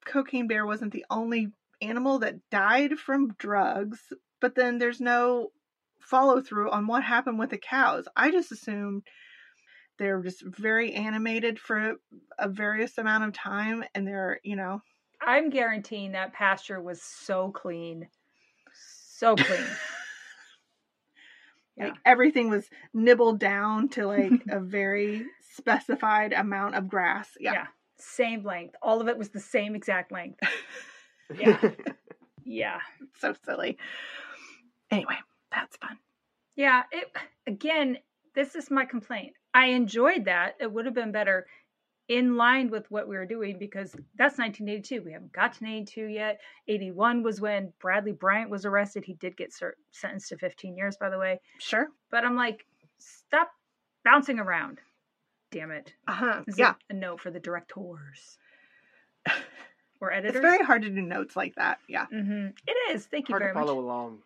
cocaine 0.05 0.47
bear 0.47 0.65
wasn't 0.65 0.93
the 0.93 1.05
only 1.09 1.49
animal 1.81 2.19
that 2.19 2.49
died 2.49 2.97
from 2.97 3.33
drugs, 3.37 3.99
but 4.43 4.55
then 4.55 4.77
there's 4.77 4.99
no 4.99 5.53
follow 6.01 6.41
through 6.41 6.69
on 6.69 6.85
what 6.85 7.01
happened 7.01 7.39
with 7.39 7.51
the 7.51 7.57
cows. 7.57 8.09
I 8.13 8.29
just 8.29 8.51
assumed 8.51 9.03
they're 9.97 10.21
just 10.21 10.43
very 10.45 10.91
animated 10.91 11.57
for 11.57 11.93
a 12.37 12.49
various 12.49 12.97
amount 12.97 13.23
of 13.23 13.31
time 13.31 13.85
and 13.95 14.05
they're, 14.05 14.41
you 14.43 14.57
know, 14.57 14.81
I'm 15.21 15.49
guaranteeing 15.49 16.11
that 16.11 16.33
pasture 16.33 16.81
was 16.81 17.01
so 17.01 17.51
clean. 17.51 18.09
So 19.17 19.35
clean. 19.35 19.65
Yeah. 21.75 21.85
like 21.85 21.93
everything 22.05 22.51
was 22.51 22.69
nibbled 22.93 23.39
down 23.39 23.89
to 23.89 24.05
like 24.05 24.43
a 24.47 24.59
very 24.59 25.25
specified 25.55 26.31
amount 26.31 26.75
of 26.75 26.87
grass. 26.87 27.29
Yeah. 27.39 27.53
Yeah. 27.53 27.65
Same 27.97 28.43
length. 28.43 28.75
All 28.79 29.01
of 29.01 29.07
it 29.07 29.17
was 29.17 29.29
the 29.29 29.39
same 29.39 29.73
exact 29.73 30.11
length. 30.11 30.39
Yeah. 31.35 31.71
Yeah. 32.45 32.79
So 33.19 33.33
silly. 33.45 33.77
Anyway, 34.93 35.17
that's 35.51 35.75
fun. 35.77 35.97
Yeah. 36.55 36.83
It 36.91 37.11
again, 37.47 37.97
this 38.35 38.55
is 38.55 38.69
my 38.71 38.85
complaint. 38.85 39.33
I 39.53 39.67
enjoyed 39.67 40.25
that. 40.25 40.55
It 40.59 40.71
would 40.71 40.85
have 40.85 40.95
been 40.95 41.11
better 41.11 41.45
in 42.09 42.35
line 42.35 42.69
with 42.69 42.89
what 42.91 43.07
we 43.07 43.15
were 43.15 43.25
doing 43.25 43.57
because 43.57 43.91
that's 44.17 44.37
1982. 44.37 45.01
We 45.05 45.13
haven't 45.13 45.31
got 45.31 45.53
to 45.53 45.65
82 45.65 46.05
yet. 46.07 46.41
81 46.67 47.23
was 47.23 47.39
when 47.39 47.71
Bradley 47.79 48.11
Bryant 48.11 48.49
was 48.49 48.65
arrested. 48.65 49.05
He 49.05 49.13
did 49.13 49.37
get 49.37 49.53
ser- 49.53 49.77
sentenced 49.91 50.29
to 50.29 50.37
15 50.37 50.75
years, 50.75 50.97
by 50.97 51.09
the 51.09 51.17
way. 51.17 51.39
Sure. 51.59 51.87
But 52.11 52.25
I'm 52.25 52.35
like, 52.35 52.65
stop 52.99 53.51
bouncing 54.03 54.37
around. 54.39 54.79
Damn 55.51 55.71
it. 55.71 55.93
Uh-huh. 56.07 56.41
This 56.45 56.57
Yeah. 56.57 56.73
a 56.89 56.93
note 56.93 57.21
for 57.21 57.31
the 57.31 57.39
directors 57.39 58.37
or 60.01 60.11
editors. 60.11 60.35
It's 60.35 60.41
very 60.41 60.63
hard 60.65 60.81
to 60.81 60.89
do 60.89 61.01
notes 61.01 61.35
like 61.35 61.55
that. 61.55 61.77
Yeah. 61.87 62.05
Mm-hmm. 62.13 62.47
It 62.67 62.75
is. 62.95 63.05
Thank 63.05 63.29
you 63.29 63.33
Hard 63.33 63.41
to 63.41 63.45
very 63.45 63.53
much. 63.53 63.65
follow 63.65 63.79
along. 63.79 64.19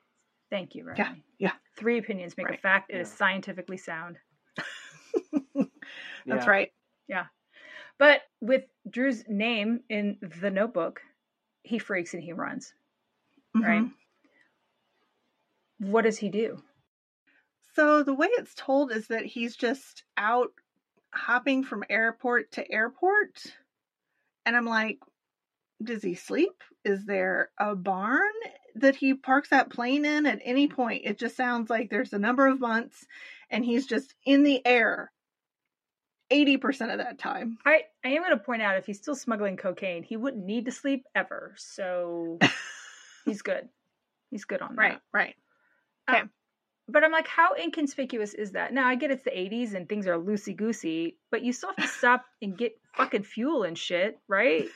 Thank 0.49 0.75
you, 0.75 0.83
Riley. 0.85 0.97
Yeah, 0.99 1.15
yeah. 1.39 1.53
Three 1.77 1.97
opinions 1.97 2.35
make 2.37 2.49
a 2.49 2.57
fact. 2.57 2.91
It 2.91 2.99
is 3.01 3.09
Yeah. 3.09 3.15
scientifically 3.15 3.77
sound. 3.77 4.17
That's 5.55 5.69
Yeah. 6.25 6.49
right. 6.49 6.73
Yeah. 7.07 7.27
But 7.97 8.21
with 8.41 8.65
Drew's 8.89 9.27
name 9.27 9.83
in 9.89 10.17
the 10.41 10.51
notebook, 10.51 11.01
he 11.63 11.79
freaks 11.79 12.13
and 12.13 12.23
he 12.23 12.33
runs. 12.33 12.73
Right. 13.55 13.83
Mhm. 13.83 13.93
What 15.79 16.03
does 16.03 16.17
he 16.17 16.29
do? 16.29 16.63
So 17.73 18.03
the 18.03 18.13
way 18.13 18.27
it's 18.31 18.55
told 18.55 18.91
is 18.91 19.07
that 19.07 19.25
he's 19.25 19.55
just 19.55 20.03
out 20.17 20.51
hopping 21.13 21.63
from 21.63 21.83
airport 21.89 22.51
to 22.53 22.71
airport. 22.71 23.55
And 24.45 24.55
I'm 24.55 24.65
like, 24.65 24.99
does 25.83 26.01
he 26.01 26.15
sleep? 26.15 26.63
Is 26.83 27.05
there 27.05 27.51
a 27.59 27.75
barn 27.75 28.31
that 28.81 28.95
he 28.95 29.13
parks 29.13 29.49
that 29.49 29.69
plane 29.69 30.05
in 30.05 30.25
at 30.25 30.39
any 30.43 30.67
point? 30.67 31.03
It 31.05 31.17
just 31.17 31.35
sounds 31.35 31.69
like 31.69 31.89
there's 31.89 32.13
a 32.13 32.19
number 32.19 32.47
of 32.47 32.59
months 32.59 33.05
and 33.49 33.63
he's 33.63 33.85
just 33.85 34.13
in 34.25 34.43
the 34.43 34.65
air 34.65 35.11
80% 36.31 36.91
of 36.91 36.97
that 36.97 37.19
time. 37.19 37.57
I, 37.65 37.83
I 38.03 38.09
am 38.09 38.21
going 38.21 38.37
to 38.37 38.43
point 38.43 38.61
out 38.61 38.77
if 38.77 38.85
he's 38.85 38.97
still 38.97 39.15
smuggling 39.15 39.57
cocaine, 39.57 40.03
he 40.03 40.17
wouldn't 40.17 40.45
need 40.45 40.65
to 40.65 40.71
sleep 40.71 41.05
ever. 41.15 41.53
So 41.57 42.39
he's 43.25 43.41
good. 43.41 43.69
He's 44.29 44.45
good 44.45 44.61
on 44.61 44.75
that. 44.75 44.81
Right, 44.81 44.99
right. 45.13 45.35
Um, 46.07 46.15
okay. 46.15 46.23
But 46.89 47.03
I'm 47.03 47.11
like, 47.11 47.27
how 47.27 47.53
inconspicuous 47.55 48.33
is 48.33 48.51
that? 48.51 48.73
Now 48.73 48.87
I 48.87 48.95
get 48.95 49.11
it's 49.11 49.23
the 49.23 49.31
80s 49.31 49.73
and 49.73 49.89
things 49.89 50.07
are 50.07 50.17
loosey 50.17 50.55
goosey, 50.55 51.17
but 51.31 51.43
you 51.43 51.51
still 51.51 51.69
have 51.75 51.85
to 51.85 51.91
stop 51.91 52.25
and 52.41 52.57
get 52.57 52.79
fucking 52.95 53.23
fuel 53.23 53.63
and 53.63 53.77
shit, 53.77 54.19
right? 54.27 54.67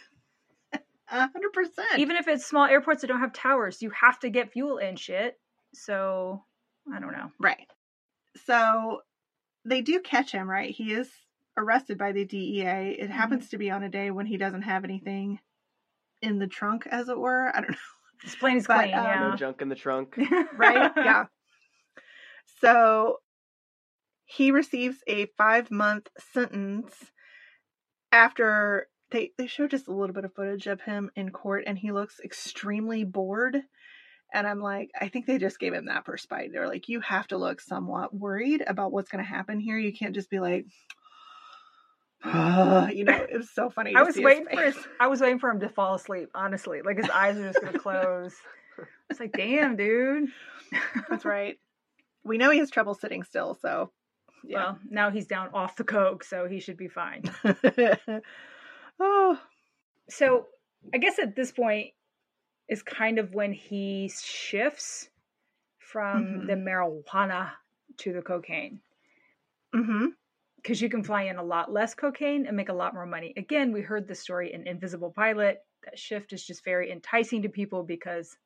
A 1.12 1.28
100%. 1.28 1.98
Even 1.98 2.16
if 2.16 2.28
it's 2.28 2.46
small 2.46 2.66
airports 2.66 3.02
that 3.02 3.08
don't 3.08 3.20
have 3.20 3.34
towers, 3.34 3.82
you 3.82 3.90
have 3.92 4.20
to 4.22 4.30
get 4.30 4.54
fuel 4.54 4.78
and 4.78 4.98
shit. 4.98 5.38
So 5.74 6.44
I 6.92 7.00
don't 7.00 7.12
know. 7.12 7.32
Right. 7.40 7.68
So 8.46 9.02
they 9.66 9.82
do 9.82 10.00
catch 10.00 10.32
him, 10.32 10.50
right? 10.50 10.72
He 10.72 10.94
is 10.94 11.10
arrested 11.58 11.98
by 11.98 12.14
the 12.14 12.24
DEA. 12.26 12.96
It 12.98 13.10
happens 13.10 13.50
to 13.50 13.58
be 13.58 13.70
on 13.70 13.84
a 13.84 13.90
day 13.90 14.10
when 14.10 14.26
he 14.26 14.38
doesn't 14.38 14.62
have 14.64 14.86
anything 14.86 15.40
in 16.22 16.40
the 16.40 16.48
trunk, 16.48 16.88
as 16.90 17.10
it 17.10 17.18
were. 17.18 17.52
I 17.54 17.62
don't 17.62 17.72
know. 17.72 17.78
This 18.24 18.36
plane 18.36 18.58
is 18.58 18.68
But, 18.68 18.84
clean, 18.84 18.94
um, 18.94 19.32
No 19.32 19.36
junk 19.36 19.62
in 19.62 19.70
the 19.70 19.76
trunk. 19.76 20.18
Right? 20.56 20.92
yeah. 20.98 21.26
So 22.62 23.18
he 24.26 24.52
receives 24.52 24.98
a 25.08 25.26
five 25.38 25.72
month 25.72 26.08
sentence 26.34 26.94
after 28.12 28.88
they 29.12 29.32
they 29.38 29.48
show 29.48 29.68
just 29.68 29.88
a 29.88 29.94
little 29.94 30.14
bit 30.14 30.26
of 30.26 30.34
footage 30.34 30.68
of 30.68 30.82
him 30.82 31.12
in 31.16 31.30
court 31.30 31.64
and 31.68 31.78
he 31.78 31.92
looks 31.92 32.20
extremely 32.24 33.04
bored 33.04 33.62
and 34.34 34.48
i'm 34.48 34.60
like 34.60 34.90
i 35.00 35.08
think 35.08 35.26
they 35.26 35.38
just 35.38 35.60
gave 35.60 35.74
him 35.74 35.86
that 35.86 36.06
for 36.06 36.18
spite 36.18 36.52
they're 36.52 36.68
like 36.68 36.90
you 36.90 37.00
have 37.02 37.28
to 37.28 37.38
look 37.38 37.62
somewhat 37.62 38.14
worried 38.14 38.64
about 38.66 38.92
what's 38.92 39.10
going 39.10 39.24
to 39.24 39.30
happen 39.30 39.60
here 39.60 39.78
you 39.78 39.94
can't 39.94 40.16
just 40.16 40.30
be 40.30 40.40
like 40.40 40.66
you 42.94 43.04
know 43.04 43.14
it 43.14 43.38
was 43.38 43.50
so 43.50 43.70
funny 43.70 43.94
I 43.96 44.04
was 44.04 44.16
see 44.16 44.24
waiting 44.24 44.46
for 44.52 44.62
his, 44.62 44.78
I 45.00 45.08
was 45.08 45.22
waiting 45.22 45.40
for 45.40 45.50
him 45.50 45.60
to 45.62 45.70
fall 45.70 45.96
asleep. 45.96 46.30
Honestly, 46.36 46.84
like 46.84 46.98
his 46.98 47.10
eyes 47.10 47.36
are 47.36 47.48
just 47.52 47.62
gonna 47.64 47.80
close. 47.80 48.36
It's 49.10 49.20
like, 49.20 49.34
damn, 49.34 49.76
dude. 49.76 50.30
that's 51.10 51.26
right 51.26 51.58
we 52.24 52.38
know 52.38 52.50
he 52.52 52.60
has 52.60 52.70
trouble 52.70 52.94
sitting 52.94 53.24
still 53.24 53.58
so 53.62 53.92
yeah 54.44 54.58
Well, 54.58 54.80
now 54.90 55.12
he's 55.12 55.28
down 55.28 55.50
off 55.54 55.76
the 55.76 55.84
coke, 55.84 56.24
so 56.24 56.48
he 56.48 56.60
should 56.60 56.78
be 56.78 56.88
fine. 56.88 57.24
Oh 59.02 59.40
So 60.10 60.48
I 60.94 60.98
guess 61.00 61.20
at 61.20 61.36
this 61.36 61.52
point 61.52 61.94
is 62.70 62.84
kind 62.84 63.20
of 63.20 63.34
when 63.34 63.54
he 63.54 64.10
shifts 64.10 65.10
from 65.80 66.24
Mhm. 66.26 66.48
the 66.48 66.54
marijuana 66.54 67.54
to 67.98 68.14
the 68.14 68.22
cocaine. 68.22 68.82
hmm 69.74 70.08
Because 70.58 70.82
you 70.82 70.90
can 70.90 71.04
fly 71.04 71.24
in 71.24 71.38
a 71.38 71.44
lot 71.44 71.72
less 71.72 71.96
cocaine 71.96 72.46
and 72.46 72.58
make 72.58 72.70
a 72.70 72.74
lot 72.74 72.94
more 72.94 73.06
money. 73.06 73.34
Again, 73.38 73.72
we 73.72 73.82
heard 73.82 74.08
the 74.08 74.16
story 74.16 74.54
in 74.54 74.68
Invisible 74.68 75.12
Pilot. 75.12 75.66
That 75.84 75.98
shift 76.00 76.34
is 76.34 76.46
just 76.46 76.64
very 76.64 76.92
enticing 76.92 77.42
to 77.44 77.50
people 77.50 77.84
because 77.84 78.38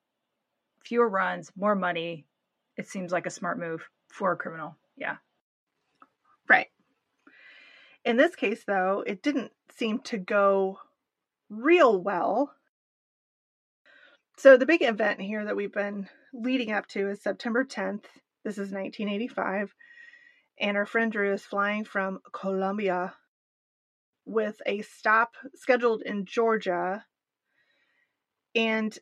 fewer 0.85 1.09
runs, 1.09 1.51
more 1.55 1.75
money. 1.75 2.25
It 2.77 2.87
seems 2.87 3.11
like 3.11 3.25
a 3.25 3.31
smart 3.31 3.59
move 3.59 3.89
for 4.09 4.31
a 4.31 4.37
criminal. 4.37 4.77
Yeah. 4.97 5.17
In 8.05 8.17
this 8.17 8.35
case, 8.35 8.63
though, 8.63 9.03
it 9.05 9.23
didn't 9.23 9.51
seem 9.75 9.99
to 10.03 10.17
go 10.17 10.79
real 11.49 11.99
well. 11.99 12.53
So, 14.37 14.57
the 14.57 14.67
big 14.67 14.83
event 14.83 15.19
here 15.19 15.43
that 15.43 15.55
we've 15.55 15.73
been 15.73 16.07
leading 16.31 16.71
up 16.71 16.87
to 16.89 17.09
is 17.09 17.21
September 17.21 17.65
10th. 17.65 18.03
This 18.43 18.59
is 18.59 18.71
1985. 18.71 19.73
And 20.59 20.77
our 20.77 20.85
friend 20.85 21.11
Drew 21.11 21.33
is 21.33 21.45
flying 21.45 21.83
from 21.83 22.19
Colombia 22.31 23.15
with 24.25 24.61
a 24.67 24.83
stop 24.83 25.33
scheduled 25.55 26.03
in 26.03 26.25
Georgia. 26.25 27.05
And 28.53 28.97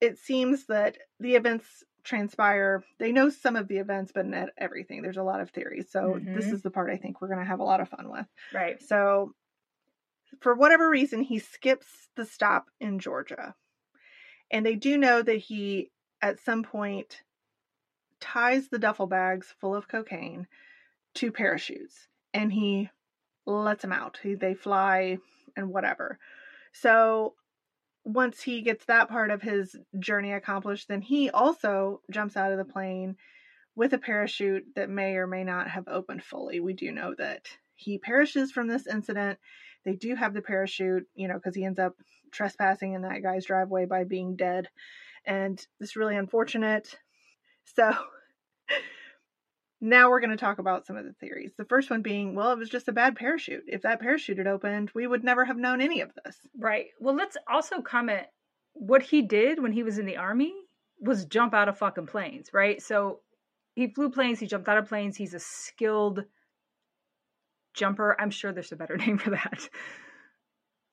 it 0.00 0.18
seems 0.18 0.66
that 0.66 0.98
the 1.20 1.36
events 1.36 1.84
transpire. 2.04 2.82
They 2.98 3.12
know 3.12 3.28
some 3.28 3.56
of 3.56 3.68
the 3.68 3.78
events, 3.78 4.12
but 4.14 4.26
not 4.26 4.50
everything. 4.56 5.02
There's 5.02 5.16
a 5.16 5.22
lot 5.22 5.40
of 5.40 5.50
theories. 5.50 5.90
So 5.90 6.18
this 6.34 6.46
Mhm. 6.46 6.52
is 6.54 6.62
the 6.62 6.70
part 6.70 6.90
I 6.90 6.96
think 6.96 7.20
we're 7.20 7.28
going 7.28 7.40
to 7.40 7.44
have 7.44 7.60
a 7.60 7.64
lot 7.64 7.80
of 7.80 7.88
fun 7.88 8.10
with. 8.10 8.26
Right. 8.52 8.80
So 8.82 9.34
for 10.40 10.54
whatever 10.54 10.88
reason, 10.88 11.22
he 11.22 11.38
skips 11.38 12.08
the 12.16 12.24
stop 12.24 12.70
in 12.80 12.98
Georgia. 12.98 13.54
And 14.50 14.64
they 14.64 14.76
do 14.76 14.96
know 14.96 15.22
that 15.22 15.36
he, 15.36 15.90
at 16.22 16.40
some 16.40 16.62
point, 16.62 17.22
ties 18.20 18.68
the 18.68 18.78
duffel 18.78 19.06
bags 19.06 19.54
full 19.60 19.74
of 19.74 19.88
cocaine 19.88 20.46
to 21.14 21.32
parachutes 21.32 22.08
and 22.34 22.52
he 22.52 22.90
lets 23.46 23.82
them 23.82 23.92
out. 23.92 24.18
He, 24.22 24.34
they 24.34 24.54
fly 24.54 25.18
and 25.56 25.70
whatever. 25.70 26.18
So 26.72 27.34
once 28.08 28.40
he 28.40 28.62
gets 28.62 28.86
that 28.86 29.10
part 29.10 29.30
of 29.30 29.42
his 29.42 29.76
journey 29.98 30.32
accomplished, 30.32 30.88
then 30.88 31.02
he 31.02 31.28
also 31.28 32.00
jumps 32.10 32.38
out 32.38 32.52
of 32.52 32.56
the 32.58 32.64
plane 32.64 33.16
with 33.76 33.92
a 33.92 33.98
parachute 33.98 34.64
that 34.76 34.88
may 34.88 35.16
or 35.16 35.26
may 35.26 35.44
not 35.44 35.68
have 35.68 35.86
opened 35.88 36.24
fully. 36.24 36.58
We 36.58 36.72
do 36.72 36.90
know 36.90 37.14
that 37.18 37.46
he 37.76 37.98
perishes 37.98 38.50
from 38.50 38.66
this 38.66 38.86
incident. 38.86 39.38
They 39.84 39.94
do 39.94 40.14
have 40.14 40.32
the 40.32 40.40
parachute, 40.40 41.06
you 41.14 41.28
know, 41.28 41.34
because 41.34 41.54
he 41.54 41.66
ends 41.66 41.78
up 41.78 41.96
trespassing 42.32 42.94
in 42.94 43.02
that 43.02 43.22
guy's 43.22 43.44
driveway 43.44 43.84
by 43.84 44.04
being 44.04 44.36
dead. 44.36 44.68
And 45.26 45.64
it's 45.78 45.94
really 45.94 46.16
unfortunate. 46.16 46.96
So 47.76 47.92
now 49.80 50.10
we're 50.10 50.20
going 50.20 50.30
to 50.30 50.36
talk 50.36 50.58
about 50.58 50.86
some 50.86 50.96
of 50.96 51.04
the 51.04 51.12
theories. 51.14 51.52
The 51.56 51.64
first 51.64 51.90
one 51.90 52.02
being, 52.02 52.34
well, 52.34 52.52
it 52.52 52.58
was 52.58 52.68
just 52.68 52.88
a 52.88 52.92
bad 52.92 53.16
parachute. 53.16 53.64
If 53.68 53.82
that 53.82 54.00
parachute 54.00 54.38
had 54.38 54.46
opened, 54.46 54.90
we 54.94 55.06
would 55.06 55.22
never 55.22 55.44
have 55.44 55.56
known 55.56 55.80
any 55.80 56.00
of 56.00 56.10
this. 56.24 56.36
Right. 56.58 56.86
Well, 56.98 57.14
let's 57.14 57.36
also 57.50 57.80
comment 57.80 58.26
what 58.74 59.02
he 59.02 59.22
did 59.22 59.62
when 59.62 59.72
he 59.72 59.82
was 59.82 59.98
in 59.98 60.06
the 60.06 60.16
army 60.16 60.52
was 61.00 61.26
jump 61.26 61.54
out 61.54 61.68
of 61.68 61.78
fucking 61.78 62.06
planes, 62.06 62.50
right? 62.52 62.82
So 62.82 63.20
he 63.74 63.86
flew 63.88 64.10
planes, 64.10 64.40
he 64.40 64.46
jumped 64.46 64.68
out 64.68 64.78
of 64.78 64.88
planes. 64.88 65.16
He's 65.16 65.34
a 65.34 65.38
skilled 65.38 66.24
jumper. 67.74 68.16
I'm 68.18 68.30
sure 68.30 68.52
there's 68.52 68.72
a 68.72 68.76
better 68.76 68.96
name 69.06 69.18
for 69.18 69.30
that. 69.30 69.68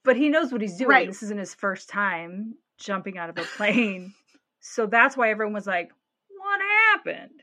But 0.04 0.18
he 0.18 0.30
knows 0.30 0.52
what 0.52 0.62
he's 0.62 0.78
doing. 0.78 0.90
Right. 0.90 1.08
This 1.08 1.24
isn't 1.24 1.40
his 1.40 1.56
first 1.56 1.90
time 1.90 2.54
jumping 2.78 3.18
out 3.18 3.32
of 3.32 3.40
a 3.40 3.44
plane. 3.58 4.14
so 4.60 4.86
that's 4.86 5.18
why 5.18 5.32
everyone 5.32 5.54
was 5.54 5.66
like, 5.66 5.90
what 6.38 6.60
happened? 6.94 7.42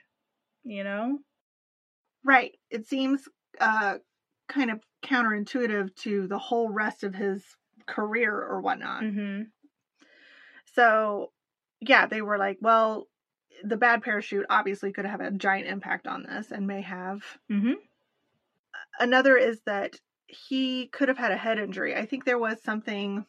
You 0.62 0.84
know? 0.84 1.18
Right. 2.24 2.52
It 2.70 2.86
seems 2.86 3.28
uh, 3.60 3.98
kind 4.48 4.70
of 4.70 4.80
counterintuitive 5.04 5.94
to 5.96 6.26
the 6.28 6.38
whole 6.38 6.70
rest 6.70 7.04
of 7.04 7.14
his 7.14 7.42
career 7.86 8.32
or 8.32 8.60
whatnot. 8.60 9.02
Mm-hmm. 9.02 9.42
So, 10.74 11.32
yeah, 11.80 12.06
they 12.06 12.22
were 12.22 12.38
like, 12.38 12.58
well, 12.60 13.08
the 13.64 13.76
bad 13.76 14.02
parachute 14.02 14.46
obviously 14.48 14.92
could 14.92 15.04
have 15.04 15.20
a 15.20 15.30
giant 15.30 15.68
impact 15.68 16.06
on 16.06 16.22
this 16.22 16.50
and 16.50 16.66
may 16.66 16.82
have. 16.82 17.22
Mm-hmm. 17.50 17.74
Another 18.98 19.36
is 19.36 19.60
that 19.66 19.96
he 20.26 20.86
could 20.86 21.08
have 21.08 21.18
had 21.18 21.32
a 21.32 21.36
head 21.36 21.58
injury. 21.58 21.94
I 21.94 22.06
think 22.06 22.24
there 22.24 22.38
was 22.38 22.62
something 22.62 23.26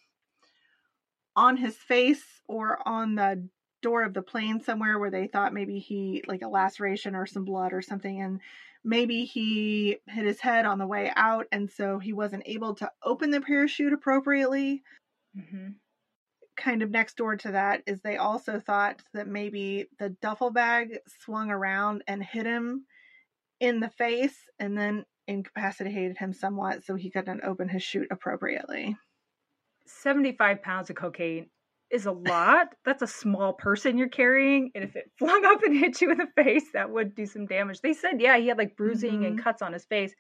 on 1.36 1.58
his 1.58 1.76
face 1.76 2.24
or 2.48 2.88
on 2.88 3.16
the 3.16 3.48
door 3.82 4.04
of 4.04 4.14
the 4.14 4.22
plane 4.22 4.62
somewhere 4.62 4.98
where 4.98 5.12
they 5.12 5.28
thought 5.28 5.54
maybe 5.54 5.80
he, 5.80 6.24
like 6.28 6.42
a 6.42 6.48
laceration 6.48 7.16
or 7.16 7.26
some 7.26 7.44
blood 7.44 7.74
or 7.74 7.82
something, 7.82 8.22
and 8.22 8.40
maybe 8.84 9.26
he 9.26 9.98
hit 10.08 10.26
his 10.26 10.40
head 10.42 10.66
on 10.66 10.80
the 10.80 10.88
way 10.88 11.12
out, 11.16 11.48
and 11.52 11.70
so 11.72 12.00
he 12.00 12.14
wasn't 12.14 12.44
able 12.46 12.76
to 12.76 12.92
open 13.04 13.32
the 13.32 13.42
parachute 13.42 13.94
appropriately 13.94 14.84
Mm-hmm. 15.38 15.70
kind 16.56 16.84
of 16.84 16.92
next 16.92 17.18
door 17.18 17.36
to 17.36 17.52
that 17.52 17.82
is 17.88 18.02
they 18.02 18.18
also 18.18 18.60
thought 18.60 19.02
that 19.14 19.28
maybe 19.28 19.88
the 20.00 20.10
duffel 20.10 20.52
bag 20.52 21.00
swung 21.08 21.50
around 21.50 22.04
and 22.08 22.24
hit 22.24 22.46
him 22.46 22.86
in 23.60 23.80
the 23.80 23.90
face 23.90 24.38
and 24.60 24.78
then 24.78 25.06
incapacitated 25.28 26.18
him 26.18 26.34
somewhat 26.34 26.84
so 26.84 26.96
he 26.96 27.10
couldn't 27.10 27.44
open 27.44 27.70
his 27.70 27.84
chute 27.84 28.08
appropriately. 28.12 28.96
75 29.88 30.62
pounds 30.62 30.90
of 30.90 30.96
cocaine 30.96 31.50
is 31.94 32.08
a 32.08 32.12
lot. 32.12 32.70
That's 32.84 33.04
a 33.04 33.08
small 33.08 33.54
person 33.54 33.98
you're 33.98 34.10
carrying. 34.10 34.72
And 34.74 34.84
if 34.84 34.96
it 34.96 35.12
flung 35.20 35.46
up 35.46 35.62
and 35.64 35.78
hit 35.78 36.02
you 36.02 36.12
in 36.12 36.18
the 36.18 36.28
face, 36.36 36.72
that 36.74 36.90
would 36.90 37.16
do 37.16 37.26
some 37.26 37.46
damage. 37.46 37.82
They 37.82 37.94
said, 37.94 38.20
yeah, 38.20 38.38
he 38.38 38.48
had 38.48 38.58
like 38.58 38.76
bruising 38.76 39.26
and 39.26 39.42
cuts 39.42 39.62
on 39.62 39.74
his 39.74 39.86
face. 39.86 40.14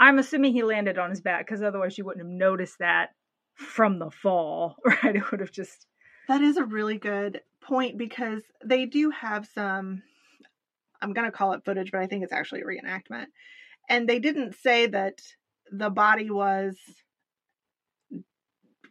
I'm 0.00 0.18
assuming 0.18 0.52
he 0.52 0.62
landed 0.62 0.98
on 0.98 1.10
his 1.10 1.20
back 1.20 1.46
because 1.46 1.62
otherwise 1.62 1.96
you 1.96 2.04
wouldn't 2.04 2.24
have 2.24 2.32
noticed 2.32 2.78
that 2.80 3.10
from 3.54 3.98
the 3.98 4.10
fall, 4.10 4.76
right? 4.84 5.16
It 5.16 5.30
would 5.30 5.40
have 5.40 5.52
just. 5.52 5.86
That 6.26 6.42
is 6.42 6.56
a 6.56 6.64
really 6.64 6.98
good 6.98 7.40
point 7.62 7.96
because 7.96 8.42
they 8.64 8.84
do 8.84 9.10
have 9.10 9.46
some 9.54 10.02
I'm 11.00 11.12
going 11.12 11.30
to 11.30 11.36
call 11.36 11.52
it 11.52 11.64
footage, 11.64 11.92
but 11.92 12.00
I 12.00 12.08
think 12.08 12.24
it's 12.24 12.32
actually 12.32 12.62
a 12.62 12.64
reenactment. 12.64 13.26
And 13.88 14.08
they 14.08 14.18
didn't 14.18 14.56
say 14.56 14.88
that 14.88 15.20
the 15.70 15.90
body 15.90 16.28
was 16.28 16.76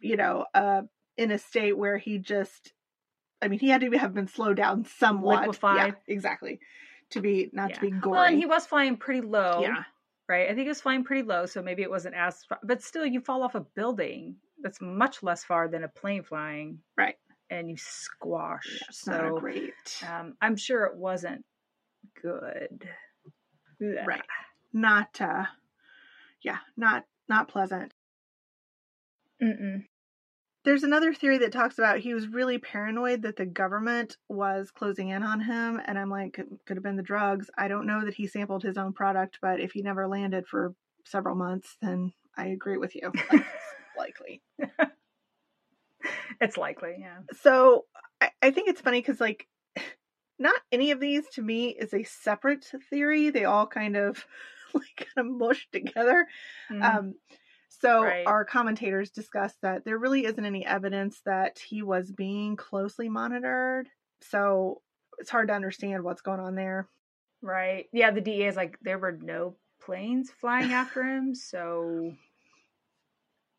you 0.00 0.16
know, 0.16 0.46
uh 0.54 0.82
in 1.18 1.30
a 1.30 1.38
state 1.38 1.76
where 1.76 1.98
he 1.98 2.16
just 2.18 2.72
I 3.42 3.48
mean, 3.48 3.60
he 3.60 3.68
had 3.68 3.82
to 3.82 3.90
have 3.98 4.14
been 4.14 4.26
slowed 4.26 4.56
down 4.56 4.84
somewhat. 4.98 5.42
Liquefied. 5.42 5.94
Yeah, 6.08 6.14
exactly. 6.14 6.58
To 7.10 7.20
be 7.20 7.50
not 7.52 7.70
Yeah. 7.70 7.74
to 7.76 7.80
be 7.82 7.90
gory. 7.90 8.12
Well, 8.12 8.24
and 8.24 8.38
he 8.38 8.46
was 8.46 8.64
flying 8.66 8.96
pretty 8.96 9.20
low. 9.20 9.60
yeah. 9.60 9.84
Right. 10.28 10.44
I 10.46 10.48
think 10.48 10.62
he 10.62 10.68
was 10.68 10.80
flying 10.80 11.04
pretty 11.04 11.22
low, 11.22 11.46
so 11.46 11.62
maybe 11.62 11.82
it 11.82 11.90
wasn't 11.90 12.14
as 12.14 12.44
far. 12.44 12.58
But 12.62 12.82
still, 12.82 13.06
you 13.06 13.20
fall 13.20 13.42
off 13.42 13.54
a 13.54 13.60
building 13.60 14.36
that's 14.62 14.80
much 14.80 15.22
less 15.22 15.44
far 15.44 15.68
than 15.68 15.84
a 15.84 15.88
plane 15.88 16.22
flying. 16.22 16.80
Right. 16.96 17.16
And 17.48 17.70
you 17.70 17.76
squash. 17.78 18.68
Yeah, 18.80 18.86
so 18.90 19.38
great. 19.40 20.02
um, 20.06 20.34
I'm 20.42 20.56
sure 20.56 20.84
it 20.84 20.96
wasn't 20.96 21.44
good. 22.20 22.88
Right. 23.80 24.22
Not 24.72 25.20
uh 25.20 25.44
yeah, 26.42 26.58
not 26.76 27.04
not 27.28 27.48
pleasant. 27.48 27.94
Mm-mm. 29.42 29.84
There's 30.68 30.82
another 30.82 31.14
theory 31.14 31.38
that 31.38 31.50
talks 31.50 31.78
about 31.78 32.00
he 32.00 32.12
was 32.12 32.28
really 32.28 32.58
paranoid 32.58 33.22
that 33.22 33.36
the 33.36 33.46
government 33.46 34.18
was 34.28 34.70
closing 34.70 35.08
in 35.08 35.22
on 35.22 35.40
him. 35.40 35.80
And 35.86 35.98
I'm 35.98 36.10
like, 36.10 36.34
could 36.34 36.76
have 36.76 36.82
been 36.82 36.96
the 36.96 37.02
drugs. 37.02 37.48
I 37.56 37.68
don't 37.68 37.86
know 37.86 38.04
that 38.04 38.12
he 38.12 38.26
sampled 38.26 38.64
his 38.64 38.76
own 38.76 38.92
product, 38.92 39.38
but 39.40 39.60
if 39.60 39.72
he 39.72 39.80
never 39.80 40.06
landed 40.06 40.46
for 40.46 40.74
several 41.06 41.36
months, 41.36 41.78
then 41.80 42.12
I 42.36 42.48
agree 42.48 42.76
with 42.76 42.94
you. 42.94 43.10
Like, 43.96 44.14
likely. 44.20 44.42
It's 46.40 46.58
likely, 46.58 46.96
yeah. 47.00 47.20
So 47.40 47.86
I, 48.20 48.30
I 48.42 48.50
think 48.50 48.68
it's 48.68 48.82
funny 48.82 49.00
because, 49.00 49.20
like, 49.20 49.48
not 50.38 50.60
any 50.70 50.90
of 50.90 51.00
these 51.00 51.24
to 51.32 51.42
me 51.42 51.70
is 51.70 51.94
a 51.94 52.04
separate 52.04 52.70
theory. 52.90 53.30
They 53.30 53.46
all 53.46 53.66
kind 53.66 53.96
of 53.96 54.24
like 54.74 55.08
kind 55.14 55.26
of 55.26 55.34
mush 55.34 55.66
together. 55.72 56.26
Mm. 56.70 56.84
Um, 56.84 57.14
So 57.80 58.02
Right. 58.02 58.26
our 58.26 58.44
commentators 58.44 59.10
discussed 59.10 59.58
that 59.62 59.84
there 59.84 59.98
really 59.98 60.24
isn't 60.24 60.44
any 60.44 60.66
evidence 60.66 61.20
that 61.24 61.58
he 61.58 61.82
was 61.82 62.10
being 62.10 62.56
closely 62.56 63.08
monitored. 63.08 63.88
So 64.20 64.82
it's 65.18 65.30
hard 65.30 65.48
to 65.48 65.54
understand 65.54 66.02
what's 66.02 66.22
going 66.22 66.40
on 66.40 66.54
there. 66.54 66.88
Right. 67.40 67.86
Yeah, 67.92 68.10
the 68.10 68.20
DEA 68.20 68.48
is 68.48 68.56
like 68.56 68.78
there 68.82 68.98
were 68.98 69.12
no 69.12 69.56
planes 69.80 70.30
flying 70.30 70.72
after 70.72 71.02
him, 71.04 71.34
so 71.34 72.12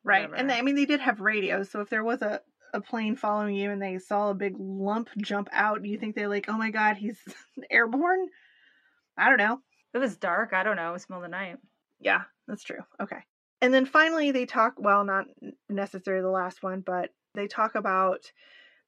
Right. 0.03 0.21
whatever. 0.29 0.35
And 0.35 0.51
I 0.51 0.61
mean, 0.61 0.75
they 0.75 0.85
did 0.85 0.99
have 0.99 1.21
radios. 1.21 1.69
So 1.69 1.81
if 1.81 1.89
there 1.89 2.03
was 2.03 2.21
a, 2.21 2.41
a 2.73 2.81
plane 2.81 3.15
following 3.15 3.55
you 3.55 3.71
and 3.71 3.81
they 3.81 3.99
saw 3.99 4.29
a 4.29 4.35
big 4.35 4.55
lump 4.57 5.09
jump 5.17 5.49
out, 5.51 5.81
do 5.83 5.89
you 5.89 5.97
think 5.97 6.15
they're 6.15 6.27
like, 6.27 6.49
oh 6.49 6.57
my 6.57 6.71
God, 6.71 6.97
he's 6.97 7.19
airborne? 7.69 8.27
I 9.17 9.29
don't 9.29 9.37
know. 9.37 9.59
it 9.93 9.97
was 9.97 10.17
dark. 10.17 10.53
I 10.53 10.63
don't 10.63 10.75
know. 10.77 10.89
It 10.89 10.93
was 10.93 11.09
middle 11.09 11.23
of 11.23 11.29
the 11.29 11.35
night. 11.35 11.57
Yeah, 11.99 12.23
that's 12.47 12.63
true. 12.63 12.79
Okay. 13.01 13.19
And 13.61 13.73
then 13.73 13.85
finally, 13.85 14.31
they 14.31 14.45
talk, 14.45 14.75
well, 14.77 15.03
not 15.03 15.25
necessarily 15.67 16.21
the 16.21 16.29
last 16.29 16.63
one, 16.63 16.81
but 16.81 17.11
they 17.35 17.47
talk 17.47 17.75
about 17.75 18.31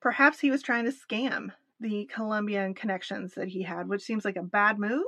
perhaps 0.01 0.39
he 0.39 0.51
was 0.51 0.61
trying 0.61 0.85
to 0.85 0.91
scam 0.91 1.49
the 1.79 2.09
Colombian 2.13 2.73
connections 2.73 3.33
that 3.35 3.49
he 3.49 3.63
had, 3.63 3.87
which 3.87 4.03
seems 4.03 4.23
like 4.23 4.37
a 4.37 4.43
bad 4.43 4.79
move. 4.79 5.03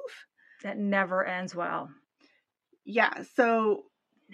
That 0.63 0.77
never 0.77 1.25
ends 1.25 1.55
well. 1.55 1.89
Yeah. 2.85 3.23
So 3.35 3.85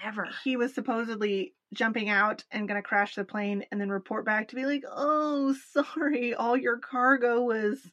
Never. 0.03 0.29
he 0.43 0.55
was 0.57 0.73
supposedly 0.73 1.53
jumping 1.73 2.09
out 2.09 2.43
and 2.51 2.67
going 2.67 2.81
to 2.81 2.87
crash 2.87 3.15
the 3.15 3.23
plane 3.23 3.63
and 3.71 3.79
then 3.79 3.89
report 3.89 4.25
back 4.25 4.47
to 4.47 4.55
be 4.55 4.65
like, 4.65 4.83
oh, 4.89 5.55
sorry, 5.73 6.33
all 6.33 6.57
your 6.57 6.77
cargo 6.77 7.43
was 7.43 7.91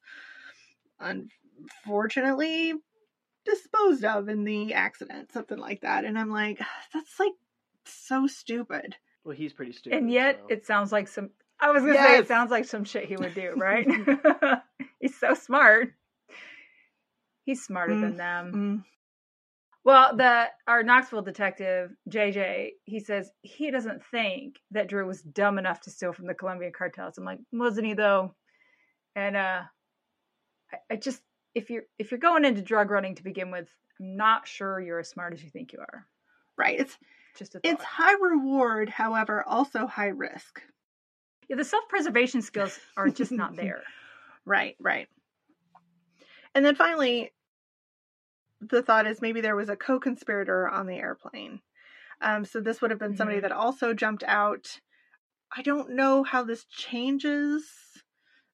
unfortunately 1.00 2.72
disposed 3.46 4.04
of 4.04 4.28
in 4.28 4.44
the 4.44 4.74
accident, 4.74 5.32
something 5.32 5.58
like 5.58 5.80
that. 5.80 6.04
And 6.04 6.18
I'm 6.18 6.30
like, 6.30 6.58
that's 6.92 7.18
like 7.18 7.32
so 7.86 8.26
stupid. 8.26 8.94
Well, 9.24 9.34
he's 9.34 9.52
pretty 9.54 9.72
stupid. 9.72 9.96
And 9.96 10.10
yet 10.10 10.38
so. 10.40 10.54
it 10.54 10.66
sounds 10.66 10.92
like 10.92 11.08
some 11.08 11.30
I 11.58 11.70
was 11.70 11.82
gonna 11.82 11.94
say 11.94 12.18
it 12.18 12.28
sounds 12.28 12.50
like 12.50 12.66
some 12.66 12.84
shit 12.84 13.06
he 13.06 13.16
would 13.16 13.34
do, 13.34 13.52
right? 13.56 13.88
He's 15.00 15.18
so 15.18 15.34
smart. 15.34 15.94
He's 17.44 17.62
smarter 17.64 17.94
Mm, 17.94 18.00
than 18.00 18.16
them. 18.16 18.52
Mm, 18.54 18.84
Well, 19.84 20.16
the 20.16 20.46
our 20.66 20.82
Knoxville 20.82 21.22
detective 21.22 21.92
JJ, 22.10 22.70
he 22.84 23.00
says 23.00 23.30
he 23.42 23.70
doesn't 23.70 24.02
think 24.10 24.56
that 24.72 24.88
Drew 24.88 25.06
was 25.06 25.22
dumb 25.22 25.58
enough 25.58 25.80
to 25.82 25.90
steal 25.90 26.12
from 26.12 26.26
the 26.26 26.34
Colombian 26.34 26.72
cartels. 26.76 27.16
I'm 27.18 27.24
like, 27.24 27.38
wasn't 27.52 27.86
he 27.86 27.94
though? 27.94 28.34
And 29.14 29.36
uh, 29.36 29.62
I, 30.72 30.76
I 30.90 30.96
just 30.96 31.22
if 31.56 31.70
you're 31.70 31.84
if 31.98 32.12
you're 32.12 32.20
going 32.20 32.44
into 32.44 32.62
drug 32.62 32.92
running 32.92 33.16
to 33.16 33.24
begin 33.24 33.50
with, 33.50 33.68
I'm 33.98 34.16
not 34.16 34.46
sure 34.46 34.80
you're 34.80 35.00
as 35.00 35.08
smart 35.10 35.32
as 35.34 35.42
you 35.42 35.50
think 35.50 35.72
you 35.72 35.80
are. 35.80 36.06
right. 36.56 36.78
It's 36.78 36.98
Just 37.36 37.54
a 37.54 37.60
it's 37.62 37.82
high 37.82 38.14
reward, 38.14 38.88
however, 38.88 39.42
also 39.44 39.86
high 39.86 40.08
risk. 40.08 40.62
Yeah, 41.48 41.56
the 41.56 41.64
self 41.64 41.88
preservation 41.88 42.42
skills 42.42 42.78
are 42.96 43.10
just 43.10 43.32
not 43.32 43.56
there. 43.56 43.82
Right, 44.44 44.76
right. 44.80 45.08
And 46.54 46.64
then 46.64 46.76
finally, 46.76 47.32
the 48.60 48.82
thought 48.82 49.06
is 49.06 49.20
maybe 49.20 49.40
there 49.40 49.56
was 49.56 49.68
a 49.68 49.76
co 49.76 50.00
conspirator 50.00 50.68
on 50.68 50.86
the 50.86 50.96
airplane. 50.96 51.60
Um, 52.20 52.44
so 52.44 52.60
this 52.60 52.82
would 52.82 52.90
have 52.90 53.00
been 53.00 53.16
somebody 53.16 53.38
Mhm. 53.38 53.42
that 53.42 53.52
also 53.52 53.94
jumped 53.94 54.24
out. 54.24 54.80
I 55.56 55.62
don't 55.62 55.92
know 55.92 56.24
how 56.24 56.44
this 56.44 56.64
changes 56.66 57.68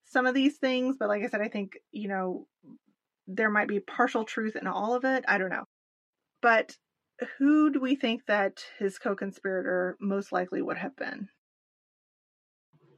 some 0.05 0.27
of 0.27 0.35
these 0.35 0.59
things, 0.59 0.97
but 0.99 1.09
like 1.09 1.23
I 1.23 1.29
said, 1.29 1.43
I 1.43 1.49
think, 1.49 1.79
you 1.93 2.09
know, 2.09 2.49
there 3.27 3.51
might 3.51 3.69
be 3.69 3.81
partial 3.81 4.25
truth 4.25 4.57
in 4.57 4.67
all 4.67 4.95
of 4.95 5.05
it. 5.05 5.25
I 5.29 5.39
don't 5.39 5.51
know. 5.51 5.65
But 6.41 6.77
who 7.39 7.71
do 7.73 7.81
we 7.81 7.95
think 7.95 8.27
that 8.27 8.65
his 8.79 8.99
co 8.99 9.15
conspirator 9.15 9.97
most 10.01 10.33
likely 10.33 10.61
would 10.63 10.79
have 10.79 10.97
been? 10.97 11.29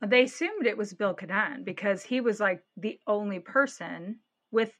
They 0.04 0.24
assumed 0.24 0.66
it 0.66 0.76
was 0.76 0.92
Bill 0.94 1.14
Canan 1.14 1.64
because 1.64 2.02
he 2.02 2.20
was 2.20 2.40
like 2.40 2.62
the 2.76 2.98
only 3.06 3.38
person 3.40 4.20
with 4.50 4.72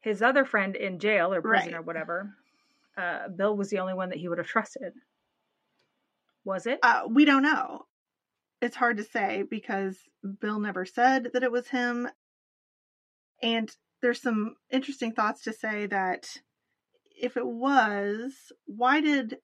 his 0.00 0.22
other 0.22 0.44
friend 0.44 0.76
in 0.76 0.98
jail 0.98 1.32
or 1.32 1.42
prison 1.42 1.72
Right. 1.72 1.78
or 1.78 1.82
whatever. 1.82 2.34
Uh, 2.96 3.28
Bill 3.28 3.56
was 3.56 3.70
the 3.70 3.78
only 3.78 3.94
one 3.94 4.08
that 4.10 4.18
he 4.18 4.28
would 4.28 4.38
have 4.38 4.46
trusted. 4.46 4.92
Was 6.44 6.66
it? 6.66 6.78
Uh, 6.82 7.02
we 7.08 7.24
don't 7.24 7.42
know. 7.42 7.82
It's 8.60 8.76
hard 8.76 8.96
to 8.96 9.04
say 9.04 9.44
because 9.48 9.98
Bill 10.40 10.58
never 10.58 10.84
said 10.84 11.30
that 11.32 11.42
it 11.42 11.52
was 11.52 11.68
him. 11.68 12.08
And 13.42 13.70
there's 14.02 14.20
some 14.20 14.56
interesting 14.70 15.12
thoughts 15.12 15.42
to 15.42 15.52
say 15.52 15.86
that 15.86 16.36
if 17.20 17.36
it 17.36 17.46
was, 17.46 18.52
why 18.66 19.00
did 19.00 19.38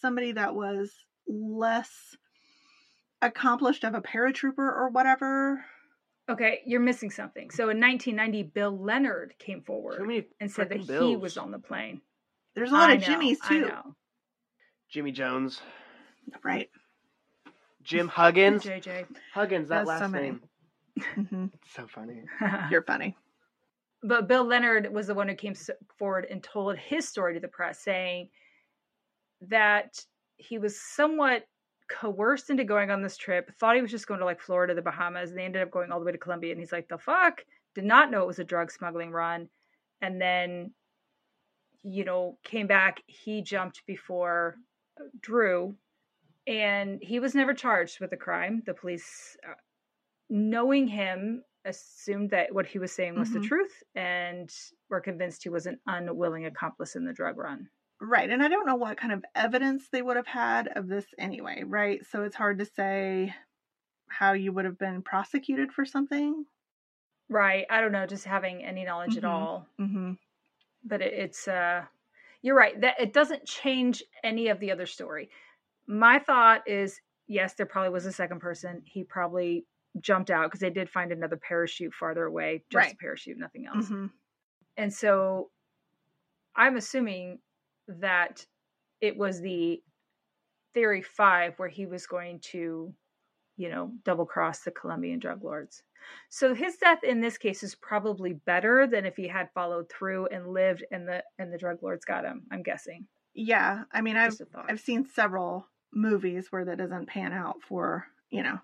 somebody 0.00 0.32
that 0.32 0.54
was 0.54 0.92
less 1.28 2.16
accomplished 3.20 3.84
of 3.84 3.94
a 3.94 4.00
paratrooper 4.00 4.58
or 4.58 4.88
whatever? 4.90 5.64
okay, 6.28 6.60
you're 6.64 6.80
missing 6.80 7.10
something. 7.10 7.50
So 7.50 7.64
in 7.64 7.80
1990, 7.80 8.44
Bill 8.54 8.78
Leonard 8.78 9.34
came 9.38 9.60
forward 9.60 10.00
many 10.00 10.24
and 10.40 10.50
said 10.50 10.70
that 10.70 10.80
frickin' 10.80 11.08
he 11.08 11.16
was 11.16 11.36
on 11.36 11.50
the 11.50 11.58
plane. 11.58 12.00
There's 12.54 12.70
a 12.70 12.74
lot 12.74 12.90
I 12.90 12.94
of 12.94 13.00
know, 13.00 13.06
Jimmys 13.08 13.36
I 13.42 13.58
too. 13.58 13.66
know. 13.66 13.96
Jimmy 14.90 15.10
Jones, 15.12 15.60
Right. 16.44 16.68
Jim 17.82 18.08
Huggins. 18.08 18.62
JJ. 18.62 19.06
Huggins, 19.34 19.68
that 19.68 19.84
That's 19.84 19.88
last 19.88 20.12
many. 20.12 20.26
name. 20.26 20.40
hmm 21.28 21.46
so 21.74 21.86
funny. 21.86 22.22
You're 22.70 22.82
funny. 22.82 23.16
But 24.02 24.28
Bill 24.28 24.44
Leonard 24.44 24.92
was 24.92 25.06
the 25.06 25.14
one 25.14 25.28
who 25.28 25.34
came 25.34 25.54
forward 25.98 26.26
and 26.30 26.42
told 26.42 26.76
his 26.76 27.08
story 27.08 27.34
to 27.34 27.40
the 27.40 27.48
press, 27.48 27.78
saying 27.80 28.28
that 29.42 30.04
he 30.36 30.58
was 30.58 30.80
somewhat 30.80 31.46
coerced 31.88 32.50
into 32.50 32.64
going 32.64 32.90
on 32.90 33.02
this 33.02 33.16
trip. 33.16 33.50
Thought 33.58 33.76
he 33.76 33.82
was 33.82 33.90
just 33.90 34.06
going 34.06 34.20
to 34.20 34.26
like 34.26 34.40
Florida, 34.40 34.74
the 34.74 34.82
Bahamas, 34.82 35.30
and 35.30 35.38
they 35.38 35.44
ended 35.44 35.62
up 35.62 35.70
going 35.70 35.92
all 35.92 36.00
the 36.00 36.06
way 36.06 36.12
to 36.12 36.18
Colombia. 36.18 36.52
And 36.52 36.60
he's 36.60 36.72
like, 36.72 36.88
"The 36.88 36.98
fuck!" 36.98 37.44
Did 37.74 37.84
not 37.84 38.10
know 38.10 38.22
it 38.22 38.26
was 38.26 38.38
a 38.38 38.44
drug 38.44 38.70
smuggling 38.70 39.10
run, 39.10 39.48
and 40.00 40.20
then, 40.20 40.72
you 41.82 42.04
know, 42.04 42.38
came 42.44 42.66
back. 42.66 43.02
He 43.06 43.42
jumped 43.42 43.82
before 43.86 44.56
Drew, 45.20 45.76
and 46.46 47.00
he 47.02 47.20
was 47.20 47.34
never 47.34 47.54
charged 47.54 48.00
with 48.00 48.12
a 48.12 48.16
crime. 48.16 48.62
The 48.66 48.74
police, 48.74 49.36
uh, 49.48 49.54
knowing 50.28 50.88
him, 50.88 51.44
assumed 51.64 52.30
that 52.30 52.52
what 52.54 52.66
he 52.66 52.78
was 52.78 52.92
saying 52.92 53.18
was 53.18 53.30
Mhm. 53.30 53.34
the 53.34 53.40
truth 53.48 53.82
and 53.94 54.52
were 54.88 55.00
convinced 55.00 55.42
he 55.42 55.48
was 55.48 55.66
an 55.66 55.80
unwilling 55.86 56.46
accomplice 56.46 56.96
in 56.96 57.04
the 57.04 57.12
drug 57.12 57.36
run. 57.38 57.70
Right. 58.00 58.28
And 58.28 58.42
I 58.42 58.48
don't 58.48 58.66
know 58.66 58.74
what 58.74 58.96
kind 58.96 59.12
of 59.12 59.24
evidence 59.34 59.88
they 59.88 60.02
would 60.02 60.16
have 60.16 60.26
had 60.26 60.68
of 60.68 60.88
this 60.88 61.06
anyway, 61.18 61.62
right? 61.62 62.04
So 62.04 62.24
it's 62.24 62.34
hard 62.34 62.58
to 62.58 62.64
say 62.64 63.34
how 64.08 64.32
you 64.32 64.52
would 64.52 64.64
have 64.64 64.78
been 64.78 65.02
prosecuted 65.02 65.72
for 65.72 65.84
something. 65.84 66.46
Right. 67.28 67.64
I 67.70 67.80
don't 67.80 67.92
know, 67.92 68.06
just 68.06 68.24
having 68.24 68.64
any 68.64 68.84
knowledge 68.84 69.16
at 69.16 69.22
Mhm. 69.22 69.28
all. 69.28 69.68
Mm-hmm. 69.78 70.12
But 70.84 71.00
it, 71.02 71.12
it's 71.14 71.46
uh 71.48 71.86
you're 72.42 72.56
right. 72.56 72.80
That 72.80 72.98
it 73.00 73.12
doesn't 73.12 73.46
change 73.46 74.02
any 74.24 74.48
of 74.48 74.58
the 74.58 74.72
other 74.72 74.86
story. 74.86 75.30
My 75.86 76.18
thought 76.18 76.66
is 76.68 77.00
yes, 77.28 77.54
there 77.54 77.66
probably 77.66 77.90
was 77.90 78.04
a 78.04 78.12
second 78.12 78.40
person. 78.40 78.82
He 78.84 79.04
probably 79.04 79.64
jumped 80.00 80.30
out 80.30 80.44
because 80.46 80.60
they 80.60 80.70
did 80.70 80.88
find 80.88 81.12
another 81.12 81.36
parachute 81.36 81.92
farther 81.94 82.24
away, 82.24 82.64
just 82.70 82.84
a 82.84 82.88
Right. 82.88 82.98
parachute, 82.98 83.38
nothing 83.38 83.66
else. 83.66 83.86
Mm-hmm. 83.86 84.06
And 84.76 84.92
so 84.92 85.50
I'm 86.56 86.76
assuming 86.76 87.38
that 87.88 88.46
it 89.00 89.16
was 89.16 89.40
the 89.40 89.82
theory 90.74 91.02
five 91.02 91.58
where 91.58 91.68
he 91.68 91.86
was 91.86 92.06
going 92.06 92.40
to, 92.40 92.94
you 93.56 93.68
know, 93.68 93.92
double 94.04 94.24
cross 94.24 94.60
the 94.60 94.70
Colombian 94.70 95.18
drug 95.18 95.44
lords. 95.44 95.82
So 96.30 96.54
his 96.54 96.76
death 96.76 97.04
in 97.04 97.20
this 97.20 97.38
case 97.38 97.62
is 97.62 97.74
probably 97.74 98.32
better 98.32 98.86
than 98.86 99.04
if 99.04 99.16
he 99.16 99.28
had 99.28 99.50
followed 99.54 99.90
through 99.90 100.26
and 100.28 100.48
lived 100.48 100.84
and 100.90 101.06
the 101.06 101.22
and 101.38 101.52
the 101.52 101.58
drug 101.58 101.82
lords 101.82 102.04
got 102.04 102.24
him, 102.24 102.44
I'm 102.50 102.62
guessing. 102.62 103.06
Yeah. 103.34 103.84
I 103.92 104.00
mean, 104.00 104.16
I've 104.16 104.40
a. 104.40 104.64
I've 104.68 104.80
seen 104.80 105.06
several 105.06 105.68
movies 105.92 106.48
where 106.50 106.64
that 106.64 106.78
doesn't 106.78 107.06
pan 107.06 107.32
out 107.32 107.56
for, 107.62 108.06
you 108.30 108.42
know, 108.42 108.58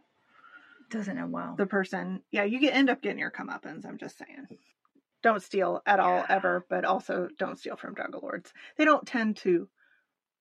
Doesn't 0.90 1.18
end 1.18 1.32
well. 1.32 1.54
the 1.56 1.66
person. 1.66 2.22
Yeah, 2.30 2.44
you 2.44 2.58
get 2.60 2.74
end 2.74 2.88
up 2.90 3.02
getting 3.02 3.18
your 3.18 3.30
comeuppance, 3.30 3.84
I'm 3.84 3.98
just 3.98 4.16
saying. 4.18 4.46
Don't 5.22 5.42
steal 5.42 5.82
at 5.84 6.00
all 6.00 6.20
Yeah. 6.28 6.36
ever, 6.36 6.64
but 6.70 6.84
also 6.84 7.28
don't 7.38 7.58
steal 7.58 7.76
from 7.76 7.94
drug 7.94 8.14
lords. 8.14 8.52
They 8.76 8.84
don't 8.84 9.06
tend 9.06 9.36
to 9.38 9.68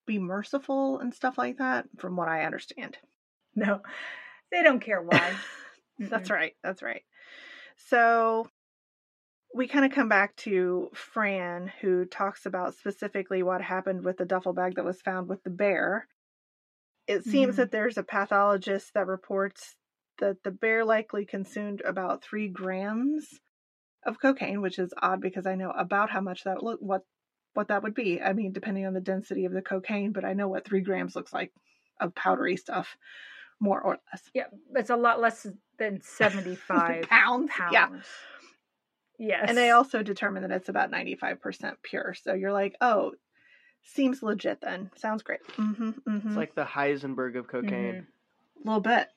be 0.06 0.20
merciful 0.20 1.00
and 1.00 1.14
stuff 1.14 1.38
like 1.38 1.58
that, 1.58 1.88
from 1.98 2.16
what 2.16 2.30
I 2.30 2.46
understand. 2.46 2.98
no. 3.56 3.82
They 4.52 4.64
don't 4.64 4.80
care 4.80 5.02
why. 5.02 5.36
That's 6.00 6.30
right. 6.30 6.56
That's 6.64 6.82
right. 6.82 7.04
So 7.76 8.50
we 9.54 9.68
kind 9.68 9.84
of 9.86 9.92
come 9.92 10.08
back 10.10 10.36
to 10.38 10.90
Fran, 10.94 11.72
who 11.82 12.06
talks 12.06 12.46
about 12.46 12.76
specifically 12.76 13.44
what 13.44 13.62
happened 13.62 14.06
with 14.06 14.18
the 14.18 14.26
duffel 14.26 14.54
bag 14.54 14.76
that 14.76 14.86
was 14.86 15.02
found 15.02 15.28
with 15.28 15.44
the 15.44 15.50
bear. 15.50 16.08
It 17.08 17.24
seems 17.24 17.56
Mhm. 17.56 17.58
that 17.58 17.72
there's 17.72 17.98
a 17.98 18.04
pathologist 18.04 18.94
that 18.94 19.08
reports 19.08 19.76
that 20.20 20.44
the 20.44 20.52
bear 20.52 20.86
likely 20.86 21.26
consumed 21.26 21.82
about 21.82 22.24
three 22.24 22.48
grams 22.48 23.40
of 24.06 24.20
cocaine, 24.22 24.62
which 24.62 24.80
is 24.80 24.94
odd 25.02 25.22
because 25.22 25.46
I 25.46 25.56
know 25.56 25.72
about 25.72 26.10
how 26.10 26.22
much 26.22 26.44
that 26.44 26.64
look 26.64 26.80
what 26.82 27.04
what 27.54 27.70
that 27.70 27.84
would 27.84 27.96
be. 27.96 28.22
I 28.22 28.34
mean, 28.34 28.54
depending 28.54 28.86
on 28.86 28.94
the 28.94 29.02
density 29.02 29.46
of 29.46 29.52
the 29.52 29.62
cocaine, 29.62 30.12
but 30.12 30.24
I 30.24 30.34
know 30.34 30.48
what 30.48 30.66
three 30.66 30.82
grams 30.82 31.16
looks 31.16 31.34
like 31.34 31.52
of 32.00 32.14
powdery 32.14 32.56
stuff, 32.56 32.98
more 33.60 33.82
or 33.82 33.98
less. 34.12 34.22
Yeah, 34.34 34.46
it's 34.76 34.92
a 34.92 34.96
lot 34.96 35.20
less 35.20 35.48
than 35.80 36.02
75 36.02 37.10
pounds. 37.10 37.50
pounds. 37.58 37.72
Yeah. 37.74 37.90
Yes. 39.20 39.46
And 39.48 39.58
they 39.58 39.72
also 39.72 40.04
determine 40.04 40.44
that 40.44 40.52
it's 40.52 40.70
about 40.70 40.92
95% 40.92 41.74
pure. 41.82 42.14
So 42.14 42.36
you're 42.36 42.54
like, 42.54 42.76
oh, 42.82 43.14
seems 43.82 44.22
legit 44.22 44.62
then. 44.62 44.92
Sounds 44.96 45.24
great. 45.24 45.40
Mm-hmm, 45.58 45.90
mm-hmm. 45.90 46.28
It's 46.28 46.38
like 46.38 46.54
the 46.54 46.66
Heisenberg 46.66 47.36
of 47.36 47.48
cocaine. 47.48 48.06
Mhm. 48.06 48.64
a 48.64 48.68
little 48.68 48.82
bit. 48.82 49.08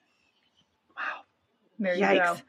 Wow. 1.81 1.85
There 1.87 1.95
you 1.97 2.05
Yikes. 2.05 2.25
go. 2.37 2.41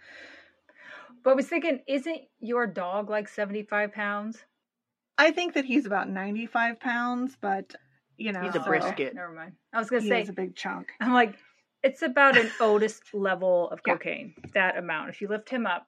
But 1.23 1.31
I 1.31 1.33
was 1.35 1.47
thinking, 1.47 1.79
isn't 1.87 2.21
your 2.39 2.67
dog 2.67 3.09
like 3.09 3.27
75 3.27 3.93
pounds? 3.93 4.37
I 5.17 5.31
think 5.31 5.53
that 5.53 5.65
he's 5.65 5.85
about 5.85 6.09
95 6.09 6.79
pounds, 6.79 7.37
but, 7.39 7.75
you 8.17 8.31
know. 8.31 8.41
He's 8.41 8.55
a 8.55 8.59
so 8.59 8.65
brisket. 8.65 9.13
Never 9.15 9.31
mind. 9.31 9.53
I 9.71 9.77
was 9.79 9.89
going 9.89 10.01
He 10.03 10.09
to 10.09 10.15
say, 10.15 10.21
is 10.23 10.29
a 10.29 10.33
big 10.33 10.55
chunk. 10.55 10.87
I'm 11.01 11.13
like, 11.13 11.35
it's 11.83 12.01
about 12.01 12.37
an 12.37 12.49
Otis 12.59 12.99
level 13.13 13.69
of 13.69 13.79
Yeah. 13.85 13.93
cocaine, 13.93 14.33
that 14.53 14.77
amount. 14.77 15.09
If 15.09 15.21
you 15.21 15.27
lift 15.27 15.49
him 15.49 15.65
up, 15.65 15.85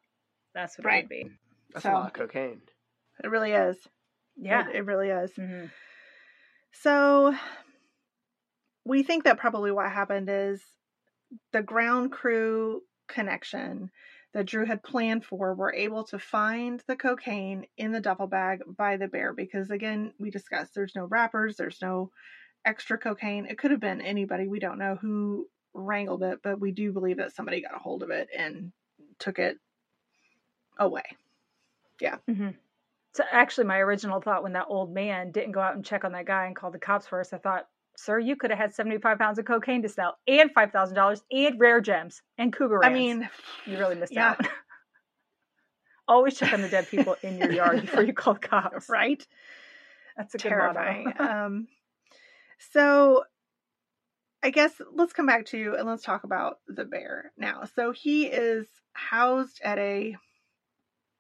that's 0.53 0.77
what 0.77 0.91
it 0.93 0.97
would 1.03 1.09
be. 1.09 1.29
That's 1.73 1.83
So- 1.83 1.91
a 1.91 1.93
lot 1.93 2.07
of 2.07 2.13
cocaine. 2.13 2.61
It 3.23 3.27
really 3.29 3.51
is. 3.51 3.77
Yeah. 4.37 4.69
It, 4.69 4.75
it 4.77 4.85
really 4.85 5.09
is. 5.09 5.31
Mhm. 5.33 5.69
So 6.71 7.35
we 8.85 9.03
think 9.03 9.23
that 9.23 9.37
probably 9.37 9.71
what 9.71 9.91
happened 9.91 10.29
is 10.29 10.61
the 11.51 11.61
ground 11.61 12.11
crew 12.11 12.81
connection 13.13 13.91
that 14.33 14.47
Drew 14.47 14.65
had 14.65 14.83
planned 14.83 15.25
for 15.25 15.53
were 15.53 15.73
able 15.73 16.03
to 16.05 16.19
find 16.19 16.83
the 16.87 16.95
cocaine 16.95 17.67
in 17.77 17.91
the 17.91 18.01
duffel 18.01 18.27
bag 18.27 18.61
by 18.67 18.97
the 18.97 19.07
bear 19.07 19.33
because 19.33 19.71
again 19.71 20.13
we 20.19 20.31
discussed 20.31 20.75
there's 20.75 20.95
no 20.95 21.05
wrappers 21.05 21.57
there's 21.57 21.81
no 21.81 22.11
extra 22.65 22.97
cocaine 22.97 23.45
it 23.45 23.57
could 23.57 23.71
have 23.71 23.79
been 23.79 24.01
anybody 24.01 24.47
we 24.47 24.59
don't 24.59 24.79
know 24.79 24.97
who 25.01 25.47
wrangled 25.73 26.23
it 26.23 26.39
but 26.43 26.59
we 26.59 26.71
do 26.71 26.91
believe 26.91 27.17
that 27.17 27.35
somebody 27.35 27.61
got 27.61 27.75
a 27.75 27.79
hold 27.79 28.03
of 28.03 28.09
it 28.09 28.29
and 28.37 28.71
took 29.19 29.39
it 29.39 29.57
away 30.79 31.03
Yeah. 31.99 32.17
Mm-hmm. 32.29 32.49
So 33.13 33.23
actually, 33.31 33.67
my 33.67 33.77
original 33.79 34.21
thought 34.21 34.43
when 34.43 34.53
that 34.53 34.65
old 34.69 34.93
man 34.93 35.31
didn't 35.31 35.53
go 35.53 35.61
out 35.61 35.75
and 35.75 35.85
check 35.85 36.03
on 36.03 36.13
that 36.13 36.25
guy 36.25 36.47
and 36.47 36.55
call 36.55 36.71
the 36.71 36.79
cops 36.79 37.07
first, 37.07 37.33
I 37.33 37.37
thought, 37.37 37.67
sir, 37.95 38.19
you 38.19 38.35
could 38.35 38.49
have 38.49 38.59
had 38.59 38.73
75 38.73 39.17
pounds 39.17 39.39
of 39.39 39.45
cocaine 39.45 39.81
to 39.83 39.89
sell 39.89 40.17
and 40.27 40.53
$5,000 40.53 41.21
and 41.31 41.59
rare 41.59 41.81
gems 41.81 42.21
and 42.37 42.51
cougar 42.51 42.83
i 42.83 42.89
mean 42.89 43.29
you 43.65 43.77
really 43.77 43.95
missed 43.95 44.13
yeah. 44.13 44.31
out. 44.31 44.47
Always 46.07 46.37
check 46.37 46.51
on 46.51 46.61
the 46.61 46.67
dead 46.67 46.89
people 46.89 47.15
in 47.23 47.37
your 47.37 47.51
yard 47.51 47.81
before 47.81 48.03
you 48.03 48.13
call 48.13 48.33
the 48.33 48.39
cops. 48.41 48.89
right 48.89 49.25
That's 50.17 50.35
a 50.35 50.37
terrifying. 50.37 51.13
um, 51.19 51.67
so 52.71 53.23
I 54.43 54.49
guess 54.49 54.73
let's 54.93 55.13
come 55.13 55.25
back 55.25 55.45
to 55.47 55.57
you 55.57 55.75
and 55.77 55.87
let's 55.87 56.03
talk 56.03 56.25
about 56.25 56.57
the 56.67 56.83
bear 56.83 57.31
now. 57.37 57.63
So 57.75 57.93
he 57.93 58.25
is 58.25 58.67
housed 58.91 59.61
at 59.63 59.79
a 59.79 60.17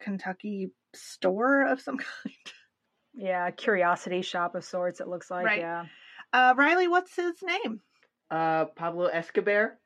Kentucky 0.01 0.71
store 0.93 1.65
of 1.67 1.79
some 1.79 1.97
kind. 2.23 2.35
yeah, 3.13 3.49
curiosity 3.51 4.21
shop 4.21 4.55
of 4.55 4.65
sorts. 4.65 4.99
It 4.99 5.07
looks 5.07 5.31
like. 5.31 5.45
Right. 5.45 5.59
Yeah. 5.59 5.85
Uh, 6.33 6.53
Riley, 6.57 6.87
what's 6.87 7.15
his 7.15 7.35
name? 7.43 7.79
Uh, 8.29 8.65
Pablo 8.65 9.05
Escobar. 9.05 9.77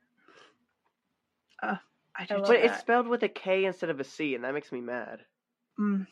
I 1.61 1.79
I 2.15 2.25
do 2.25 2.35
love 2.37 2.47
But 2.47 2.57
too. 2.57 2.63
it's 2.63 2.79
spelled 2.79 3.07
with 3.07 3.21
a 3.23 3.29
K 3.29 3.65
instead 3.65 3.89
of 3.89 3.99
a 3.99 4.03
C, 4.03 4.33
and 4.33 4.43
that 4.43 4.53
makes 4.53 4.71
me 4.71 4.81
mad. 4.81 5.19
Mm. 5.79 6.07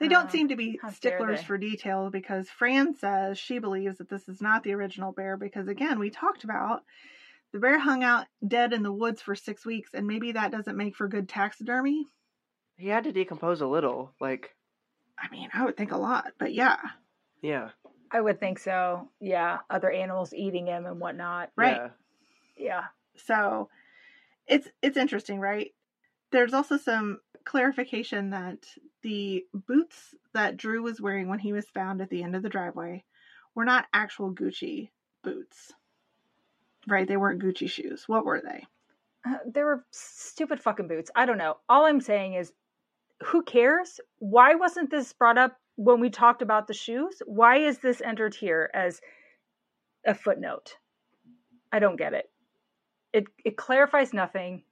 They 0.00 0.08
don't 0.08 0.26
Uh, 0.26 0.30
seem 0.30 0.48
to 0.48 0.56
be 0.56 0.78
how 0.82 0.88
dare 0.88 0.94
sticklers 0.96 1.40
they. 1.40 1.46
for 1.46 1.58
detail 1.58 2.10
because 2.10 2.48
Fran 2.50 2.94
says 2.94 3.38
she 3.38 3.58
believes 3.60 3.98
that 3.98 4.08
this 4.08 4.28
is 4.28 4.40
not 4.40 4.64
the 4.64 4.72
original 4.72 5.12
bear 5.12 5.36
because, 5.36 5.68
again, 5.68 5.98
we 6.00 6.10
talked 6.10 6.42
about 6.42 6.82
the 7.52 7.60
bear 7.60 7.78
hung 7.78 8.02
out 8.02 8.26
dead 8.46 8.72
in 8.72 8.82
the 8.82 8.92
woods 8.92 9.22
for 9.22 9.34
six 9.36 9.64
weeks, 9.64 9.90
and 9.94 10.06
maybe 10.06 10.32
that 10.32 10.50
doesn't 10.50 10.76
make 10.76 10.96
for 10.96 11.06
good 11.06 11.28
taxidermy. 11.28 12.06
He 12.78 12.88
had 12.88 13.04
to 13.04 13.12
decompose 13.12 13.60
a 13.60 13.66
little. 13.66 14.14
Like, 14.20 14.56
I 15.16 15.28
mean, 15.30 15.50
I 15.52 15.64
would 15.64 15.76
think 15.76 15.92
a 15.92 15.98
lot, 15.98 16.32
but 16.38 16.52
yeah, 16.54 16.78
yeah. 17.42 17.70
I 18.12 18.20
would 18.20 18.38
think 18.38 18.58
so. 18.58 19.08
Yeah. 19.20 19.58
Other 19.70 19.90
animals 19.90 20.34
eating 20.34 20.66
him 20.66 20.86
and 20.86 21.00
whatnot. 21.00 21.50
Right. 21.56 21.76
Yeah. 21.76 21.88
Yeah. 22.56 22.84
so 23.16 23.68
it's 24.46 24.68
it's 24.82 24.96
interesting, 24.96 25.40
right? 25.40 25.72
There's 26.30 26.52
also 26.52 26.76
some 26.76 27.20
clarification 27.44 28.30
that 28.30 28.66
the 29.02 29.44
boots 29.52 30.14
that 30.34 30.56
Drew 30.56 30.82
was 30.82 31.00
wearing 31.00 31.28
when 31.28 31.38
he 31.38 31.52
was 31.52 31.66
found 31.74 32.00
at 32.00 32.10
the 32.10 32.22
end 32.22 32.36
of 32.36 32.42
the 32.42 32.48
driveway 32.48 33.04
were 33.54 33.64
not 33.64 33.86
actual 33.92 34.32
Gucci 34.32 34.90
boots. 35.22 35.72
Right? 36.88 37.06
They 37.06 37.16
weren't 37.16 37.42
Gucci 37.42 37.68
shoes. 37.68 38.04
What 38.06 38.24
were 38.24 38.40
they? 38.40 38.66
Uh, 39.24 39.38
they 39.46 39.62
were 39.62 39.84
stupid 39.90 40.60
fucking 40.60 40.88
boots. 40.88 41.10
I 41.14 41.26
don't 41.26 41.38
know. 41.38 41.58
All 41.68 41.86
I'm 41.86 42.00
saying 42.00 42.34
is, 42.34 42.52
who 43.24 43.42
cares? 43.42 44.00
Why 44.18 44.56
wasn't 44.56 44.90
this 44.90 45.12
brought 45.12 45.38
up 45.38 45.56
when 45.76 46.00
we 46.00 46.10
talked 46.10 46.42
about 46.42 46.66
the 46.66 46.74
shoes? 46.74 47.22
Why 47.26 47.58
is 47.58 47.78
this 47.78 48.00
entered 48.00 48.34
here 48.34 48.70
as 48.74 49.00
a 50.06 50.14
footnote? 50.14 50.76
I 51.72 51.78
don't 51.78 51.96
get 51.96 52.14
it. 52.14 52.26
It 53.12 53.24
it 53.44 53.56
clarifies 53.56 54.12
nothing. 54.12 54.64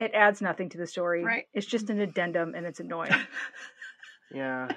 It 0.00 0.12
adds 0.14 0.42
nothing 0.42 0.68
to 0.70 0.78
the 0.78 0.86
story. 0.86 1.24
Right. 1.24 1.44
It's 1.54 1.66
just 1.66 1.90
an 1.90 2.00
addendum 2.00 2.54
and 2.54 2.66
it's 2.66 2.80
annoying. 2.80 3.12
Yeah. 4.32 4.68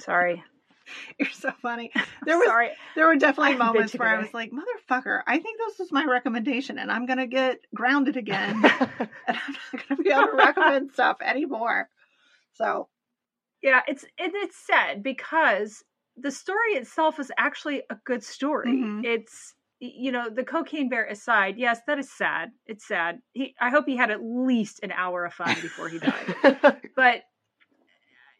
Sorry. 0.00 0.42
You're 1.18 1.30
so 1.30 1.52
funny. 1.62 1.92
There 2.24 2.38
was 2.38 2.46
Sorry. 2.46 2.70
there 2.94 3.06
were 3.06 3.16
definitely 3.16 3.56
moments 3.56 3.94
where 3.94 4.08
I 4.08 4.20
was 4.20 4.32
like, 4.32 4.52
"Motherfucker, 4.52 5.22
I 5.26 5.38
think 5.38 5.58
this 5.58 5.78
was 5.80 5.90
my 5.90 6.04
recommendation, 6.04 6.78
and 6.78 6.90
I'm 6.90 7.04
gonna 7.04 7.26
get 7.26 7.58
grounded 7.74 8.16
again, 8.16 8.64
and 8.64 9.10
I'm 9.26 9.56
not 9.72 9.88
gonna 9.88 10.02
be 10.02 10.10
able 10.10 10.26
to 10.26 10.36
recommend 10.36 10.92
stuff 10.92 11.16
anymore." 11.20 11.88
So 12.52 12.88
Yeah, 13.62 13.80
it's 13.86 14.04
it, 14.04 14.32
it's 14.34 14.56
sad 14.56 15.02
because 15.02 15.82
the 16.16 16.30
story 16.30 16.72
itself 16.72 17.18
is 17.18 17.32
actually 17.38 17.82
a 17.90 17.96
good 18.04 18.22
story. 18.22 18.72
Mhm. 18.72 19.04
It's 19.04 19.54
you 19.78 20.12
know 20.12 20.28
the 20.28 20.44
cocaine 20.44 20.88
bear 20.88 21.06
aside, 21.06 21.58
yes, 21.58 21.80
that 21.86 21.98
is 21.98 22.10
sad. 22.10 22.52
It's 22.66 22.86
sad. 22.86 23.20
He, 23.32 23.54
I 23.60 23.70
hope 23.70 23.86
he 23.86 23.96
had 23.96 24.10
at 24.10 24.22
least 24.22 24.80
an 24.82 24.92
hour 24.92 25.24
of 25.24 25.32
fun 25.32 25.54
before 25.60 25.88
he 25.88 25.98
died. 25.98 26.80
but 26.96 27.22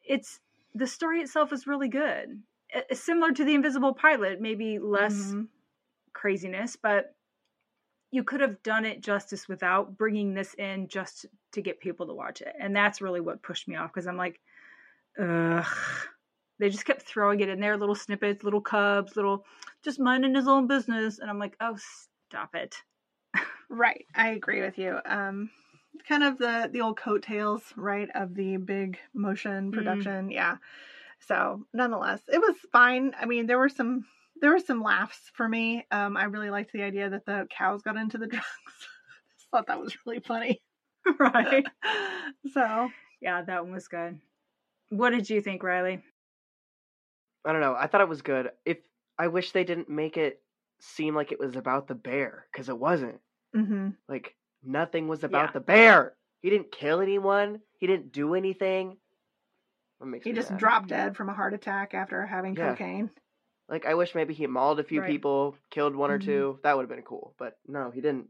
it's 0.05 0.41
the 0.75 0.87
story 0.87 1.21
itself 1.21 1.53
is 1.53 1.67
really 1.67 1.89
good. 1.89 2.43
Similar 2.93 3.33
to 3.33 3.45
the 3.45 3.55
Invisible 3.55 3.95
Pilot, 3.95 4.41
maybe 4.41 4.79
less 4.79 5.15
mhm. 5.15 5.49
craziness, 6.13 6.77
but 6.77 7.15
you 8.11 8.25
could 8.25 8.41
have 8.41 8.63
done 8.63 8.85
it 8.85 9.03
justice 9.03 9.49
without 9.49 9.97
bringing 9.97 10.35
this 10.35 10.55
in 10.55 10.89
just 10.89 11.27
to 11.53 11.63
get 11.63 11.81
people 11.81 12.07
to 12.07 12.15
watch 12.15 12.41
it. 12.41 12.55
And 12.59 12.75
that's 12.75 13.01
really 13.01 13.21
what 13.21 13.43
pushed 13.43 13.69
me 13.69 13.77
off 13.77 13.93
because 13.93 14.07
I'm 14.07 14.17
like, 14.17 14.41
ugh. 15.21 15.67
They 16.59 16.69
just 16.69 16.85
kept 16.85 17.03
throwing 17.03 17.41
it 17.41 17.49
in 17.49 17.61
there, 17.61 17.77
little 17.77 17.95
snippets, 17.95 18.45
little 18.45 18.61
cubs, 18.61 19.17
little 19.17 19.45
just 19.83 19.99
minding 19.99 20.35
his 20.35 20.47
own 20.47 20.69
business. 20.69 21.19
And 21.19 21.29
I'm 21.29 21.39
like, 21.39 21.57
oh, 21.61 21.77
stop 22.29 22.55
it. 22.55 22.77
right, 23.69 24.05
I 24.15 24.31
agree 24.31 24.61
with 24.61 24.79
you. 24.79 24.99
Um, 25.05 25.51
kind 26.09 26.23
of 26.23 26.39
the 26.39 26.71
the 26.73 26.81
old 26.81 26.97
coattails, 26.99 27.63
right, 27.77 28.09
of 28.15 28.35
the 28.35 28.59
big 28.59 28.99
motion 29.15 29.73
production. 29.73 30.31
Yeah. 30.31 30.57
So, 31.27 31.67
nonetheless, 31.73 32.21
it 32.29 32.39
was 32.39 32.57
fine. 32.73 33.13
I 33.21 33.27
mean, 33.27 33.47
there 33.47 33.59
were 33.59 33.69
some 33.69 34.05
there 34.41 34.51
were 34.51 34.59
some 34.59 34.83
laughs 34.83 35.31
for 35.35 35.49
me. 35.49 35.87
Um, 35.91 36.17
I 36.17 36.25
really 36.25 36.51
liked 36.51 36.73
the 36.73 36.83
idea 36.83 37.09
that 37.11 37.27
the 37.27 37.47
cows 37.57 37.83
got 37.83 37.97
into 37.97 38.19
the 38.19 38.27
drugs. 38.29 38.47
Thought 39.51 39.67
that 39.67 39.81
was 39.81 39.97
really 40.07 40.21
funny. 40.21 40.61
right. 41.19 41.65
So, 42.53 42.91
Yeah, 43.21 43.43
that 43.43 43.63
one 43.63 43.73
was 43.73 43.87
good. 43.89 44.19
What 44.93 45.11
did 45.11 45.31
you 45.31 45.41
think, 45.41 45.63
Riley? 45.63 46.03
I 47.47 47.53
don't 47.53 47.63
know. 47.63 47.75
I 47.75 47.87
thought 47.87 48.03
it 48.03 48.09
was 48.11 48.21
good. 48.21 48.51
If 48.67 48.77
I 49.19 49.29
wish 49.29 49.53
they 49.53 49.65
didn't 49.65 49.89
make 49.89 50.19
it 50.19 50.43
seem 50.81 51.15
like 51.15 51.33
it 51.33 51.41
was 51.41 51.57
about 51.57 51.89
the 51.89 51.95
bear, 51.95 52.47
because 52.53 52.69
it 52.69 52.79
wasn't. 52.79 53.19
hmm 53.55 53.91
Like 54.07 54.37
nothing 54.63 55.09
was 55.09 55.25
about 55.25 55.49
Yeah. 55.49 55.53
the 55.53 55.61
bear. 55.61 56.15
He 56.43 56.51
didn't 56.51 56.73
kill 56.73 57.01
anyone. 57.01 57.63
He 57.79 57.87
didn't 57.87 58.13
do 58.13 58.35
anything. 58.35 58.99
He 60.23 60.33
just 60.35 60.51
mad. 60.51 60.61
dropped 60.61 60.89
dead 60.89 61.17
from 61.17 61.31
a 61.31 61.35
heart 61.35 61.55
attack 61.55 61.95
after 61.95 62.27
having 62.27 62.55
Yeah. 62.55 62.73
cocaine. 62.73 63.11
Like 63.71 63.87
I 63.87 63.95
wish 63.95 64.15
maybe 64.15 64.35
he 64.35 64.47
mauled 64.47 64.79
a 64.79 64.85
few 64.85 65.01
Right. 65.01 65.07
people, 65.11 65.57
killed 65.71 65.97
one 65.97 66.11
or 66.11 66.19
Mhm. 66.19 66.25
two. 66.25 66.61
That 66.65 66.77
would 66.77 66.83
have 66.83 66.91
been 66.95 67.03
cool. 67.05 67.35
But 67.39 67.59
no, 67.67 67.91
he 67.91 68.03
didn't. 68.03 68.29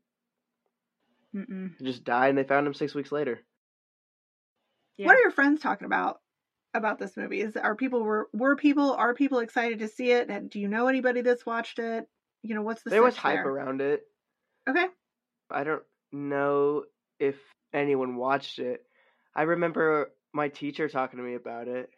Mm-mm. 1.34 1.76
He 1.78 1.84
just 1.84 2.04
died, 2.04 2.28
and 2.28 2.38
they 2.38 2.44
found 2.44 2.68
him 2.68 2.74
six 2.74 2.94
weeks 2.94 3.10
later. 3.10 3.40
Yeah. 4.96 5.06
What 5.06 5.16
are 5.16 5.22
your 5.22 5.30
friends 5.32 5.60
talking 5.60 5.86
about 5.86 6.21
about 6.74 6.98
this 6.98 7.16
movie? 7.16 7.40
Is 7.40 7.56
are 7.56 7.74
people 7.74 8.02
were 8.02 8.28
were 8.32 8.56
people 8.56 8.92
are 8.92 9.14
people 9.14 9.40
excited 9.40 9.80
to 9.80 9.88
see 9.88 10.10
it? 10.10 10.30
And 10.30 10.50
Do 10.50 10.58
you 10.60 10.68
know 10.68 10.88
anybody 10.88 11.20
that's 11.22 11.46
watched 11.46 11.78
it? 11.78 12.08
You 12.42 12.54
know, 12.54 12.62
what's 12.62 12.82
the 12.82 12.90
there 12.90 13.02
was 13.02 13.16
hype 13.16 13.36
there? 13.36 13.48
around 13.48 13.80
it. 13.80 14.02
Okay. 14.68 14.86
I 15.50 15.64
don't 15.64 15.82
know 16.12 16.84
if 17.18 17.36
anyone 17.72 18.16
watched 18.16 18.58
it. 18.58 18.84
I 19.34 19.42
remember 19.42 20.12
my 20.32 20.48
teacher 20.48 20.88
talking 20.88 21.18
to 21.18 21.24
me 21.24 21.34
about 21.34 21.68
it. 21.68 21.90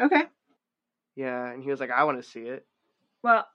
Okay. 0.00 0.22
Yeah, 1.16 1.50
and 1.50 1.62
he 1.62 1.70
was 1.70 1.80
like, 1.80 1.90
I 1.90 2.04
want 2.04 2.22
to 2.22 2.28
see 2.28 2.40
it. 2.40 2.66
Well, 3.22 3.46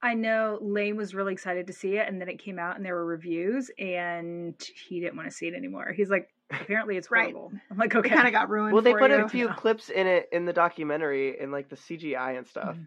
I 0.00 0.14
know 0.14 0.58
Lane 0.60 0.96
was 0.96 1.14
really 1.14 1.32
excited 1.32 1.66
to 1.66 1.72
see 1.72 1.96
it, 1.96 2.06
and 2.08 2.20
then 2.20 2.28
it 2.28 2.38
came 2.38 2.58
out 2.58 2.76
and 2.76 2.84
there 2.84 2.94
were 2.94 3.04
reviews, 3.04 3.70
and 3.78 4.54
he 4.88 5.00
didn't 5.00 5.16
want 5.16 5.28
to 5.28 5.34
see 5.34 5.48
it 5.48 5.54
anymore. 5.54 5.92
He's 5.92 6.10
like, 6.10 6.28
apparently 6.50 6.96
it's 6.96 7.10
Right. 7.10 7.34
I'm 7.34 7.76
like, 7.76 7.94
It 7.94 7.98
okay. 7.98 8.08
kind 8.10 8.26
of 8.26 8.32
got 8.32 8.48
ruined. 8.48 8.72
Well, 8.72 8.82
they 8.82 8.92
for 8.92 8.98
put 9.00 9.10
you. 9.10 9.24
a 9.24 9.28
few 9.28 9.46
Yeah. 9.46 9.54
clips 9.56 9.90
in 9.90 10.06
it 10.06 10.28
in 10.32 10.44
the 10.44 10.52
documentary 10.52 11.38
and 11.40 11.52
like 11.52 11.68
the 11.68 11.76
CGI 11.76 12.36
and 12.38 12.46
stuff. 12.46 12.76
Mhm. 12.76 12.86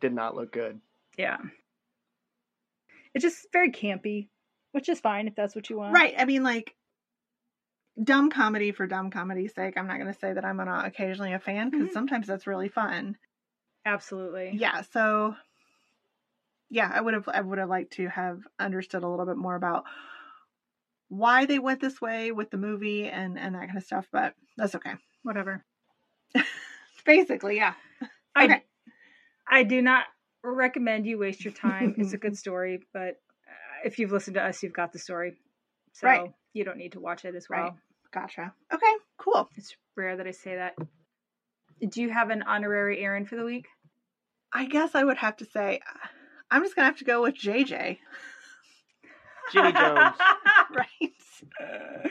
Did 0.00 0.14
not 0.14 0.34
look 0.34 0.52
good. 0.52 0.80
Yeah. 1.18 1.38
It's 3.14 3.22
just 3.22 3.46
very 3.52 3.70
campy, 3.72 4.28
which 4.72 4.88
is 4.88 5.00
fine 5.00 5.26
if 5.28 5.34
that's 5.34 5.54
what 5.54 5.68
you 5.68 5.76
want. 5.76 5.92
Right. 5.94 6.14
I 6.16 6.24
mean, 6.24 6.42
like, 6.42 6.74
dumb 8.02 8.30
comedy 8.30 8.72
for 8.72 8.86
dumb 8.86 9.10
comedy's 9.10 9.54
sake. 9.54 9.76
I'm 9.76 9.86
not 9.86 9.98
going 9.98 10.12
to 10.12 10.18
say 10.18 10.32
that 10.32 10.44
I'm 10.44 10.56
not 10.56 10.86
occasionally 10.86 11.32
a 11.34 11.38
fan 11.38 11.70
because 11.70 11.88
Mhm. 11.88 11.92
sometimes 11.92 12.26
that's 12.26 12.46
really 12.46 12.68
fun. 12.68 13.18
Absolutely. 13.84 14.52
Yeah. 14.54 14.82
So, 14.82 15.34
yeah, 16.70 16.90
I 16.94 17.00
would 17.00 17.14
have, 17.14 17.28
I 17.28 17.40
would 17.40 17.58
have 17.58 17.68
liked 17.68 17.94
to 17.94 18.08
have 18.08 18.46
understood 18.58 19.02
a 19.02 19.08
little 19.08 19.26
bit 19.26 19.36
more 19.36 19.56
about 19.56 19.84
why 21.10 21.44
they 21.44 21.58
went 21.58 21.80
this 21.80 22.00
way 22.00 22.32
with 22.32 22.50
the 22.50 22.56
movie 22.56 23.06
and 23.08 23.38
and 23.38 23.54
that 23.54 23.66
kind 23.66 23.76
of 23.76 23.84
stuff. 23.84 24.06
But 24.10 24.32
that's 24.56 24.74
okay. 24.76 24.94
Whatever. 25.22 25.62
Basically, 27.04 27.56
yeah. 27.56 27.74
I, 28.34 28.44
Okay. 28.44 28.62
I 29.50 29.62
do 29.64 29.82
not 29.82 30.04
recommend 30.42 31.04
you 31.06 31.18
waste 31.18 31.44
your 31.44 31.52
time. 31.52 31.94
it's 31.98 32.12
a 32.14 32.18
good 32.18 32.36
story, 32.44 32.80
but 32.94 33.00
uh, 33.10 33.84
if 33.84 33.98
you've 33.98 34.12
listened 34.12 34.34
to 34.34 34.42
us, 34.42 34.62
you've 34.62 34.72
got 34.72 34.92
the 34.92 34.98
story. 34.98 35.36
So 35.92 36.06
Right. 36.06 36.32
you 36.54 36.64
don't 36.64 36.78
need 36.78 36.92
to 36.92 37.00
watch 37.00 37.24
it 37.24 37.34
as 37.34 37.46
well. 37.50 37.60
Right. 37.60 37.72
Gotcha. 38.14 38.52
Okay. 38.72 38.92
Cool. 39.18 39.48
It's 39.56 39.74
rare 39.96 40.16
that 40.16 40.26
I 40.26 40.30
say 40.30 40.54
that. 40.56 40.74
Do 41.86 42.00
you 42.02 42.10
have 42.10 42.30
an 42.30 42.42
honorary 42.42 43.00
Erin 43.02 43.26
for 43.26 43.36
the 43.36 43.44
week? 43.44 43.66
I 44.52 44.66
guess 44.66 44.94
I 44.94 45.02
would 45.04 45.16
have 45.18 45.36
to 45.38 45.44
say, 45.44 45.80
I'm 46.50 46.62
just 46.62 46.74
gonna 46.76 46.86
have 46.86 46.98
to 46.98 47.04
go 47.04 47.22
with 47.22 47.34
JJ. 47.36 47.98
Jimmy 49.52 49.72
Jones. 49.72 50.14
right. 50.74 52.10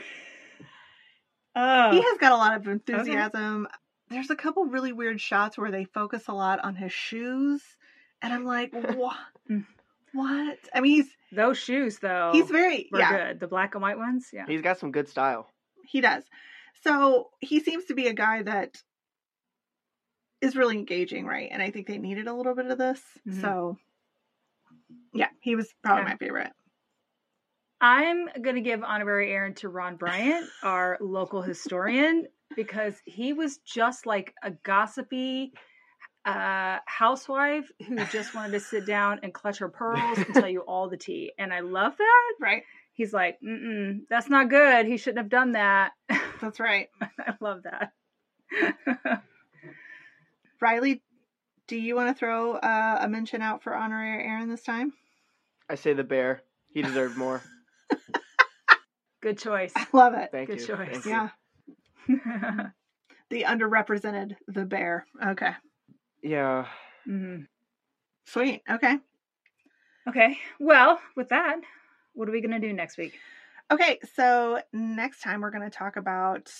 oh, 1.56 1.90
he 1.92 2.02
has 2.02 2.18
got 2.18 2.32
a 2.32 2.36
lot 2.36 2.56
of 2.56 2.66
enthusiasm. 2.66 3.66
There's 4.08 4.30
a 4.30 4.36
couple 4.36 4.64
really 4.66 4.92
weird 4.92 5.20
shots 5.20 5.56
where 5.56 5.70
they 5.70 5.84
focus 5.84 6.24
a 6.28 6.32
lot 6.32 6.58
on 6.64 6.74
his 6.74 6.92
shoes, 6.92 7.62
and 8.22 8.32
I'm 8.32 8.44
like, 8.44 8.72
what? 8.96 9.16
What? 10.12 10.58
I 10.74 10.80
mean, 10.80 10.92
he's 11.02 11.10
those 11.32 11.58
shoes 11.58 11.98
though. 12.00 12.30
he's 12.32 12.50
very 12.50 12.88
were 12.90 12.98
yeah, 12.98 13.28
good. 13.28 13.40
The 13.40 13.46
black 13.46 13.74
and 13.74 13.82
white 13.82 13.98
ones. 13.98 14.28
Yeah. 14.32 14.46
He's 14.46 14.62
got 14.62 14.78
some 14.78 14.90
good 14.90 15.08
style. 15.08 15.48
he 15.84 16.00
does. 16.00 16.24
So 16.82 17.28
he 17.40 17.60
seems 17.60 17.84
to 17.86 17.94
be 17.94 18.06
a 18.08 18.14
guy 18.14 18.42
that 18.42 18.78
is 20.40 20.56
really 20.56 20.76
engaging, 20.78 21.26
right? 21.26 21.48
And 21.52 21.62
I 21.62 21.70
think 21.70 21.86
they 21.86 21.98
needed 21.98 22.26
a 22.26 22.32
little 22.34 22.54
bit 22.54 22.66
of 22.66 22.78
this. 22.78 23.00
Mhm. 23.28 23.40
So 23.40 23.78
yeah, 25.12 25.28
he 25.40 25.54
was 25.54 25.68
probably 25.82 26.02
Okay. 26.02 26.12
my 26.12 26.16
favorite. 26.16 26.52
I'm 27.80 28.28
gonna 28.42 28.60
give 28.60 28.82
honorary 28.82 29.32
Erin 29.32 29.54
to 29.54 29.68
Ron 29.68 29.96
Bryant, 29.96 30.46
our 30.62 30.98
local 31.00 31.42
historian, 31.42 32.26
because 32.54 32.94
he 33.04 33.32
was 33.32 33.58
just 33.58 34.06
like 34.06 34.34
a 34.42 34.50
gossipy 34.50 35.52
uh, 36.24 36.78
housewife 36.84 37.70
who 37.86 37.96
just 38.06 38.34
wanted 38.34 38.52
to 38.52 38.60
sit 38.60 38.86
down 38.86 39.20
and 39.22 39.32
clutch 39.32 39.58
her 39.58 39.68
pearls 39.68 40.18
and 40.18 40.34
tell 40.34 40.48
you 40.48 40.60
all 40.60 40.88
the 40.88 40.96
tea. 40.96 41.32
And 41.38 41.52
I 41.52 41.60
love 41.60 41.94
that. 41.96 42.32
Right. 42.38 42.62
He's 42.92 43.12
like, 43.12 43.38
Mm-mm, 43.40 44.00
that's 44.10 44.28
not 44.28 44.50
good. 44.50 44.86
He 44.86 44.98
shouldn't 44.98 45.18
have 45.18 45.30
done 45.30 45.52
that. 45.52 45.92
That's 46.40 46.58
right. 46.58 46.88
I 47.00 47.34
love 47.40 47.64
that. 47.64 47.92
Riley, 50.60 51.02
do 51.66 51.76
you 51.76 51.94
want 51.94 52.08
to 52.08 52.18
throw 52.18 52.54
uh, 52.54 52.98
a 53.00 53.08
mention 53.08 53.42
out 53.42 53.62
for 53.62 53.74
honorary 53.74 54.24
Erin 54.24 54.48
this 54.48 54.62
time? 54.62 54.92
I 55.68 55.74
say 55.74 55.92
the 55.92 56.02
bear. 56.02 56.42
He 56.72 56.82
deserved 56.82 57.16
more. 57.16 57.42
Good 59.22 59.38
choice. 59.38 59.72
I 59.76 59.86
love 59.92 60.14
it. 60.14 60.30
Thank 60.32 60.48
Good 60.48 60.60
you. 60.60 60.66
choice. 60.66 61.04
Thank. 61.04 61.30
Yeah. 62.08 62.66
The 63.30 63.44
underrepresented, 63.44 64.34
the 64.48 64.64
bear. 64.64 65.06
Okay. 65.24 65.52
Yeah. 66.20 66.66
Mhm. 67.08 67.46
Sweet. 68.26 68.62
Okay. 68.68 68.98
Okay. 70.08 70.36
Well, 70.58 70.98
with 71.14 71.28
that, 71.28 71.60
what 72.14 72.28
are 72.28 72.32
we 72.32 72.40
gonna 72.40 72.58
do 72.58 72.72
next 72.72 72.98
week? 72.98 73.14
Okay. 73.70 74.00
So 74.16 74.60
next 74.72 75.20
time 75.20 75.42
we're 75.42 75.52
going 75.52 75.62
to 75.62 75.70
talk 75.70 75.94
about 75.96 76.52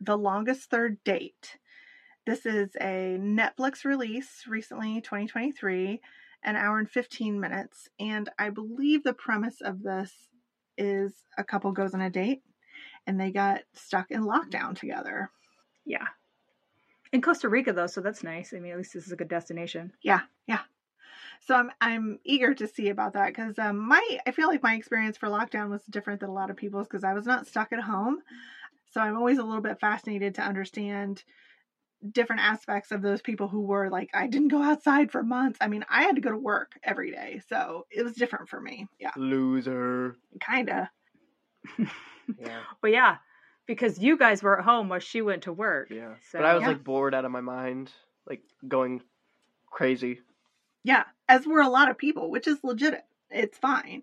The 0.00 0.16
Longest 0.18 0.68
Third 0.68 1.02
Date. 1.04 1.56
This 2.26 2.44
is 2.44 2.76
a 2.78 3.16
Netflix 3.18 3.84
release 3.84 4.44
recently, 4.46 5.00
2023, 5.00 6.00
an 6.42 6.56
hour 6.56 6.78
and 6.78 6.90
15 6.90 7.40
minutes. 7.40 7.88
And 7.98 8.28
I 8.38 8.50
believe 8.50 9.02
the 9.02 9.12
premise 9.12 9.60
of 9.60 9.82
this 9.82 10.12
is 10.78 11.12
a 11.38 11.44
couple 11.44 11.72
goes 11.72 11.94
on 11.94 12.00
a 12.00 12.10
date 12.10 12.42
and 13.06 13.20
they 13.20 13.30
got 13.30 13.62
stuck 13.72 14.10
in 14.10 14.22
lockdown 14.22 14.78
together. 14.78 15.30
Yeah. 15.84 16.06
In 17.12 17.22
Costa 17.22 17.48
Rica 17.48 17.72
though, 17.72 17.86
so 17.86 18.00
that's 18.00 18.24
nice. 18.24 18.52
I 18.52 18.58
mean, 18.58 18.72
at 18.72 18.78
least 18.78 18.94
this 18.94 19.06
is 19.06 19.12
a 19.12 19.16
good 19.16 19.28
destination. 19.28 19.92
Yeah, 20.02 20.20
yeah. 20.46 20.60
So 21.40 21.54
I'm 21.54 21.70
I'm 21.80 22.18
eager 22.24 22.54
to 22.54 22.66
see 22.66 22.88
about 22.88 23.12
that 23.12 23.28
because 23.28 23.58
um, 23.58 23.88
my 23.88 24.18
I 24.26 24.32
feel 24.32 24.48
like 24.48 24.62
my 24.62 24.74
experience 24.74 25.16
for 25.16 25.28
lockdown 25.28 25.70
was 25.70 25.84
different 25.84 26.20
than 26.20 26.30
a 26.30 26.34
lot 26.34 26.50
of 26.50 26.56
people's 26.56 26.88
because 26.88 27.04
I 27.04 27.12
was 27.12 27.26
not 27.26 27.46
stuck 27.46 27.72
at 27.72 27.80
home. 27.80 28.18
So 28.90 29.00
I'm 29.00 29.16
always 29.16 29.38
a 29.38 29.44
little 29.44 29.62
bit 29.62 29.78
fascinated 29.78 30.34
to 30.36 30.42
understand 30.42 31.22
different 32.12 32.42
aspects 32.42 32.92
of 32.92 33.02
those 33.02 33.22
people 33.22 33.48
who 33.48 33.62
were 33.62 33.88
like 33.90 34.10
I 34.14 34.26
didn't 34.26 34.48
go 34.48 34.62
outside 34.62 35.10
for 35.10 35.22
months. 35.22 35.58
I 35.60 35.68
mean, 35.68 35.84
I 35.88 36.02
had 36.02 36.16
to 36.16 36.20
go 36.20 36.30
to 36.30 36.36
work 36.38 36.72
every 36.82 37.10
day, 37.10 37.40
so 37.48 37.86
it 37.90 38.02
was 38.02 38.14
different 38.14 38.48
for 38.48 38.60
me. 38.60 38.86
Yeah, 38.98 39.12
Loser. 39.16 40.16
kind 40.40 40.70
of. 40.70 40.86
Yeah. 42.40 42.58
But 42.82 42.90
yeah, 42.90 43.18
because 43.66 43.98
you 44.00 44.18
guys 44.18 44.42
were 44.42 44.58
at 44.58 44.64
home 44.64 44.88
while 44.88 44.98
she 44.98 45.22
went 45.22 45.44
to 45.44 45.52
work. 45.52 45.90
Yeah. 45.90 46.14
So, 46.30 46.38
but 46.38 46.44
I 46.44 46.54
was 46.54 46.62
Yeah. 46.62 46.68
like 46.68 46.82
bored 46.82 47.14
out 47.14 47.24
of 47.24 47.30
my 47.30 47.40
mind, 47.40 47.92
like 48.28 48.42
going 48.66 49.00
crazy. 49.70 50.20
Yeah, 50.82 51.04
as 51.28 51.46
were 51.46 51.60
a 51.60 51.68
lot 51.68 51.88
of 51.90 51.98
people, 51.98 52.30
which 52.30 52.48
is 52.48 52.58
legit. 52.64 53.00
It's 53.30 53.56
fine. 53.58 54.02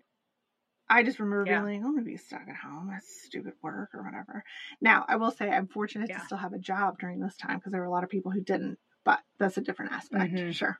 I 0.88 1.02
just 1.02 1.18
remember 1.18 1.44
Yeah. 1.50 1.62
being 1.62 1.80
like, 1.80 1.86
I'm 1.88 1.94
gonna 1.94 2.04
be 2.04 2.16
stuck 2.16 2.46
at 2.48 2.56
home. 2.56 2.88
That's 2.90 3.08
stupid 3.24 3.54
work 3.62 3.90
or 3.94 4.02
whatever. 4.02 4.44
Now, 4.80 5.04
I 5.08 5.16
will 5.16 5.30
say 5.30 5.50
I'm 5.50 5.66
fortunate 5.66 6.08
Yeah. 6.10 6.18
to 6.18 6.24
still 6.26 6.38
have 6.38 6.52
a 6.52 6.58
job 6.58 6.98
during 6.98 7.20
this 7.20 7.36
time 7.36 7.58
because 7.58 7.72
there 7.72 7.80
were 7.80 7.86
a 7.86 7.90
lot 7.90 8.04
of 8.04 8.10
people 8.10 8.30
who 8.32 8.40
didn't, 8.40 8.78
but 9.02 9.20
that's 9.38 9.56
a 9.56 9.62
different 9.62 9.92
aspect. 9.92 10.32
Mhm. 10.34 10.52
Sure. 10.54 10.78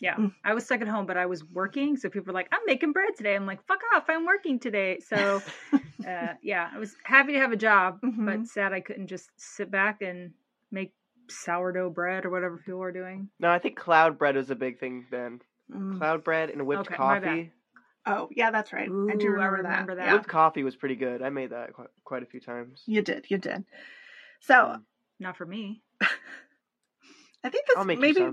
yeah, 0.00 0.14
Mm. 0.16 0.32
I 0.44 0.54
was 0.54 0.64
stuck 0.64 0.80
at 0.80 0.86
home, 0.86 1.06
but 1.06 1.16
I 1.16 1.26
was 1.26 1.42
working. 1.44 1.96
So 1.96 2.08
people 2.08 2.26
were 2.26 2.32
like, 2.34 2.46
"I'm 2.52 2.60
making 2.66 2.92
bread 2.92 3.16
today." 3.16 3.34
I'm 3.34 3.46
like, 3.46 3.64
"Fuck 3.64 3.80
off! 3.94 4.04
I'm 4.08 4.26
working 4.26 4.60
today." 4.60 5.00
So, 5.00 5.42
uh, 6.06 6.34
yeah, 6.40 6.70
I 6.72 6.78
was 6.78 6.94
happy 7.02 7.32
to 7.32 7.38
have 7.40 7.50
a 7.50 7.56
job, 7.56 8.00
Mhm. 8.02 8.24
but 8.26 8.46
sad 8.46 8.72
I 8.72 8.80
couldn't 8.80 9.08
just 9.08 9.30
sit 9.36 9.70
back 9.72 10.00
and 10.02 10.34
make 10.70 10.92
sourdough 11.28 11.90
bread 11.90 12.24
or 12.26 12.30
whatever 12.30 12.58
people 12.58 12.78
were 12.78 12.92
doing. 12.92 13.30
No, 13.40 13.50
I 13.50 13.58
think 13.58 13.76
cloud 13.76 14.18
bread 14.18 14.36
was 14.36 14.50
a 14.50 14.54
big 14.54 14.78
thing 14.78 15.06
then. 15.10 15.40
Mm. 15.70 15.96
Cloud 15.98 16.22
bread 16.22 16.50
and 16.50 16.64
whipped 16.66 16.82
Okay, 16.82 16.96
my 16.98 17.18
bad. 17.18 17.22
coffee. 17.24 17.52
Oh, 18.08 18.28
yeah, 18.34 18.50
that's 18.50 18.72
right. 18.72 18.88
I 18.88 18.92
Ooh, 18.92 19.06
do 19.18 19.26
I 19.26 19.30
remember, 19.30 19.56
remember 19.58 19.94
that. 19.94 20.00
that. 20.00 20.06
Yeah, 20.06 20.12
Whipped 20.14 20.28
coffee 20.28 20.62
was 20.64 20.76
pretty 20.76 20.96
good. 20.96 21.22
I 21.22 21.28
made 21.30 21.50
that 21.50 21.72
quite, 21.74 21.88
quite 22.04 22.22
a 22.22 22.26
few 22.26 22.40
times. 22.40 22.82
you 22.86 23.02
did. 23.02 23.26
You 23.28 23.38
did. 23.38 23.64
So 24.40 24.54
Mm. 24.54 24.82
Not 25.20 25.36
for 25.36 25.44
me. 25.46 25.82
I 26.00 27.48
think 27.50 27.66
this 27.66 27.84
maybe 27.98 28.24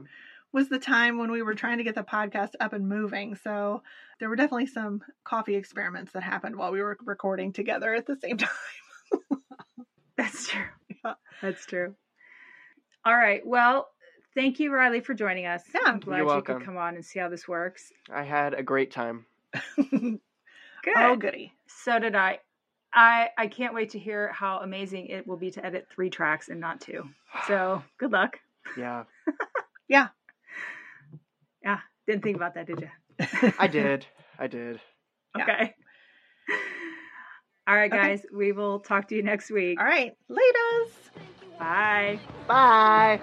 was 0.53 0.69
the 0.69 0.79
time 0.79 1.17
when 1.17 1.31
we 1.31 1.41
were 1.41 1.55
trying 1.55 1.79
to 1.79 1.83
get 1.83 1.95
the 1.95 2.03
podcast 2.03 2.51
up 2.59 2.73
and 2.73 2.87
moving. 2.87 3.35
So 3.35 3.81
there 4.19 4.29
were 4.29 4.35
definitely 4.35 4.67
some 4.67 5.01
coffee 5.23 5.55
experiments 5.55 6.11
that 6.13 6.23
happened 6.23 6.55
while 6.55 6.71
we 6.71 6.81
were 6.81 6.97
recording 7.03 7.53
together 7.53 7.93
at 7.93 8.05
the 8.05 8.15
same 8.17 8.37
time. 8.37 8.49
That's 10.17 10.47
true. 10.47 10.63
Yeah. 11.03 11.13
That's 11.41 11.65
true. 11.65 11.95
All 13.03 13.15
right. 13.15 13.41
Well, 13.45 13.89
thank 14.33 14.59
you, 14.59 14.71
Riley, 14.71 15.01
for 15.01 15.13
joining 15.13 15.45
us. 15.45 15.63
Yeah. 15.73 15.81
I'm 15.85 15.99
glad 15.99 16.19
You're 16.19 16.35
you 16.35 16.41
could 16.41 16.63
come 16.63 16.77
on 16.77 16.95
and 16.95 17.03
see 17.05 17.19
how 17.19 17.29
this 17.29 17.47
works. 17.47 17.91
I 18.13 18.23
had 18.23 18.53
a 18.53 18.63
great 18.63 18.91
time. 18.91 19.25
Oh, 19.77 20.19
good. 20.83 20.93
Oh, 20.97 21.15
goody. 21.15 21.51
So 21.67 21.97
did 21.99 22.15
I. 22.15 22.39
I 22.93 23.29
I 23.37 23.47
can't 23.47 23.73
wait 23.73 23.89
to 23.91 23.99
hear 23.99 24.31
how 24.31 24.59
amazing 24.59 25.07
it 25.07 25.25
will 25.27 25.35
be 25.37 25.51
to 25.51 25.65
edit 25.65 25.87
three 25.89 26.09
tracks 26.09 26.47
and 26.49 26.59
not 26.59 26.79
two. 26.79 27.09
So 27.47 27.83
good 27.97 28.11
luck. 28.11 28.39
yeah, 28.77 29.03
Yeah. 29.87 30.07
Yeah. 31.63 31.79
Didn't 32.07 32.23
think 32.23 32.35
about 32.37 32.53
that, 32.55 32.67
did 32.67 32.81
you? 32.81 33.51
I 33.59 33.67
did. 33.67 34.05
I 34.39 34.47
did. 34.47 34.79
Yeah. 35.35 35.43
Okay. 35.43 35.75
All 37.67 37.75
right, 37.75 37.91
Okay. 37.91 38.01
guys. 38.01 38.25
We 38.31 38.51
will 38.51 38.79
talk 38.79 39.07
to 39.07 39.15
you 39.15 39.23
next 39.23 39.49
week. 39.49 39.79
All 39.79 39.85
right. 39.87 40.13
Laters. 40.29 40.91
Bye. 41.57 42.19
Bye. 42.47 43.19